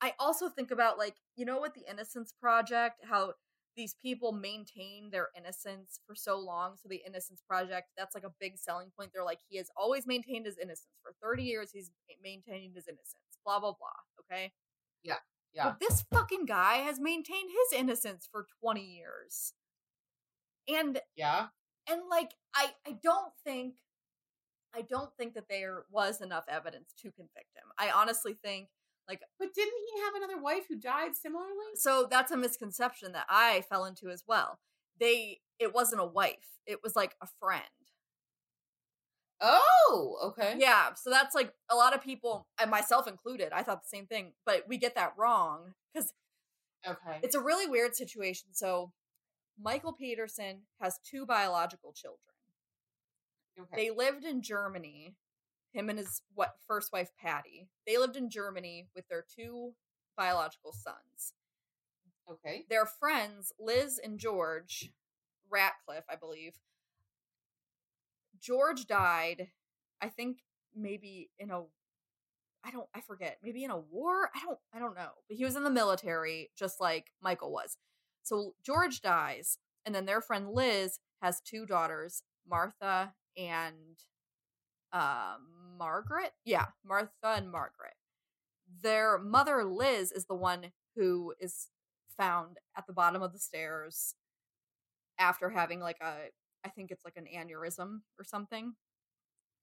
I 0.00 0.14
also 0.18 0.48
think 0.48 0.70
about 0.70 0.96
like, 0.98 1.16
you 1.36 1.44
know 1.44 1.58
what 1.58 1.74
the 1.74 1.84
Innocence 1.90 2.32
Project, 2.40 3.00
how 3.04 3.32
these 3.78 3.94
people 3.94 4.32
maintain 4.32 5.08
their 5.10 5.28
innocence 5.38 6.00
for 6.06 6.14
so 6.14 6.36
long. 6.38 6.74
So 6.76 6.88
the 6.88 7.00
Innocence 7.06 7.40
Project, 7.48 7.86
that's 7.96 8.14
like 8.14 8.24
a 8.24 8.34
big 8.40 8.58
selling 8.58 8.90
point. 8.98 9.12
They're 9.14 9.24
like, 9.24 9.38
he 9.48 9.56
has 9.56 9.70
always 9.76 10.06
maintained 10.06 10.46
his 10.46 10.58
innocence 10.58 10.98
for 11.02 11.14
30 11.22 11.44
years. 11.44 11.70
He's 11.72 11.90
maintained 12.22 12.74
his 12.74 12.88
innocence. 12.88 13.38
Blah 13.44 13.60
blah 13.60 13.72
blah. 13.78 13.88
Okay. 14.30 14.52
Yeah. 15.02 15.18
Well, 15.64 15.76
this 15.80 16.04
fucking 16.12 16.44
guy 16.44 16.78
has 16.78 17.00
maintained 17.00 17.50
his 17.50 17.80
innocence 17.80 18.28
for 18.30 18.46
20 18.60 18.82
years. 18.84 19.54
And 20.68 21.00
Yeah. 21.16 21.48
and 21.88 22.02
like 22.10 22.34
I 22.54 22.74
I 22.86 22.98
don't 23.02 23.32
think 23.44 23.76
I 24.74 24.82
don't 24.82 25.10
think 25.16 25.34
that 25.34 25.48
there 25.48 25.84
was 25.90 26.20
enough 26.20 26.44
evidence 26.48 26.92
to 26.98 27.10
convict 27.10 27.54
him. 27.56 27.64
I 27.78 27.90
honestly 27.90 28.34
think 28.34 28.68
Like, 29.08 29.20
but 29.38 29.54
didn't 29.54 29.74
he 29.94 30.00
have 30.02 30.14
another 30.16 30.40
wife 30.40 30.64
who 30.68 30.76
died 30.76 31.16
similarly? 31.16 31.48
so 31.76 32.06
that's 32.10 32.30
a 32.30 32.36
misconception 32.36 33.12
that 33.12 33.26
I 33.28 33.62
fell 33.68 33.84
into 33.86 34.10
as 34.10 34.22
well. 34.28 34.58
They 35.00 35.40
it 35.58 35.74
wasn't 35.74 36.02
a 36.02 36.06
wife. 36.06 36.58
It 36.66 36.80
was 36.82 36.94
like 36.94 37.16
a 37.22 37.26
friend. 37.40 37.62
Oh, 39.40 40.18
okay. 40.24 40.56
Yeah, 40.58 40.94
so 40.94 41.10
that's 41.10 41.34
like 41.34 41.52
a 41.70 41.76
lot 41.76 41.94
of 41.94 42.02
people 42.02 42.48
and 42.60 42.70
myself 42.70 43.06
included. 43.06 43.52
I 43.52 43.62
thought 43.62 43.82
the 43.82 43.88
same 43.88 44.06
thing, 44.06 44.32
but 44.44 44.64
we 44.68 44.78
get 44.78 44.94
that 44.96 45.14
wrong 45.16 45.74
cuz 45.96 46.12
Okay. 46.86 47.20
it's 47.22 47.34
a 47.34 47.40
really 47.40 47.66
weird 47.66 47.94
situation. 47.96 48.52
So 48.52 48.92
Michael 49.60 49.92
Peterson 49.92 50.66
has 50.80 50.98
two 51.04 51.24
biological 51.26 51.92
children. 51.92 52.34
okay. 53.60 53.76
They 53.76 53.90
lived 53.90 54.24
in 54.24 54.42
Germany. 54.42 55.16
Him 55.72 55.90
and 55.90 55.98
his 55.98 56.22
what 56.34 56.56
first 56.66 56.92
wife 56.92 57.10
Patty. 57.20 57.68
They 57.86 57.98
lived 57.98 58.16
in 58.16 58.30
Germany 58.30 58.88
with 58.94 59.06
their 59.08 59.24
two 59.36 59.74
biological 60.16 60.72
sons. 60.72 61.34
okay. 62.30 62.64
Their 62.68 62.86
friends 62.86 63.52
Liz 63.58 64.00
and 64.02 64.18
George 64.18 64.90
Ratcliffe, 65.50 66.04
I 66.10 66.16
believe. 66.16 66.54
George 68.40 68.86
died, 68.86 69.48
I 70.00 70.08
think 70.08 70.38
maybe 70.74 71.30
in 71.38 71.50
a 71.50 71.62
I 72.64 72.70
don't 72.70 72.88
I 72.94 73.00
forget, 73.00 73.38
maybe 73.42 73.64
in 73.64 73.70
a 73.70 73.78
war? 73.78 74.30
I 74.34 74.40
don't 74.44 74.58
I 74.74 74.78
don't 74.78 74.94
know. 74.96 75.10
But 75.28 75.36
he 75.36 75.44
was 75.44 75.56
in 75.56 75.64
the 75.64 75.70
military 75.70 76.50
just 76.56 76.80
like 76.80 77.12
Michael 77.22 77.52
was. 77.52 77.76
So 78.22 78.54
George 78.64 79.00
dies 79.00 79.58
and 79.86 79.94
then 79.94 80.06
their 80.06 80.20
friend 80.20 80.50
Liz 80.50 80.98
has 81.22 81.40
two 81.40 81.66
daughters, 81.66 82.22
Martha 82.48 83.14
and 83.36 83.98
uh 84.92 85.36
Margaret? 85.78 86.32
Yeah, 86.44 86.66
Martha 86.84 87.10
and 87.22 87.50
Margaret. 87.50 87.94
Their 88.82 89.18
mother 89.18 89.64
Liz 89.64 90.12
is 90.12 90.26
the 90.26 90.34
one 90.34 90.72
who 90.96 91.34
is 91.40 91.68
found 92.16 92.58
at 92.76 92.86
the 92.86 92.92
bottom 92.92 93.22
of 93.22 93.32
the 93.32 93.38
stairs 93.38 94.14
after 95.18 95.50
having 95.50 95.80
like 95.80 95.98
a 96.00 96.14
I 96.64 96.68
think 96.70 96.90
it's 96.90 97.04
like 97.04 97.16
an 97.16 97.26
aneurysm 97.32 98.00
or 98.18 98.24
something. 98.24 98.74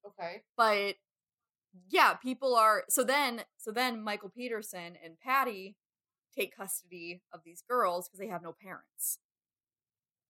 Okay. 0.07 0.43
But 0.55 0.95
yeah, 1.89 2.13
people 2.13 2.55
are 2.55 2.84
so 2.89 3.03
then 3.03 3.41
so 3.57 3.72
then 3.72 4.01
Michael 4.01 4.30
Peterson 4.30 4.97
and 5.03 5.20
Patty 5.20 5.76
take 6.36 6.55
custody 6.55 7.22
of 7.34 7.41
these 7.45 7.63
girls 7.68 8.07
because 8.07 8.20
they 8.20 8.28
have 8.28 8.43
no 8.43 8.53
parents. 8.59 9.20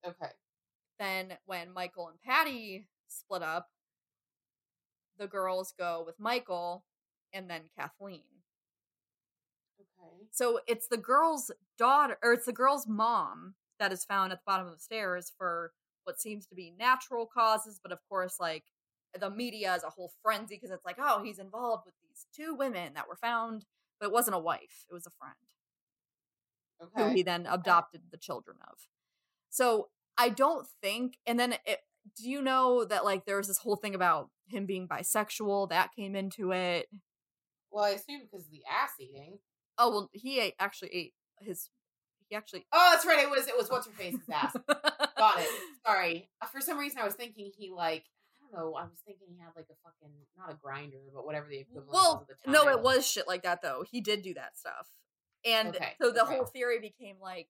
Okay. 0.05 0.31
Then 0.99 1.38
when 1.45 1.73
Michael 1.73 2.07
and 2.07 2.21
Patty 2.21 2.88
split 3.07 3.41
up, 3.41 3.69
the 5.18 5.28
girls 5.28 5.74
go 5.78 6.03
with 6.05 6.20
Michael 6.20 6.84
and 7.34 7.49
then 7.49 7.61
Kathleen. 7.78 8.22
Okay. 9.80 10.28
So 10.32 10.59
it's 10.68 10.88
the 10.88 10.97
girl's 10.97 11.51
daughter 11.78 12.18
or 12.24 12.34
it's 12.34 12.45
the 12.45 12.53
girl's 12.53 12.88
mom 12.88 13.55
that 13.80 13.91
is 13.91 14.05
found 14.05 14.32
at 14.32 14.39
the 14.39 14.43
bottom 14.45 14.68
of 14.68 14.74
the 14.74 14.80
stairs 14.80 15.32
for 15.38 15.72
what 16.05 16.20
seems 16.20 16.45
to 16.47 16.55
be 16.55 16.74
natural 16.78 17.26
causes, 17.26 17.80
but 17.82 17.91
of 17.91 17.99
course, 18.07 18.39
like 18.39 18.66
the 19.20 19.30
media 19.30 19.74
is 19.76 19.84
a 19.84 19.89
whole 19.89 20.11
frenzy 20.22 20.55
because 20.55 20.72
it's 20.72 20.86
like, 20.86 20.97
oh, 20.99 21.24
he's 21.24 21.39
involved 21.39 21.86
with 21.86 21.95
these 22.01 22.28
two 22.36 22.55
women 22.55 22.93
that 22.93 23.07
were 23.07 23.16
found, 23.16 23.66
but 23.99 24.07
it 24.07 24.11
wasn't 24.11 24.36
a 24.36 24.39
wife, 24.39 24.86
it 24.89 24.93
was 24.93 25.07
a 25.07 25.11
friend 25.20 25.36
who 26.95 27.16
he 27.16 27.24
then 27.24 27.47
adopted 27.49 28.01
the 28.11 28.18
children 28.18 28.57
of. 28.70 28.78
So 29.49 29.89
I 30.18 30.30
don't 30.30 30.68
think, 30.82 31.18
and 31.26 31.39
then 31.39 31.53
it, 31.66 31.80
do 32.17 32.29
you 32.29 32.41
know 32.41 32.85
that 32.85 33.03
like 33.05 33.25
there 33.25 33.37
was 33.37 33.47
this 33.47 33.57
whole 33.57 33.75
thing 33.75 33.95
about 33.95 34.29
him 34.47 34.65
being 34.65 34.87
bisexual 34.87 35.69
that 35.69 35.93
came 35.95 36.15
into 36.15 36.51
it? 36.51 36.87
Well, 37.71 37.83
I 37.85 37.89
assume 37.89 38.21
because 38.21 38.45
of 38.45 38.51
the 38.51 38.61
ass 38.71 38.91
eating. 38.99 39.39
Oh 39.77 39.89
well, 39.89 40.09
he 40.13 40.39
ate, 40.39 40.53
actually 40.59 40.89
ate 40.93 41.13
his. 41.39 41.69
He 42.29 42.35
actually. 42.35 42.65
Oh, 42.71 42.89
that's 42.93 43.05
right. 43.05 43.19
It 43.19 43.29
was 43.29 43.47
it 43.47 43.57
was 43.57 43.69
what's 43.69 43.85
her 43.87 43.93
face's 43.93 44.19
ass. 44.31 44.55
Got 45.17 45.39
it. 45.39 45.47
Sorry. 45.85 46.29
Uh, 46.41 46.47
For 46.47 46.61
some 46.61 46.77
reason, 46.77 46.99
I 46.99 47.05
was 47.05 47.13
thinking 47.15 47.51
he 47.57 47.71
like 47.71 48.05
I 48.39 48.57
don't 48.57 48.65
know. 48.65 48.75
I 48.75 48.83
was 48.83 48.99
thinking 49.05 49.27
he 49.29 49.37
had 49.39 49.49
like 49.55 49.67
a 49.69 49.75
fucking 49.83 50.13
not 50.37 50.51
a 50.51 50.55
Grindr, 50.55 51.13
but 51.13 51.25
whatever 51.25 51.47
the 51.49 51.59
equivalent 51.59 51.87
was 51.87 51.93
Well, 51.93 52.27
the 52.27 52.35
time. 52.51 52.53
no, 52.65 52.71
it 52.71 52.81
was 52.81 53.05
shit 53.07 53.27
like 53.27 53.43
that 53.43 53.61
though. 53.61 53.83
He 53.89 54.01
did 54.01 54.21
do 54.21 54.33
that 54.35 54.57
stuff, 54.57 54.87
and 55.45 55.75
Okay, 55.75 55.93
so 56.01 56.11
the 56.11 56.23
okay. 56.23 56.35
whole 56.35 56.45
theory 56.45 56.79
became 56.79 57.17
like 57.21 57.49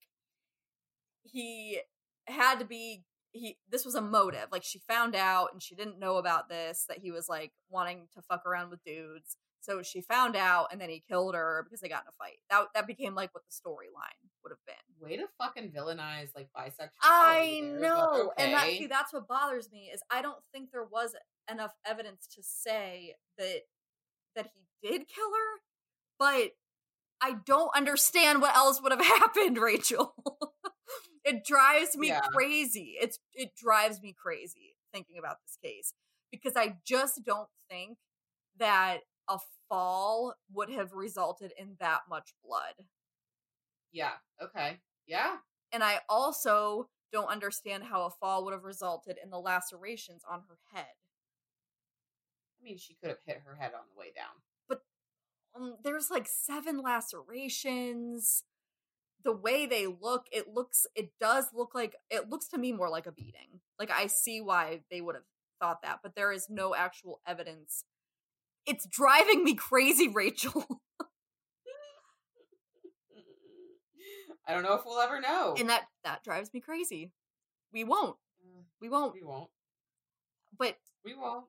he 1.24 1.80
had 2.28 2.60
to 2.60 2.66
be 2.66 3.04
he. 3.36 3.58
This 3.70 3.86
was 3.86 3.96
a 3.96 4.02
motive. 4.02 4.48
Like 4.52 4.64
she 4.64 4.80
found 4.80 5.16
out, 5.16 5.50
and 5.54 5.62
she 5.62 5.76
didn't 5.76 6.00
know 6.00 6.18
about 6.18 6.50
this 6.50 6.86
that 6.90 7.00
he 7.00 7.12
was 7.12 7.30
like 7.30 7.52
wanting 7.70 8.08
to 8.16 8.22
fuck 8.22 8.46
around 8.46 8.70
with 8.70 8.84
dudes. 8.84 9.38
So 9.62 9.82
she 9.82 10.02
found 10.02 10.36
out, 10.36 10.68
and 10.72 10.80
then 10.80 10.90
he 10.90 11.04
killed 11.08 11.34
her 11.34 11.64
because 11.64 11.82
they 11.82 11.90
got 11.90 12.04
in 12.04 12.10
a 12.10 12.12
fight. 12.24 12.38
That 12.50 12.68
that 12.76 12.88
became 12.88 13.16
like 13.16 13.34
what 13.34 13.44
the 13.46 13.54
storyline 13.54 14.30
would 14.44 14.52
have 14.52 14.66
been. 14.66 14.76
Way 15.00 15.18
to 15.18 15.28
fucking 15.40 15.72
villainize 15.72 16.30
like 16.36 16.50
bisexual. 16.56 16.90
I 17.02 17.62
know, 17.64 18.32
and 18.38 18.54
that 18.54 18.68
see, 18.68 18.88
that's 18.88 19.14
what 19.14 19.28
bothers 19.28 19.72
me 19.72 19.92
is 19.94 20.02
I 20.12 20.22
don't 20.22 20.38
think 20.54 20.72
there 20.72 20.86
was 20.86 21.16
enough 21.52 21.74
evidence 21.86 22.28
to 22.36 22.44
say 22.44 23.16
that 23.38 23.62
that 24.36 24.50
he 24.54 24.88
did 24.88 25.08
kill 25.08 25.30
her, 25.30 25.62
but 26.20 26.52
I 27.22 27.38
don't 27.46 27.76
understand 27.76 28.42
what 28.42 28.56
else 28.56 28.82
would 28.82 28.92
have 28.92 29.02
happened, 29.06 29.58
Rachel. 29.58 30.14
It 31.26 31.44
drives 31.46 31.98
me 31.98 32.08
Yeah. 32.10 32.22
crazy. 32.22 32.96
It's 33.00 33.20
it 33.34 33.56
drives 33.56 34.02
me 34.02 34.14
crazy 34.14 34.78
thinking 34.94 35.18
about 35.18 35.38
this 35.44 35.58
case 35.62 35.94
because 36.32 36.56
I 36.56 36.78
just 36.86 37.24
don't 37.26 37.50
think 37.70 37.98
that 38.58 39.00
a 39.28 39.40
fall 39.68 40.36
would 40.54 40.70
have 40.70 40.94
resulted 40.94 41.52
in 41.58 41.76
that 41.80 42.02
much 42.10 42.34
blood. 42.44 42.86
Yeah. 43.92 44.14
Okay. 44.42 44.80
Yeah. 45.08 45.38
And 45.72 45.84
I 45.84 46.02
also 46.08 46.90
don't 47.12 47.30
understand 47.30 47.84
how 47.86 48.04
a 48.06 48.10
fall 48.10 48.46
would 48.46 48.54
have 48.54 48.64
resulted 48.64 49.18
in 49.22 49.30
the 49.30 49.40
lacerations 49.40 50.24
on 50.30 50.44
her 50.48 50.58
head. 50.74 50.86
I 52.60 52.64
mean, 52.64 52.78
she 52.78 52.96
could 52.96 53.10
have 53.10 53.20
hit 53.26 53.42
her 53.46 53.56
head 53.56 53.74
on 53.74 53.82
the 53.94 54.00
way 54.00 54.12
down. 54.16 54.80
Um, 55.56 55.78
there's 55.84 56.12
like 56.12 56.28
seven 56.28 56.82
lacerations. 56.82 58.44
The 59.26 59.34
way 59.36 59.66
they 59.66 59.88
look, 59.88 60.28
it 60.32 60.48
looks, 60.54 60.86
it 60.96 61.10
does 61.20 61.48
look 61.54 61.74
like, 61.76 61.96
it 62.10 62.30
looks 62.30 62.48
to 62.50 62.58
me 62.58 62.72
more 62.72 62.90
like 62.90 63.08
a 63.08 63.12
beating. 63.12 63.60
Like 63.80 63.92
I 63.92 64.06
see 64.08 64.40
why 64.40 64.82
they 64.90 65.02
would 65.02 65.16
have 65.16 65.24
thought 65.60 65.82
that, 65.82 66.00
but 66.04 66.16
there 66.16 66.32
is 66.32 66.48
no 66.50 66.74
actual 66.76 67.20
evidence. 67.28 67.84
It's 68.66 68.86
driving 68.88 69.44
me 69.44 69.56
crazy, 69.56 70.08
Rachel. 70.08 70.64
I 74.48 74.54
don't 74.54 74.64
know 74.64 74.76
if 74.76 74.82
we'll 74.86 75.00
ever 75.00 75.20
know. 75.20 75.56
and 75.58 75.70
that 75.70 75.86
that 76.04 76.24
drives 76.24 76.54
me 76.54 76.60
crazy. 76.60 77.12
We 77.74 77.84
won't. 77.84 78.16
Mm, 78.46 78.64
We 78.80 78.90
won't. 78.90 79.14
we 79.14 79.24
won't. 79.24 79.50
But 80.58 80.78
We 81.04 81.16
won't. 81.16 81.46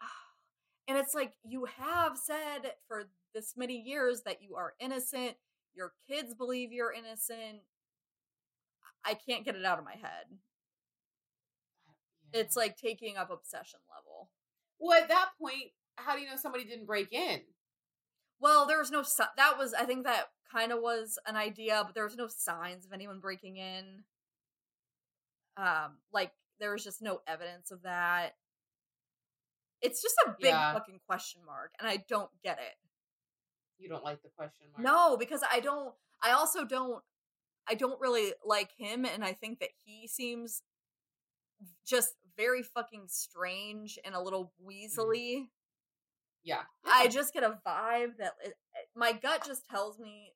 and 0.88 0.98
it's 0.98 1.14
like 1.14 1.34
you 1.44 1.66
have 1.78 2.18
said 2.18 2.72
for 2.88 3.04
this 3.34 3.54
many 3.56 3.80
years 3.80 4.22
that 4.22 4.42
you 4.42 4.56
are 4.56 4.74
innocent. 4.80 5.36
Your 5.78 5.92
kids 6.08 6.34
believe 6.34 6.72
you're 6.72 6.92
innocent. 6.92 7.60
I 9.04 9.14
can't 9.14 9.44
get 9.44 9.54
it 9.54 9.64
out 9.64 9.78
of 9.78 9.84
my 9.84 9.92
head. 9.94 10.26
It's 12.32 12.56
like 12.56 12.76
taking 12.76 13.16
up 13.16 13.30
obsession 13.30 13.78
level. 13.88 14.28
well, 14.80 15.00
at 15.00 15.08
that 15.08 15.30
point, 15.40 15.70
how 15.96 16.14
do 16.16 16.20
you 16.20 16.28
know 16.28 16.36
somebody 16.36 16.64
didn't 16.64 16.86
break 16.86 17.12
in? 17.12 17.40
Well, 18.40 18.66
there 18.66 18.78
was 18.78 18.90
no 18.90 19.04
that 19.36 19.56
was 19.56 19.72
I 19.72 19.84
think 19.84 20.04
that 20.04 20.24
kind 20.52 20.72
of 20.72 20.80
was 20.82 21.16
an 21.26 21.36
idea, 21.36 21.82
but 21.86 21.94
there 21.94 22.04
was 22.04 22.16
no 22.16 22.26
signs 22.28 22.84
of 22.84 22.92
anyone 22.92 23.20
breaking 23.20 23.56
in. 23.56 24.02
Um, 25.56 25.98
like 26.12 26.32
there 26.58 26.72
was 26.72 26.82
just 26.84 27.00
no 27.00 27.20
evidence 27.26 27.70
of 27.70 27.82
that. 27.82 28.34
It's 29.80 30.02
just 30.02 30.16
a 30.26 30.30
big 30.40 30.50
Yeah. 30.50 30.72
fucking 30.74 31.00
question 31.06 31.40
mark, 31.46 31.72
and 31.78 31.88
I 31.88 31.98
don't 32.08 32.30
get 32.42 32.58
it. 32.58 32.74
You 33.78 33.88
don't 33.88 34.04
like 34.04 34.22
the 34.22 34.28
question 34.36 34.66
mark. 34.72 34.84
No, 34.84 35.16
because 35.16 35.42
I 35.50 35.60
don't. 35.60 35.94
I 36.22 36.32
also 36.32 36.64
don't. 36.64 37.02
I 37.68 37.74
don't 37.74 38.00
really 38.00 38.32
like 38.44 38.70
him, 38.76 39.04
and 39.04 39.24
I 39.24 39.32
think 39.32 39.60
that 39.60 39.70
he 39.84 40.08
seems 40.08 40.62
just 41.86 42.14
very 42.36 42.62
fucking 42.62 43.04
strange 43.08 43.98
and 44.04 44.14
a 44.14 44.20
little 44.20 44.52
weaselly. 44.64 45.48
Yeah. 46.44 46.62
I 46.84 47.08
just 47.08 47.34
get 47.34 47.42
a 47.42 47.58
vibe 47.66 48.16
that 48.18 48.34
it, 48.42 48.54
it- 48.74 48.88
my 48.94 49.12
gut 49.12 49.44
just 49.44 49.68
tells 49.68 49.98
me 49.98 50.32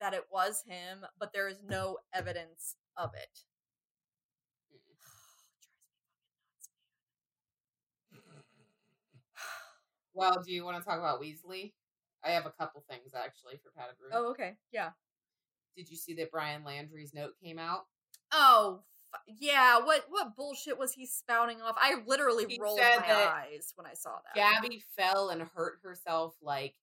that 0.00 0.14
it 0.14 0.24
was 0.30 0.62
him, 0.66 1.04
but 1.18 1.32
there 1.32 1.48
is 1.48 1.58
no 1.66 1.98
evidence 2.14 2.76
of 2.96 3.10
it. 3.14 3.40
Mm. 8.14 8.18
Well, 10.14 10.42
do 10.44 10.52
you 10.52 10.64
want 10.64 10.76
to 10.78 10.84
talk 10.84 10.98
about 10.98 11.20
Weasley? 11.20 11.72
I 12.24 12.30
have 12.30 12.46
a 12.46 12.50
couple 12.50 12.84
things 12.88 13.12
actually 13.14 13.60
for 13.62 13.70
Padded 13.76 13.96
Room. 14.00 14.12
Oh, 14.14 14.30
okay, 14.30 14.54
yeah. 14.72 14.90
Did 15.76 15.90
you 15.90 15.96
see 15.96 16.14
that 16.14 16.30
Brian 16.30 16.62
Laundrie's 16.64 17.14
note 17.14 17.32
came 17.42 17.58
out? 17.58 17.86
Oh, 18.32 18.82
yeah. 19.26 19.78
What 19.78 20.06
what 20.08 20.36
bullshit 20.36 20.78
was 20.78 20.92
he 20.92 21.06
spouting 21.06 21.60
off? 21.60 21.76
I 21.78 21.96
literally 22.06 22.46
He 22.48 22.58
rolled 22.60 22.78
my 22.78 23.12
eyes 23.12 23.72
when 23.74 23.86
I 23.86 23.94
saw 23.94 24.10
that. 24.10 24.34
Gabby 24.34 24.82
fell 24.96 25.30
and 25.30 25.42
hurt 25.54 25.78
herself 25.82 26.34
like 26.42 26.74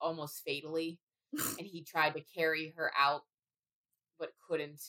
almost 0.00 0.42
fatally, 0.44 0.98
and 1.32 1.66
he 1.66 1.82
tried 1.82 2.14
to 2.14 2.20
carry 2.20 2.74
her 2.76 2.92
out, 2.98 3.22
but 4.18 4.32
couldn't. 4.48 4.82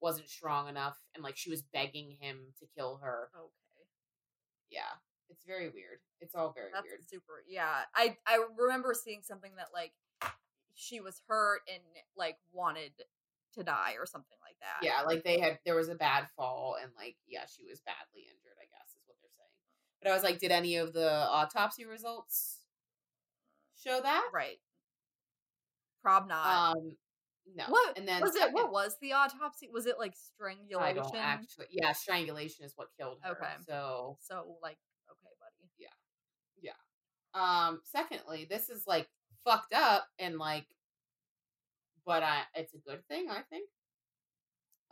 Wasn't 0.00 0.28
strong 0.28 0.68
enough, 0.68 0.98
and 1.14 1.24
like 1.24 1.36
she 1.36 1.50
was 1.50 1.62
begging 1.62 2.16
him 2.20 2.38
to 2.58 2.66
kill 2.76 3.00
her. 3.02 3.30
Okay. 3.34 3.86
Yeah, 4.70 4.80
it's 5.34 5.44
very 5.44 5.68
weird. 5.68 5.98
It's 6.20 6.34
all 6.34 6.52
very 6.54 6.70
That's 6.72 6.86
weird. 6.86 7.00
super. 7.08 7.42
Yeah, 7.46 7.82
I 7.94 8.16
I 8.26 8.44
remember 8.56 8.94
seeing 8.94 9.22
something 9.22 9.52
that 9.56 9.68
like 9.74 9.92
she 10.74 11.00
was 11.00 11.20
hurt 11.28 11.60
and 11.68 11.82
like 12.16 12.36
wanted 12.52 12.92
to 13.54 13.62
die 13.62 13.94
or 13.98 14.06
something 14.06 14.38
like 14.42 14.56
that. 14.60 14.84
Yeah, 14.86 15.02
like 15.02 15.24
they 15.24 15.38
had 15.40 15.58
there 15.64 15.76
was 15.76 15.88
a 15.88 15.94
bad 15.94 16.26
fall, 16.36 16.76
and 16.80 16.90
like 16.96 17.16
yeah, 17.26 17.44
she 17.46 17.64
was 17.64 17.80
badly 17.80 18.22
injured. 18.22 18.56
I 18.60 18.66
guess 18.70 18.88
is 18.96 19.02
what 19.06 19.16
they're 19.20 19.30
saying. 19.36 19.50
But 20.02 20.10
I 20.10 20.14
was 20.14 20.22
like, 20.22 20.38
did 20.38 20.50
any 20.52 20.76
of 20.76 20.92
the 20.92 21.10
autopsy 21.10 21.84
results 21.84 22.60
show 23.82 24.00
that? 24.00 24.28
right. 24.32 24.58
Prob 26.02 26.28
not. 26.28 26.76
Um, 26.76 26.96
no. 27.54 27.64
what 27.68 27.96
And 27.98 28.06
then 28.08 28.20
was 28.22 28.34
it? 28.36 28.52
What 28.52 28.72
was 28.72 28.96
the 29.00 29.12
autopsy? 29.12 29.68
Was 29.72 29.86
it 29.86 29.98
like 29.98 30.12
I 30.12 30.16
strangulation? 30.34 30.96
don't 30.96 31.16
actually. 31.16 31.66
Yeah, 31.70 31.92
strangulation 31.92 32.64
is 32.64 32.72
what 32.76 32.88
killed 32.98 33.18
her. 33.22 33.32
Okay. 33.32 33.52
So 33.66 34.18
So 34.20 34.56
like, 34.62 34.78
okay, 35.10 35.34
buddy. 35.40 35.70
yeah, 35.78 35.88
Yeah. 36.62 36.72
Um, 37.34 37.80
secondly, 37.84 38.46
this 38.48 38.68
is 38.70 38.86
like 38.86 39.08
fucked 39.44 39.72
up 39.74 40.06
and 40.18 40.38
like, 40.38 40.66
but 42.06 42.22
I, 42.22 42.42
it's 42.54 42.74
a 42.74 42.78
good 42.78 43.06
thing, 43.08 43.28
I 43.30 43.42
think. 43.50 43.68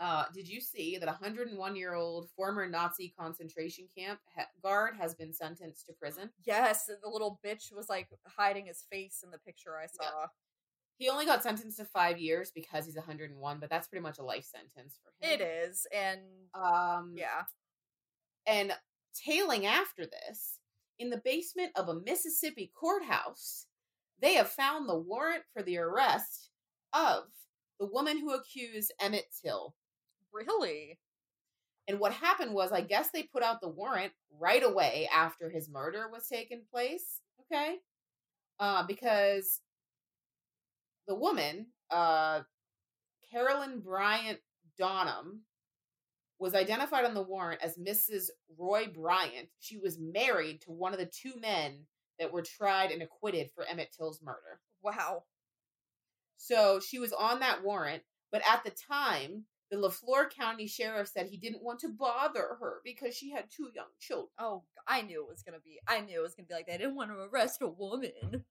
Uh, 0.00 0.24
did 0.34 0.48
you 0.48 0.60
see 0.60 0.96
that 0.98 1.08
a 1.08 1.12
101 1.12 1.76
year 1.76 1.94
old 1.94 2.28
former 2.34 2.68
Nazi 2.68 3.14
concentration 3.16 3.86
camp 3.96 4.18
ha- 4.36 4.48
guard 4.62 4.94
has 4.98 5.14
been 5.14 5.32
sentenced 5.32 5.86
to 5.86 5.92
prison? 5.92 6.30
Yes, 6.44 6.86
the 6.86 7.08
little 7.08 7.38
bitch 7.46 7.72
was 7.72 7.88
like 7.88 8.08
hiding 8.26 8.66
his 8.66 8.84
face 8.90 9.20
in 9.22 9.30
the 9.30 9.38
picture 9.38 9.76
I 9.76 9.86
saw. 9.86 10.26
He 10.98 11.08
only 11.08 11.24
got 11.26 11.42
sentenced 11.42 11.78
to 11.78 11.84
five 11.84 12.18
years 12.18 12.50
because 12.54 12.86
he's 12.86 12.96
101, 12.96 13.58
but 13.60 13.70
that's 13.70 13.86
pretty 13.86 14.02
much 14.02 14.18
a 14.18 14.24
life 14.24 14.44
sentence 14.44 14.98
for 15.02 15.10
him. 15.24 15.34
It 15.34 15.40
is, 15.42 15.86
and 15.94 16.20
Um, 16.54 17.14
yeah, 17.16 17.42
And 18.46 18.72
tailing 19.14 19.66
after 19.66 20.04
this, 20.04 20.58
in 20.98 21.10
the 21.10 21.22
basement 21.24 21.72
of 21.76 21.88
a 21.88 22.00
Mississippi 22.00 22.70
courthouse, 22.78 23.66
they 24.20 24.34
have 24.34 24.48
found 24.48 24.88
the 24.88 24.98
warrant 24.98 25.42
for 25.52 25.62
the 25.62 25.78
arrest 25.78 26.50
of 26.92 27.24
the 27.80 27.86
woman 27.86 28.18
who 28.18 28.32
accused 28.34 28.92
Emmett 29.00 29.26
Till. 29.42 29.74
really, 30.32 30.98
And 31.88 31.98
what 31.98 32.12
happened 32.12 32.54
was, 32.54 32.70
I 32.72 32.80
guess 32.80 33.10
they 33.10 33.24
put 33.24 33.42
out 33.42 33.60
the 33.60 33.68
warrant 33.68 34.12
right 34.38 34.62
away 34.62 35.08
after 35.12 35.50
his 35.50 35.68
murder 35.68 36.08
was 36.10 36.28
taking 36.28 36.62
place. 36.72 37.20
Okay. 37.40 37.76
Uh, 38.60 38.86
because 38.86 39.60
the 41.08 41.14
woman, 41.14 41.66
uh, 41.90 42.42
Carolyn 43.32 43.80
Bryant 43.80 44.38
Donham, 44.80 45.40
was 46.42 46.54
identified 46.54 47.04
on 47.04 47.14
the 47.14 47.22
warrant 47.22 47.62
as 47.62 47.76
Mrs. 47.78 48.26
Roy 48.58 48.86
Bryant. 48.86 49.48
She 49.60 49.78
was 49.78 49.98
married 49.98 50.60
to 50.62 50.72
one 50.72 50.92
of 50.92 50.98
the 50.98 51.06
two 51.06 51.34
men 51.40 51.86
that 52.18 52.32
were 52.32 52.42
tried 52.42 52.90
and 52.90 53.00
acquitted 53.02 53.50
for 53.54 53.64
Emmett 53.64 53.94
Till's 53.96 54.20
murder. 54.22 54.60
wow, 54.82 55.24
So 56.36 56.80
she 56.80 56.98
was 56.98 57.12
on 57.12 57.40
that 57.40 57.62
warrant, 57.62 58.02
but 58.30 58.42
at 58.48 58.64
the 58.64 58.70
time, 58.72 59.44
the 59.70 59.78
Leflore 59.78 60.28
County 60.28 60.66
Sheriff 60.66 61.08
said 61.08 61.26
he 61.28 61.38
didn't 61.38 61.62
want 61.62 61.78
to 61.80 61.88
bother 61.88 62.56
her 62.60 62.80
because 62.84 63.16
she 63.16 63.30
had 63.30 63.44
two 63.50 63.70
young 63.74 63.86
children. 64.00 64.28
oh, 64.38 64.64
I 64.86 65.00
knew 65.02 65.22
it 65.22 65.28
was 65.28 65.42
gonna 65.42 65.60
be. 65.64 65.80
I 65.88 66.00
knew 66.00 66.18
it 66.18 66.22
was 66.22 66.34
gonna 66.34 66.48
be 66.48 66.54
like 66.54 66.66
they 66.66 66.76
didn't 66.76 66.96
want 66.96 67.10
to 67.10 67.28
arrest 67.32 67.62
a 67.62 67.68
woman. 67.68 68.44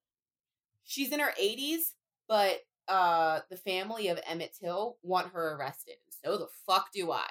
She's 0.83 1.11
in 1.11 1.19
her 1.19 1.33
80s, 1.39 1.93
but 2.27 2.61
uh 2.87 3.41
the 3.51 3.57
family 3.57 4.07
of 4.07 4.19
Emmett 4.25 4.55
Till 4.59 4.97
want 5.03 5.33
her 5.33 5.55
arrested. 5.55 5.97
So 6.25 6.37
the 6.37 6.47
fuck 6.65 6.87
do 6.91 7.11
I? 7.11 7.27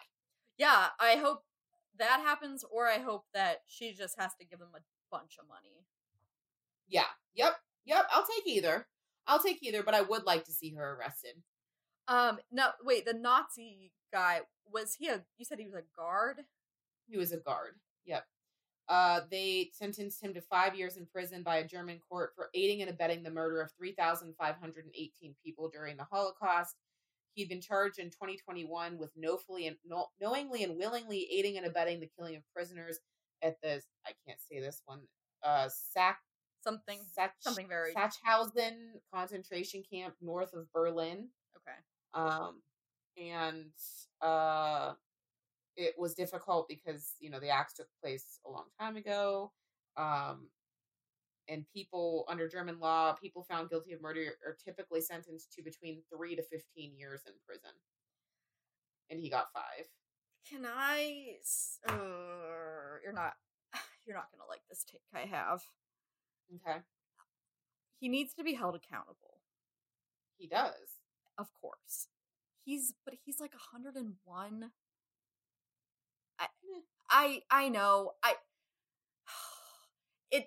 Yeah, 0.61 0.88
I 1.00 1.16
hope 1.16 1.42
that 1.98 2.20
happens, 2.20 2.66
or 2.70 2.86
I 2.86 2.98
hope 2.98 3.24
that 3.32 3.62
she 3.66 3.94
just 3.94 4.20
has 4.20 4.32
to 4.38 4.44
give 4.44 4.58
them 4.58 4.68
a 4.74 4.80
bunch 5.11 5.38
of 5.40 5.48
money. 5.48 5.86
Yeah. 6.86 7.08
Yep. 7.34 7.54
Yep. 7.86 8.06
I'll 8.12 8.26
take 8.26 8.46
either. 8.46 8.86
I'll 9.26 9.38
take 9.38 9.62
either, 9.62 9.82
but 9.82 9.94
I 9.94 10.02
would 10.02 10.24
like 10.26 10.44
to 10.44 10.52
see 10.52 10.74
her 10.74 10.98
arrested. 10.98 11.36
Um, 12.08 12.40
no, 12.52 12.68
wait, 12.84 13.06
the 13.06 13.14
Nazi 13.14 13.92
guy 14.12 14.40
was 14.70 14.96
he 14.98 15.08
a? 15.08 15.22
You 15.38 15.46
said 15.46 15.58
he 15.58 15.64
was 15.64 15.76
a 15.76 15.98
guard. 15.98 16.42
He 17.08 17.16
was 17.16 17.32
a 17.32 17.38
guard. 17.38 17.76
Yep. 18.04 18.26
Uh, 18.86 19.20
they 19.30 19.70
sentenced 19.72 20.22
him 20.22 20.34
to 20.34 20.42
five 20.42 20.74
years 20.74 20.98
in 20.98 21.06
prison 21.06 21.42
by 21.42 21.56
a 21.56 21.66
German 21.66 22.00
court 22.06 22.32
for 22.36 22.50
aiding 22.52 22.82
and 22.82 22.90
abetting 22.90 23.22
the 23.22 23.30
murder 23.30 23.62
of 23.62 23.72
3,518 23.78 25.34
people 25.42 25.70
during 25.70 25.96
the 25.96 26.04
Holocaust. 26.04 26.76
He'd 27.35 27.49
been 27.49 27.61
charged 27.61 27.99
in 27.99 28.07
2021 28.07 28.99
with 28.99 29.12
knowfully 29.16 29.66
and 29.66 29.76
kno- 29.85 30.11
knowingly 30.20 30.64
and 30.64 30.76
willingly 30.76 31.28
aiding 31.33 31.57
and 31.57 31.66
abetting 31.66 32.01
the 32.01 32.11
killing 32.18 32.37
of 32.37 32.43
prisoners 32.55 32.99
at 33.43 33.57
the 33.62 33.81
I 34.07 34.12
can't 34.26 34.41
say 34.41 34.61
this 34.61 34.83
one 34.87 35.01
uh 35.43 35.68
Sac 35.68 36.18
Something, 36.62 36.99
Sach- 37.14 37.33
something 37.39 37.66
very 37.68 37.95
Sachsenhausen 37.95 38.74
concentration 39.14 39.83
camp 39.91 40.14
north 40.20 40.53
of 40.53 40.70
Berlin. 40.72 41.28
okay. 41.57 41.78
um 42.12 42.61
and 43.16 43.70
uh 44.20 44.93
it 45.76 45.95
was 45.99 46.14
difficult 46.14 46.68
because 46.68 47.14
you 47.20 47.31
know 47.31 47.41
the 47.41 47.49
acts 47.49 47.74
took 47.74 47.87
place 48.03 48.41
a 48.47 48.51
long 48.51 48.66
time 48.78 48.97
ago 48.97 49.53
um 49.97 50.49
and 51.51 51.64
people 51.74 52.24
under 52.28 52.48
german 52.48 52.78
law 52.80 53.12
people 53.12 53.42
found 53.42 53.68
guilty 53.68 53.92
of 53.92 54.01
murder 54.01 54.32
are 54.46 54.57
typically 54.64 55.01
sentenced 55.01 55.53
to 55.53 55.62
between 55.62 56.03
3 56.16 56.36
to 56.36 56.42
15 56.42 56.92
years 56.96 57.22
in 57.26 57.32
prison 57.46 57.76
and 59.11 59.20
he 59.20 59.28
got 59.28 59.53
5 59.53 59.62
Can 60.48 60.64
I? 60.66 61.36
Uh, 61.86 61.92
you're 63.05 63.12
not. 63.12 63.34
You're 64.07 64.16
not 64.16 64.30
gonna 64.32 64.48
like 64.48 64.62
this 64.68 64.84
take 64.90 65.03
I 65.14 65.26
have. 65.26 65.62
okay 66.57 66.78
He 67.98 68.09
needs 68.09 68.32
to 68.34 68.42
be 68.42 68.55
held 68.55 68.74
accountable, 68.74 69.40
he 70.38 70.48
does 70.48 71.01
of 71.40 71.48
course. 71.61 72.09
He's, 72.64 72.92
but 73.05 73.14
he's 73.24 73.40
like 73.40 73.53
101. 73.53 74.70
I, 76.38 76.46
I, 77.09 77.42
I 77.51 77.68
know. 77.70 78.12
I. 78.22 78.34
It 80.32 80.44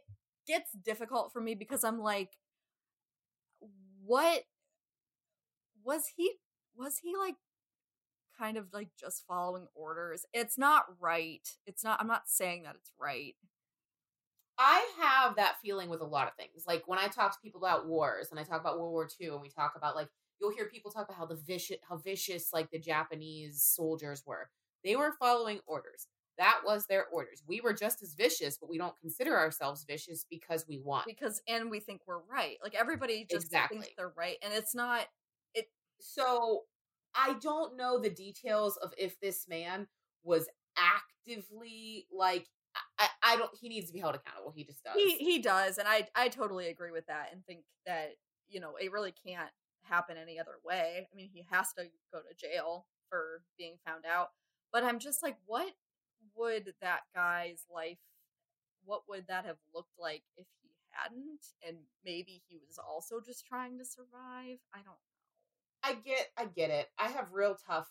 gets 0.47 0.71
difficult 0.71 1.31
for 1.31 1.41
me 1.41 1.55
because 1.55 1.83
I'm 1.83 1.99
like, 1.99 2.31
what 4.05 4.43
was 5.83 6.11
he? 6.15 6.33
Was 6.75 6.99
he 6.99 7.15
like 7.15 7.35
kind 8.37 8.57
of 8.57 8.67
like 8.73 8.89
just 8.99 9.25
following 9.27 9.67
orders? 9.73 10.25
It's 10.33 10.57
not 10.57 10.85
right. 10.99 11.47
It's 11.65 11.83
not. 11.83 11.99
I'm 12.01 12.07
not 12.07 12.23
saying 12.27 12.63
that 12.63 12.75
it's 12.75 12.91
right. 12.99 13.35
I 14.57 14.87
have 14.99 15.35
that 15.37 15.55
feeling 15.63 15.89
with 15.89 16.01
a 16.01 16.05
lot 16.05 16.27
of 16.27 16.35
things. 16.35 16.65
Like 16.67 16.83
when 16.87 16.99
I 16.99 17.07
talk 17.07 17.31
to 17.33 17.39
people 17.41 17.61
about 17.63 17.87
wars 17.87 18.27
and 18.29 18.39
I 18.39 18.43
talk 18.43 18.61
about 18.61 18.79
World 18.79 18.91
War 18.91 19.09
II 19.19 19.29
and 19.29 19.41
we 19.41 19.49
talk 19.49 19.73
about 19.75 19.95
like 19.95 20.09
you'll 20.39 20.53
hear 20.53 20.65
people 20.65 20.91
talk 20.91 21.05
about 21.05 21.17
how 21.17 21.25
the 21.25 21.35
vicious 21.35 21.77
how 21.87 21.97
vicious 21.97 22.49
like 22.53 22.69
the 22.71 22.79
Japanese 22.79 23.63
soldiers 23.63 24.23
were. 24.25 24.49
They 24.83 24.95
were 24.95 25.13
following 25.19 25.59
orders. 25.65 26.07
That 26.37 26.61
was 26.65 26.85
their 26.87 27.05
orders. 27.07 27.43
We 27.47 27.61
were 27.61 27.73
just 27.73 28.01
as 28.01 28.13
vicious, 28.15 28.57
but 28.57 28.69
we 28.69 28.77
don't 28.77 28.97
consider 28.99 29.37
ourselves 29.37 29.85
vicious 29.87 30.25
because 30.29 30.65
we 30.67 30.79
want. 30.79 31.05
because 31.05 31.41
and 31.47 31.69
we 31.69 31.79
think 31.79 32.01
we're 32.07 32.23
right. 32.29 32.57
Like 32.63 32.75
everybody 32.75 33.25
just 33.29 33.45
Exactly. 33.45 33.79
thinks 33.79 33.93
they're 33.97 34.13
right, 34.17 34.37
and 34.43 34.53
it's 34.53 34.73
not. 34.73 35.05
It 35.53 35.67
so 35.99 36.61
I 37.15 37.35
don't 37.41 37.77
know 37.77 37.99
the 37.99 38.09
details 38.09 38.77
of 38.77 38.93
if 38.97 39.19
this 39.19 39.47
man 39.47 39.87
was 40.23 40.47
actively 40.77 42.07
like 42.11 42.47
I, 42.97 43.07
I 43.21 43.35
don't 43.37 43.51
he 43.59 43.69
needs 43.69 43.87
to 43.87 43.93
be 43.93 43.99
held 43.99 44.15
accountable. 44.15 44.51
He 44.55 44.63
just 44.63 44.83
does. 44.83 44.95
He 44.95 45.17
he 45.17 45.39
does, 45.39 45.77
and 45.77 45.87
I 45.87 46.07
I 46.15 46.29
totally 46.29 46.67
agree 46.67 46.91
with 46.91 47.05
that, 47.07 47.29
and 47.31 47.45
think 47.45 47.63
that 47.85 48.15
you 48.49 48.59
know 48.59 48.73
it 48.81 48.91
really 48.91 49.13
can't 49.25 49.49
happen 49.83 50.17
any 50.17 50.39
other 50.39 50.55
way. 50.65 51.07
I 51.11 51.15
mean, 51.15 51.29
he 51.31 51.45
has 51.51 51.73
to 51.77 51.83
go 52.11 52.19
to 52.19 52.35
jail 52.35 52.87
for 53.09 53.41
being 53.57 53.75
found 53.85 54.05
out. 54.05 54.29
But 54.71 54.83
I'm 54.83 54.97
just 54.97 55.21
like, 55.21 55.37
what 55.45 55.71
would 56.35 56.73
that 56.81 57.01
guy's 57.15 57.65
life? 57.73 57.99
What 58.85 59.03
would 59.07 59.27
that 59.27 59.45
have 59.45 59.57
looked 59.73 59.97
like 59.97 60.23
if 60.37 60.45
he 60.61 60.69
hadn't? 60.91 61.45
And 61.67 61.77
maybe 62.05 62.41
he 62.47 62.59
was 62.67 62.77
also 62.77 63.19
just 63.25 63.45
trying 63.45 63.77
to 63.79 63.85
survive. 63.85 64.59
I 64.73 64.79
don't. 64.83 64.97
I 65.83 65.95
get 66.05 66.29
I 66.37 66.45
get 66.45 66.69
it. 66.69 66.87
I 66.97 67.09
have 67.09 67.33
real 67.33 67.57
tough 67.67 67.89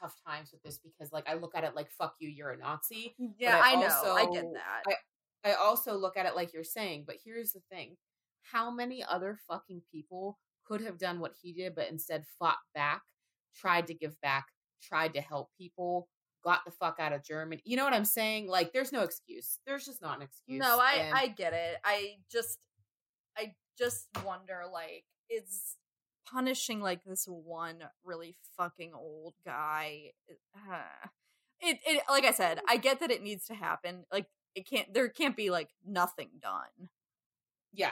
tough 0.00 0.14
times 0.26 0.52
with 0.52 0.62
this 0.62 0.78
because 0.78 1.12
like 1.12 1.28
I 1.28 1.34
look 1.34 1.54
at 1.54 1.64
it 1.64 1.74
like 1.74 1.90
fuck 1.90 2.14
you, 2.18 2.28
you're 2.28 2.50
a 2.50 2.56
Nazi. 2.56 3.14
Mm, 3.20 3.32
yeah, 3.38 3.60
I 3.62 3.72
I, 3.72 3.74
know. 3.76 4.14
I 4.14 4.26
get 4.32 4.44
also- 4.44 4.52
that. 4.54 4.82
I 5.44 5.52
also 5.54 5.96
look 5.96 6.16
at 6.16 6.26
it 6.26 6.34
like 6.34 6.52
you're 6.52 6.64
saying, 6.64 7.04
but 7.06 7.16
here's 7.24 7.52
the 7.52 7.60
thing. 7.70 7.96
How 8.42 8.70
many 8.70 9.04
other 9.04 9.38
fucking 9.48 9.82
people 9.92 10.38
could 10.66 10.80
have 10.80 10.98
done 10.98 11.20
what 11.20 11.34
he 11.40 11.52
did 11.52 11.74
but 11.74 11.88
instead 11.88 12.24
fought 12.38 12.58
back, 12.74 13.02
tried 13.54 13.86
to 13.86 13.94
give 13.94 14.20
back, 14.20 14.46
tried 14.82 15.14
to 15.14 15.20
help 15.20 15.50
people, 15.56 16.08
got 16.46 16.64
the 16.64 16.70
fuck 16.70 16.96
out 17.00 17.12
of 17.12 17.24
Germany. 17.24 17.60
You 17.64 17.76
know 17.76 17.84
what 17.84 17.92
I'm 17.92 18.04
saying? 18.04 18.46
Like 18.46 18.72
there's 18.72 18.92
no 18.92 19.02
excuse. 19.02 19.58
There's 19.66 19.84
just 19.84 20.00
not 20.00 20.16
an 20.16 20.22
excuse. 20.22 20.60
No, 20.60 20.78
I 20.80 20.92
And 20.92 21.14
I 21.14 21.26
get 21.26 21.52
it. 21.52 21.76
I 21.84 22.18
just 22.30 22.58
I 23.36 23.54
just 23.76 24.06
wonder 24.24 24.62
like 24.72 25.04
is 25.28 25.74
punishing 26.30 26.80
like 26.80 27.02
this 27.04 27.24
one 27.26 27.78
really 28.04 28.36
fucking 28.56 28.92
old 28.94 29.34
guy 29.44 30.12
uh, 30.30 31.08
it 31.60 31.78
it 31.84 32.02
like 32.08 32.24
I 32.24 32.32
said, 32.32 32.60
I 32.68 32.76
get 32.76 33.00
that 33.00 33.10
it 33.10 33.22
needs 33.24 33.46
to 33.46 33.54
happen. 33.54 34.04
Like 34.12 34.26
it 34.54 34.68
can't 34.68 34.94
there 34.94 35.08
can't 35.08 35.36
be 35.36 35.50
like 35.50 35.70
nothing 35.84 36.30
done. 36.40 36.90
yeah. 37.72 37.90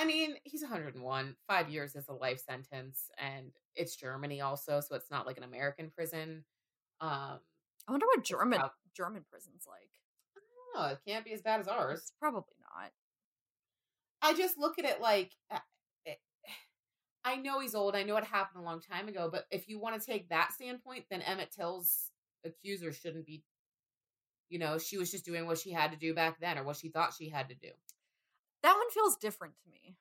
I 0.00 0.04
mean, 0.04 0.36
he's 0.44 0.62
101. 0.62 1.34
Five 1.48 1.70
years 1.70 1.96
is 1.96 2.06
a 2.08 2.12
life 2.12 2.38
sentence, 2.38 3.10
and 3.18 3.50
it's 3.74 3.96
Germany 3.96 4.40
also, 4.40 4.78
so 4.78 4.94
it's 4.94 5.10
not 5.10 5.26
like 5.26 5.38
an 5.38 5.42
American 5.42 5.90
prison. 5.90 6.44
Um, 7.00 7.40
I 7.88 7.90
wonder 7.90 8.06
what 8.06 8.22
German 8.24 8.60
German 8.94 9.24
prison's 9.30 9.66
like. 9.66 9.90
I 10.36 10.40
don't 10.76 10.82
know. 10.82 10.92
It 10.92 11.00
can't 11.06 11.24
be 11.24 11.32
as 11.32 11.42
bad 11.42 11.60
as 11.60 11.68
ours. 11.68 12.00
It's 12.00 12.12
probably 12.20 12.54
not. 12.60 12.90
I 14.20 14.34
just 14.34 14.58
look 14.58 14.78
at 14.78 14.84
it 14.84 15.00
like 15.00 15.32
uh, 15.50 15.58
I 17.24 17.36
know 17.36 17.60
he's 17.60 17.74
old. 17.74 17.94
I 17.94 18.04
know 18.04 18.16
it 18.16 18.24
happened 18.24 18.62
a 18.62 18.66
long 18.66 18.80
time 18.80 19.08
ago, 19.08 19.28
but 19.30 19.44
if 19.50 19.68
you 19.68 19.78
want 19.78 20.00
to 20.00 20.06
take 20.06 20.30
that 20.30 20.52
standpoint, 20.52 21.04
then 21.10 21.20
Emmett 21.22 21.52
Till's 21.52 22.10
accuser 22.44 22.92
shouldn't 22.92 23.26
be. 23.26 23.42
You 24.48 24.58
know, 24.58 24.78
she 24.78 24.96
was 24.96 25.10
just 25.10 25.26
doing 25.26 25.44
what 25.44 25.58
she 25.58 25.72
had 25.72 25.90
to 25.90 25.98
do 25.98 26.14
back 26.14 26.40
then, 26.40 26.56
or 26.58 26.64
what 26.64 26.76
she 26.76 26.88
thought 26.88 27.12
she 27.18 27.28
had 27.28 27.50
to 27.50 27.54
do. 27.54 27.68
that 28.62 28.74
one 28.74 28.90
feels 28.90 29.16
different 29.16 29.54
to 29.62 29.70
me. 29.70 29.96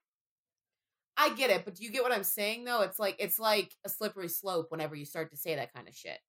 I 1.17 1.33
get 1.33 1.49
it, 1.49 1.65
but 1.65 1.75
do 1.75 1.83
you 1.83 1.91
get 1.91 2.03
what 2.03 2.13
I'm 2.13 2.23
saying 2.23 2.63
though? 2.63 2.81
It's 2.81 2.99
like 2.99 3.17
it's 3.19 3.39
like 3.39 3.73
a 3.83 3.89
slippery 3.89 4.29
slope 4.29 4.67
whenever 4.69 4.95
you 4.95 5.03
start 5.03 5.31
to 5.31 5.37
say 5.37 5.55
that 5.55 5.73
kind 5.73 5.87
of 5.87 5.95
shit. 5.95 6.19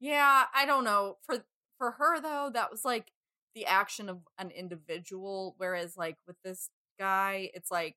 Yeah, 0.00 0.46
I 0.54 0.66
don't 0.66 0.84
know. 0.84 1.18
For 1.22 1.44
for 1.78 1.92
her 1.92 2.20
though, 2.20 2.50
that 2.52 2.70
was 2.70 2.84
like 2.84 3.12
the 3.54 3.66
action 3.66 4.08
of 4.08 4.20
an 4.38 4.50
individual 4.50 5.54
whereas 5.58 5.96
like 5.96 6.16
with 6.26 6.36
this 6.44 6.70
guy, 6.98 7.50
it's 7.54 7.70
like 7.70 7.96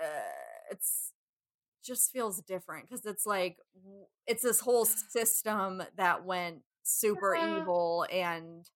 uh 0.00 0.22
it's 0.70 1.12
just 1.84 2.12
feels 2.12 2.42
different 2.42 2.88
cuz 2.90 3.06
it's 3.06 3.26
like 3.26 3.58
it's 4.26 4.42
this 4.42 4.60
whole 4.60 4.84
system 4.84 5.82
that 5.96 6.24
went 6.24 6.62
super 6.84 7.34
Yeah. 7.34 7.36
evil 7.36 8.06
and 8.12 8.70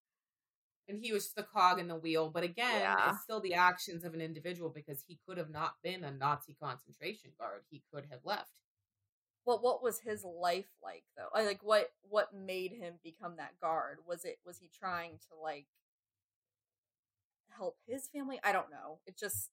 And 0.88 0.98
he 1.02 1.12
was 1.12 1.24
just 1.24 1.36
the 1.36 1.42
cog 1.42 1.78
in 1.78 1.88
the 1.88 1.96
wheel, 1.96 2.30
but 2.30 2.42
again, 2.44 2.96
Yeah. 2.96 2.96
it's 3.02 3.22
still 3.22 3.40
the 3.40 3.54
actions 3.54 4.04
of 4.04 4.12
an 4.14 4.20
individual 4.20 4.68
because 4.70 5.02
he 5.06 5.18
could 5.26 5.38
have 5.38 5.50
not 5.50 5.76
been 5.82 6.04
a 6.04 6.10
Nazi 6.10 6.54
concentration 6.54 7.32
guard. 7.38 7.64
He 7.70 7.82
could 7.92 8.06
have 8.10 8.24
left. 8.24 8.60
What 9.44 9.62
what 9.62 9.82
was 9.82 10.00
his 10.00 10.24
life 10.24 10.68
like 10.82 11.04
though? 11.16 11.28
Like 11.34 11.60
what 11.62 11.90
what 12.08 12.34
made 12.34 12.72
him 12.72 12.94
become 13.02 13.36
that 13.36 13.60
guard? 13.60 13.98
Was 14.06 14.24
it 14.24 14.38
was 14.44 14.58
he 14.58 14.70
trying 14.78 15.18
to 15.30 15.40
like 15.42 15.66
help 17.56 17.76
his 17.86 18.08
family? 18.08 18.40
I 18.42 18.52
don't 18.52 18.70
know. 18.70 18.98
It 19.06 19.16
just 19.18 19.50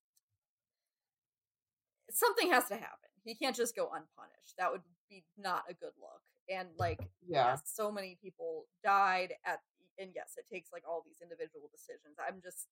something 2.09 2.49
has 2.51 2.67
to 2.67 2.75
happen. 2.75 3.09
He 3.23 3.35
can't 3.35 3.55
just 3.55 3.75
go 3.75 3.85
unpunished. 3.85 4.55
That 4.57 4.71
would 4.71 4.81
be 5.09 5.23
not 5.37 5.63
a 5.69 5.73
good 5.73 5.93
look. 5.99 6.21
And 6.49 6.69
like 6.77 6.99
Yeah. 7.21 7.51
yes, 7.53 7.61
so 7.65 7.91
many 7.91 8.17
people 8.21 8.67
died 8.83 9.33
at 9.45 9.61
and 9.99 10.11
yes, 10.15 10.33
it 10.37 10.47
takes 10.51 10.71
like 10.73 10.83
all 10.87 11.03
these 11.05 11.21
individual 11.21 11.69
decisions. 11.71 12.17
I'm 12.19 12.41
just 12.41 12.67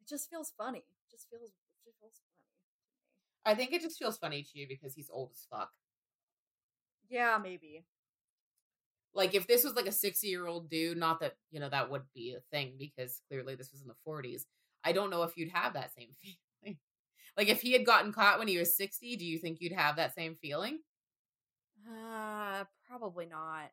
it 0.00 0.08
just 0.08 0.30
feels 0.30 0.52
funny. 0.56 0.80
It 0.80 1.10
just 1.10 1.28
feels 1.30 1.50
it 1.50 1.84
just 1.84 1.98
feels 2.00 2.20
funny 2.22 2.42
to 2.42 2.54
me. 2.54 2.72
I 3.44 3.54
think 3.54 3.72
it 3.72 3.82
just 3.82 3.98
feels 3.98 4.18
funny 4.18 4.42
to 4.42 4.58
you 4.58 4.68
because 4.68 4.94
he's 4.94 5.10
old 5.10 5.30
as 5.32 5.46
fuck. 5.50 5.70
Yeah, 7.08 7.38
maybe. 7.42 7.84
Like 9.14 9.34
if 9.34 9.46
this 9.46 9.64
was 9.64 9.74
like 9.74 9.86
a 9.86 9.92
60 9.92 10.26
year 10.26 10.46
old 10.46 10.70
dude, 10.70 10.96
not 10.98 11.20
that, 11.20 11.36
you 11.50 11.60
know, 11.60 11.68
that 11.68 11.90
would 11.90 12.02
be 12.14 12.34
a 12.34 12.40
thing 12.54 12.76
because 12.78 13.20
clearly 13.28 13.54
this 13.54 13.72
was 13.72 13.82
in 13.82 13.88
the 13.88 13.94
40s. 14.06 14.46
I 14.84 14.92
don't 14.92 15.10
know 15.10 15.22
if 15.22 15.36
you'd 15.36 15.50
have 15.52 15.74
that 15.74 15.94
same 15.94 16.10
feeling. 16.62 16.78
Like 17.36 17.48
if 17.48 17.60
he 17.62 17.72
had 17.72 17.86
gotten 17.86 18.12
caught 18.12 18.38
when 18.38 18.48
he 18.48 18.58
was 18.58 18.76
60, 18.76 19.16
do 19.16 19.24
you 19.24 19.38
think 19.38 19.58
you'd 19.60 19.72
have 19.72 19.96
that 19.96 20.14
same 20.14 20.36
feeling? 20.36 20.80
Uh, 21.88 22.64
probably 22.88 23.26
not. 23.26 23.70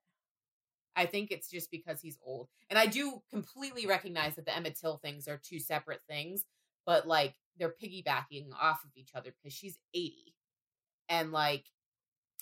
I 0.96 1.06
think 1.06 1.32
it's 1.32 1.50
just 1.50 1.72
because 1.72 2.02
he's 2.02 2.18
old. 2.24 2.50
And 2.70 2.78
I 2.78 2.86
do 2.86 3.22
completely 3.32 3.86
recognize 3.86 4.36
that 4.36 4.46
the 4.46 4.56
Emmett 4.56 4.78
Till 4.80 4.98
things 4.98 5.28
are 5.28 5.38
two 5.42 5.60
separate 5.60 6.02
things, 6.10 6.46
but 6.86 7.08
like 7.08 7.36
they're 7.58 7.74
piggybacking 7.82 8.50
off 8.60 8.84
of 8.84 8.92
each 8.96 9.12
other 9.16 9.32
because 9.32 9.54
she's 9.56 9.78
80. 9.94 10.34
And 11.08 11.32
like, 11.32 11.66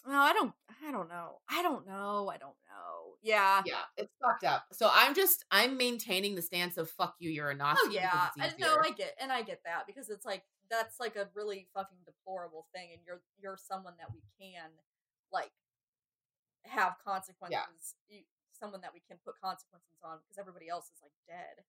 No, 0.07 0.19
I 0.19 0.33
don't. 0.33 0.53
I 0.87 0.91
don't 0.91 1.09
know. 1.09 1.39
I 1.49 1.61
don't 1.61 1.85
know. 1.85 2.29
I 2.33 2.37
don't 2.37 2.55
know. 2.67 3.15
Yeah. 3.21 3.61
yeah, 3.65 3.81
it's 3.97 4.13
fucked 4.21 4.45
up. 4.45 4.65
So 4.71 4.89
I'm 4.93 5.13
just, 5.15 5.43
I'm 5.51 5.75
maintaining 5.75 6.35
the 6.35 6.41
stance 6.41 6.77
of 6.77 6.89
fuck 6.89 7.15
you, 7.19 7.29
you're 7.29 7.49
a 7.49 7.53
oh, 7.53 7.57
Nazi. 7.57 7.81
Oh 7.83 7.89
yeah. 7.91 8.29
I 8.39 8.47
know. 8.59 8.67
easier. 8.67 8.83
I 8.85 8.91
get, 8.91 9.15
and 9.21 9.31
I 9.31 9.41
get 9.41 9.61
that 9.65 9.85
because 9.85 10.09
it's 10.09 10.25
like 10.25 10.43
that's 10.69 10.99
like 10.99 11.15
a 11.15 11.27
really 11.35 11.67
fucking 11.73 11.97
deplorable 12.05 12.67
thing, 12.73 12.89
and 12.93 13.01
you're 13.05 13.21
you're 13.41 13.57
someone 13.57 13.93
that 13.99 14.07
we 14.13 14.21
can 14.39 14.69
like 15.31 15.51
have 16.63 16.95
consequences. 17.03 17.95
You, 18.07 18.19
someone 18.57 18.81
that 18.81 18.93
we 18.93 19.01
can 19.07 19.17
put 19.25 19.35
consequences 19.41 19.97
on 20.03 20.17
because 20.23 20.37
everybody 20.39 20.69
else 20.69 20.85
is 20.85 20.99
like 21.01 21.11
dead. 21.27 21.63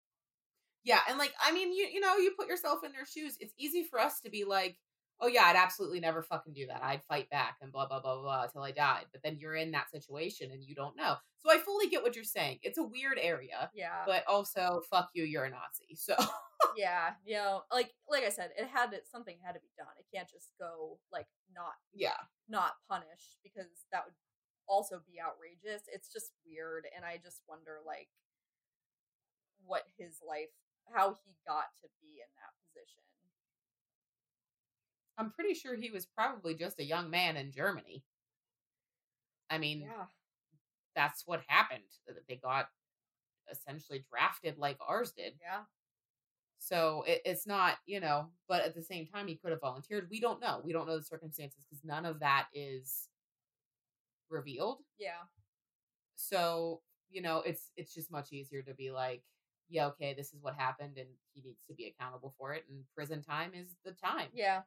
Yeah, 0.84 1.00
and 1.08 1.18
like 1.18 1.34
I 1.42 1.52
mean, 1.52 1.72
you 1.72 1.88
you 1.92 2.00
know, 2.00 2.16
you 2.16 2.32
put 2.38 2.48
yourself 2.48 2.84
in 2.84 2.92
their 2.92 3.06
shoes. 3.06 3.36
It's 3.40 3.54
easy 3.58 3.82
for 3.82 3.98
us 3.98 4.20
to 4.20 4.30
be 4.30 4.44
like, 4.44 4.76
"Oh 5.20 5.26
yeah, 5.26 5.44
I'd 5.44 5.56
absolutely 5.56 6.00
never 6.00 6.22
fucking 6.22 6.52
do 6.54 6.66
that. 6.66 6.82
I'd 6.82 7.02
fight 7.04 7.28
back 7.30 7.56
and 7.60 7.72
blah 7.72 7.86
blah 7.86 8.00
blah 8.00 8.20
blah 8.20 8.46
till 8.46 8.62
I 8.62 8.72
died." 8.72 9.06
But 9.12 9.22
then 9.22 9.36
you're 9.38 9.54
in 9.54 9.70
that 9.72 9.90
situation 9.90 10.50
and 10.52 10.62
you 10.62 10.74
don't 10.74 10.96
know. 10.96 11.16
So 11.38 11.50
I 11.50 11.58
fully 11.58 11.88
get 11.88 12.02
what 12.02 12.14
you're 12.14 12.24
saying. 12.24 12.58
It's 12.62 12.78
a 12.78 12.82
weird 12.82 13.18
area, 13.20 13.70
Yeah. 13.74 14.02
but 14.06 14.26
also 14.26 14.82
fuck 14.90 15.10
you, 15.14 15.24
you're 15.24 15.44
a 15.44 15.50
Nazi. 15.50 15.94
So 15.94 16.14
yeah. 16.76 17.10
You 17.24 17.36
know, 17.36 17.62
like 17.72 17.94
like 18.08 18.24
I 18.24 18.30
said, 18.30 18.50
it 18.56 18.68
had 18.68 18.90
to 18.90 18.98
something 19.10 19.36
had 19.42 19.52
to 19.52 19.60
be 19.60 19.70
done. 19.76 19.94
It 19.98 20.06
can't 20.14 20.28
just 20.28 20.50
go 20.58 20.98
like 21.12 21.26
not 21.54 21.74
yeah, 21.94 22.18
not 22.48 22.72
punished 22.88 23.38
because 23.42 23.86
that 23.92 24.04
would 24.04 24.14
also 24.68 25.00
be 25.06 25.20
outrageous. 25.20 25.88
It's 25.92 26.12
just 26.12 26.32
weird 26.46 26.86
and 26.94 27.04
I 27.04 27.18
just 27.22 27.42
wonder 27.48 27.78
like 27.86 28.08
what 29.64 29.84
his 29.98 30.20
life 30.26 30.48
how 30.94 31.12
he 31.24 31.36
got 31.46 31.68
to 31.84 31.88
be 32.00 32.20
in 32.24 32.30
that 32.40 32.52
position. 32.64 33.04
I'm 35.18 35.30
pretty 35.32 35.54
sure 35.54 35.74
he 35.74 35.90
was 35.90 36.06
probably 36.06 36.54
just 36.54 36.78
a 36.78 36.84
young 36.84 37.10
man 37.10 37.36
in 37.36 37.52
Germany. 37.52 38.04
I 39.50 39.58
mean, 39.58 39.82
Yeah. 39.82 40.06
that's 40.94 41.26
what 41.26 41.42
happened. 41.48 41.84
Uh, 42.08 42.14
that 42.14 42.26
They 42.28 42.36
got 42.36 42.70
essentially 43.50 44.04
drafted 44.10 44.58
like 44.58 44.78
ours 44.80 45.12
did. 45.12 45.38
Yeah. 45.40 45.64
So 46.58 47.04
it, 47.06 47.22
it's 47.24 47.46
not, 47.46 47.78
you 47.86 48.00
know, 48.00 48.30
but 48.48 48.62
at 48.62 48.74
the 48.74 48.82
same 48.82 49.06
time, 49.06 49.28
he 49.28 49.36
could 49.36 49.50
have 49.52 49.60
volunteered. 49.60 50.08
We 50.10 50.20
don't 50.20 50.40
know. 50.40 50.60
We 50.64 50.72
don't 50.72 50.86
know 50.86 50.98
the 50.98 51.04
circumstances 51.04 51.60
because 51.68 51.84
none 51.84 52.04
of 52.06 52.20
that 52.20 52.48
is 52.52 53.08
revealed. 54.28 54.78
Yeah. 54.98 55.22
So 56.16 56.82
you 57.10 57.22
know, 57.22 57.38
it's 57.46 57.72
it's 57.76 57.94
just 57.94 58.10
much 58.10 58.32
easier 58.32 58.62
to 58.62 58.74
be 58.74 58.90
like, 58.90 59.22
yeah, 59.70 59.86
okay, 59.88 60.14
this 60.14 60.32
is 60.34 60.42
what 60.42 60.54
happened, 60.56 60.98
and 60.98 61.08
he 61.32 61.42
needs 61.42 61.62
to 61.68 61.74
be 61.74 61.86
accountable 61.86 62.34
for 62.38 62.52
it. 62.54 62.64
And 62.68 62.84
prison 62.94 63.22
time 63.22 63.52
is 63.54 63.68
the 63.84 63.92
time. 63.92 64.28
Yeah. 64.34 64.62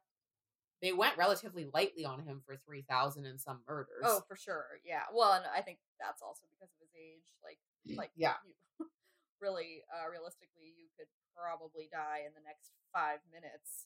They 0.81 0.93
went 0.93 1.17
relatively 1.17 1.69
lightly 1.73 2.05
on 2.05 2.21
him 2.23 2.41
for 2.45 2.55
three 2.57 2.81
thousand 2.89 3.25
and 3.25 3.39
some 3.39 3.61
murders. 3.67 4.03
Oh, 4.03 4.21
for 4.27 4.35
sure. 4.35 4.65
Yeah. 4.83 5.03
Well, 5.13 5.33
and 5.33 5.45
I 5.55 5.61
think 5.61 5.79
that's 5.99 6.21
also 6.21 6.43
because 6.49 6.73
of 6.73 6.79
his 6.81 6.89
age. 6.97 7.25
Like, 7.43 7.59
like 7.97 8.11
yeah, 8.15 8.35
you, 8.45 8.87
really, 9.41 9.83
uh, 9.93 10.09
realistically, 10.09 10.73
you 10.77 10.87
could 10.97 11.07
probably 11.37 11.89
die 11.91 12.25
in 12.25 12.33
the 12.33 12.41
next 12.45 12.71
five 12.93 13.19
minutes. 13.31 13.85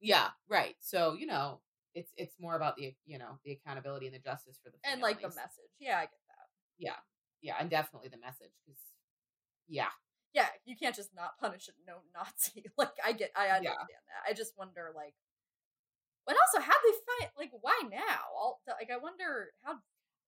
yeah, 0.00 0.30
right. 0.48 0.76
So 0.80 1.14
you 1.14 1.26
know, 1.26 1.60
it's 1.94 2.12
it's 2.16 2.34
more 2.38 2.54
about 2.54 2.76
the 2.76 2.94
you 3.04 3.18
know 3.18 3.38
the 3.44 3.52
accountability 3.52 4.06
and 4.06 4.14
the 4.14 4.20
justice 4.20 4.58
for 4.62 4.70
the 4.70 4.78
And 4.88 5.00
like 5.02 5.20
the 5.20 5.28
message. 5.28 5.74
Yeah, 5.80 5.98
I 5.98 6.02
get 6.02 6.22
that. 6.28 6.46
Yeah, 6.78 6.98
yeah, 7.42 7.54
and 7.58 7.68
definitely 7.68 8.08
the 8.10 8.18
message 8.18 8.54
because 8.64 8.80
yeah, 9.68 9.90
Yeah, 10.34 10.46
you 10.64 10.76
can't 10.76 10.94
just 10.94 11.14
not 11.14 11.38
punish 11.38 11.68
a 11.68 11.72
no 11.86 11.98
Nazi. 12.14 12.64
Like, 12.78 12.96
I 13.04 13.12
get, 13.12 13.30
I 13.36 13.48
understand 13.48 13.88
that. 13.90 14.30
I 14.30 14.32
just 14.34 14.56
wonder, 14.56 14.92
like, 14.94 15.14
and 16.28 16.36
also, 16.36 16.60
how 16.60 16.74
they 16.84 16.92
find? 16.92 17.32
Like, 17.36 17.50
why 17.60 17.80
now? 17.90 18.20
All 18.36 18.60
like, 18.66 18.90
I 18.92 18.98
wonder 18.98 19.48
how. 19.62 19.78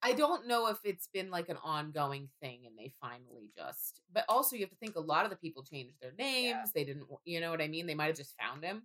I 0.02 0.14
don't 0.14 0.46
know 0.46 0.68
if 0.68 0.78
it's 0.82 1.08
been 1.12 1.30
like 1.30 1.50
an 1.50 1.58
ongoing 1.62 2.30
thing 2.40 2.60
and 2.64 2.74
they 2.78 2.90
finally 3.02 3.50
just, 3.54 4.00
but 4.10 4.24
also 4.30 4.56
you 4.56 4.62
have 4.62 4.70
to 4.70 4.76
think 4.76 4.96
a 4.96 5.00
lot 5.00 5.24
of 5.24 5.30
the 5.30 5.36
people 5.36 5.62
changed 5.62 5.96
their 6.00 6.14
names. 6.18 6.72
They 6.74 6.84
didn't, 6.84 7.04
you 7.26 7.38
know 7.38 7.50
what 7.50 7.60
I 7.60 7.68
mean? 7.68 7.86
They 7.86 7.94
might 7.94 8.06
have 8.06 8.16
just 8.16 8.34
found 8.40 8.64
him. 8.64 8.84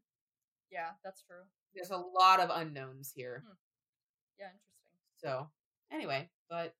Yeah, 0.70 0.90
that's 1.06 1.24
true. 1.24 1.44
There's 1.74 1.92
a 1.92 1.98
lot 1.98 2.42
of 2.42 2.50
unknowns 2.54 3.14
here. 3.16 3.46
Yeah, 4.38 4.48
interesting. 4.48 4.92
So, 5.16 5.48
anyway, 5.90 6.28
but 6.50 6.76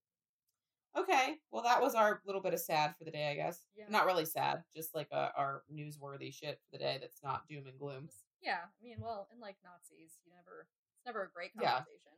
okay. 0.98 1.36
Well, 1.52 1.64
that 1.64 1.82
was 1.82 1.96
our 1.96 2.22
little 2.26 2.42
bit 2.42 2.54
of 2.54 2.60
sad 2.60 2.94
for 2.98 3.06
the 3.06 3.12
day, 3.12 3.32
I 3.32 3.36
guess. 3.36 3.62
Yeah. 3.78 3.86
Not 3.90 4.06
really 4.06 4.26
sad, 4.26 4.64
just 4.76 4.94
like 4.94 5.08
uh 5.14 5.30
our 5.38 5.64
newsworthy 5.74 6.34
shit 6.34 6.60
for 6.66 6.78
the 6.78 6.84
day 6.84 6.98
that's 7.00 7.24
not 7.24 7.48
doom 7.48 7.68
and 7.68 7.80
gloom. 7.80 8.10
Yeah, 8.46 8.70
I 8.70 8.80
mean, 8.86 9.02
well, 9.02 9.26
and 9.34 9.42
like 9.42 9.58
Nazis, 9.66 10.22
you 10.22 10.30
never. 10.30 10.70
It's 10.70 11.06
never 11.10 11.26
a 11.26 11.34
great 11.34 11.58
conversation. 11.58 12.14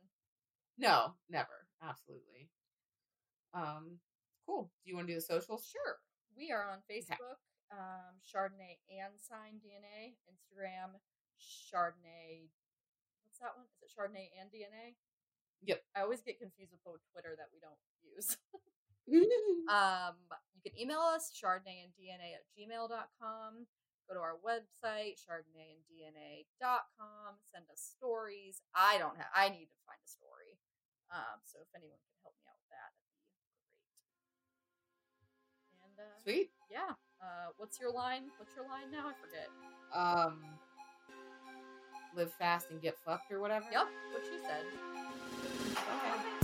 Yeah. 0.76 0.84
No, 0.92 0.96
never. 1.32 1.64
Absolutely. 1.80 2.52
Um, 3.56 3.96
cool. 4.44 4.68
Do 4.84 4.92
you 4.92 4.94
want 4.94 5.08
to 5.08 5.16
do 5.16 5.18
the 5.18 5.24
socials? 5.24 5.64
Sure. 5.64 5.96
We 6.36 6.52
are 6.52 6.68
on 6.68 6.84
Facebook, 6.84 7.40
um, 7.72 8.20
Chardonnay 8.20 8.76
and 8.92 9.16
Sign 9.16 9.58
DNA. 9.64 10.20
Instagram, 10.28 11.00
Chardonnay. 11.40 12.52
What's 13.24 13.40
that 13.40 13.56
one? 13.56 13.64
Is 13.72 13.80
it 13.80 13.90
Chardonnay 13.96 14.28
and 14.36 14.52
DNA? 14.52 15.00
Yep. 15.64 15.80
I 15.96 16.04
always 16.04 16.20
get 16.20 16.38
confused 16.38 16.70
with 16.70 16.84
both 16.84 17.00
Twitter 17.10 17.34
that 17.40 17.48
we 17.50 17.58
don't 17.58 17.80
use. 18.04 18.36
um, 19.72 20.14
you 20.54 20.60
can 20.60 20.78
email 20.78 21.00
us, 21.00 21.32
Chardonnay 21.32 21.88
and 21.88 21.92
DNA 21.96 22.36
at 22.36 22.44
gmail.com. 22.52 23.66
Go 24.08 24.16
to 24.16 24.24
our 24.24 24.40
website, 24.40 25.20
chardonnayanddna.com. 25.20 27.36
Send 27.52 27.68
us 27.68 27.76
stories. 27.76 28.64
I 28.74 28.96
don't 28.96 29.18
have, 29.20 29.28
I 29.36 29.50
need 29.52 29.68
to 29.68 29.76
find 29.84 30.00
a 30.00 30.08
story. 30.08 30.56
Um, 31.12 31.44
so 31.44 31.60
if 31.60 31.68
anyone 31.76 32.00
can 32.00 32.16
help 32.24 32.32
me 32.40 32.48
out 32.48 32.56
with 32.56 32.72
that, 32.72 32.88
that'd 32.96 33.04
be 33.04 33.12
great. 33.20 33.36
And 35.84 35.92
uh, 36.00 36.16
Sweet. 36.24 36.48
yeah. 36.72 36.96
Uh, 37.20 37.52
what's 37.60 37.76
your 37.80 37.92
line? 37.92 38.32
What's 38.40 38.56
your 38.56 38.64
line 38.64 38.88
now? 38.90 39.12
I 39.12 39.14
forget. 39.20 39.52
Um, 39.92 40.40
live 42.16 42.32
fast 42.32 42.70
and 42.70 42.80
get 42.80 42.96
fucked 43.04 43.30
or 43.32 43.40
whatever. 43.40 43.66
Yep, 43.72 43.88
what 44.12 44.22
she 44.24 44.38
said. 44.40 44.64
Okay. 45.76 46.37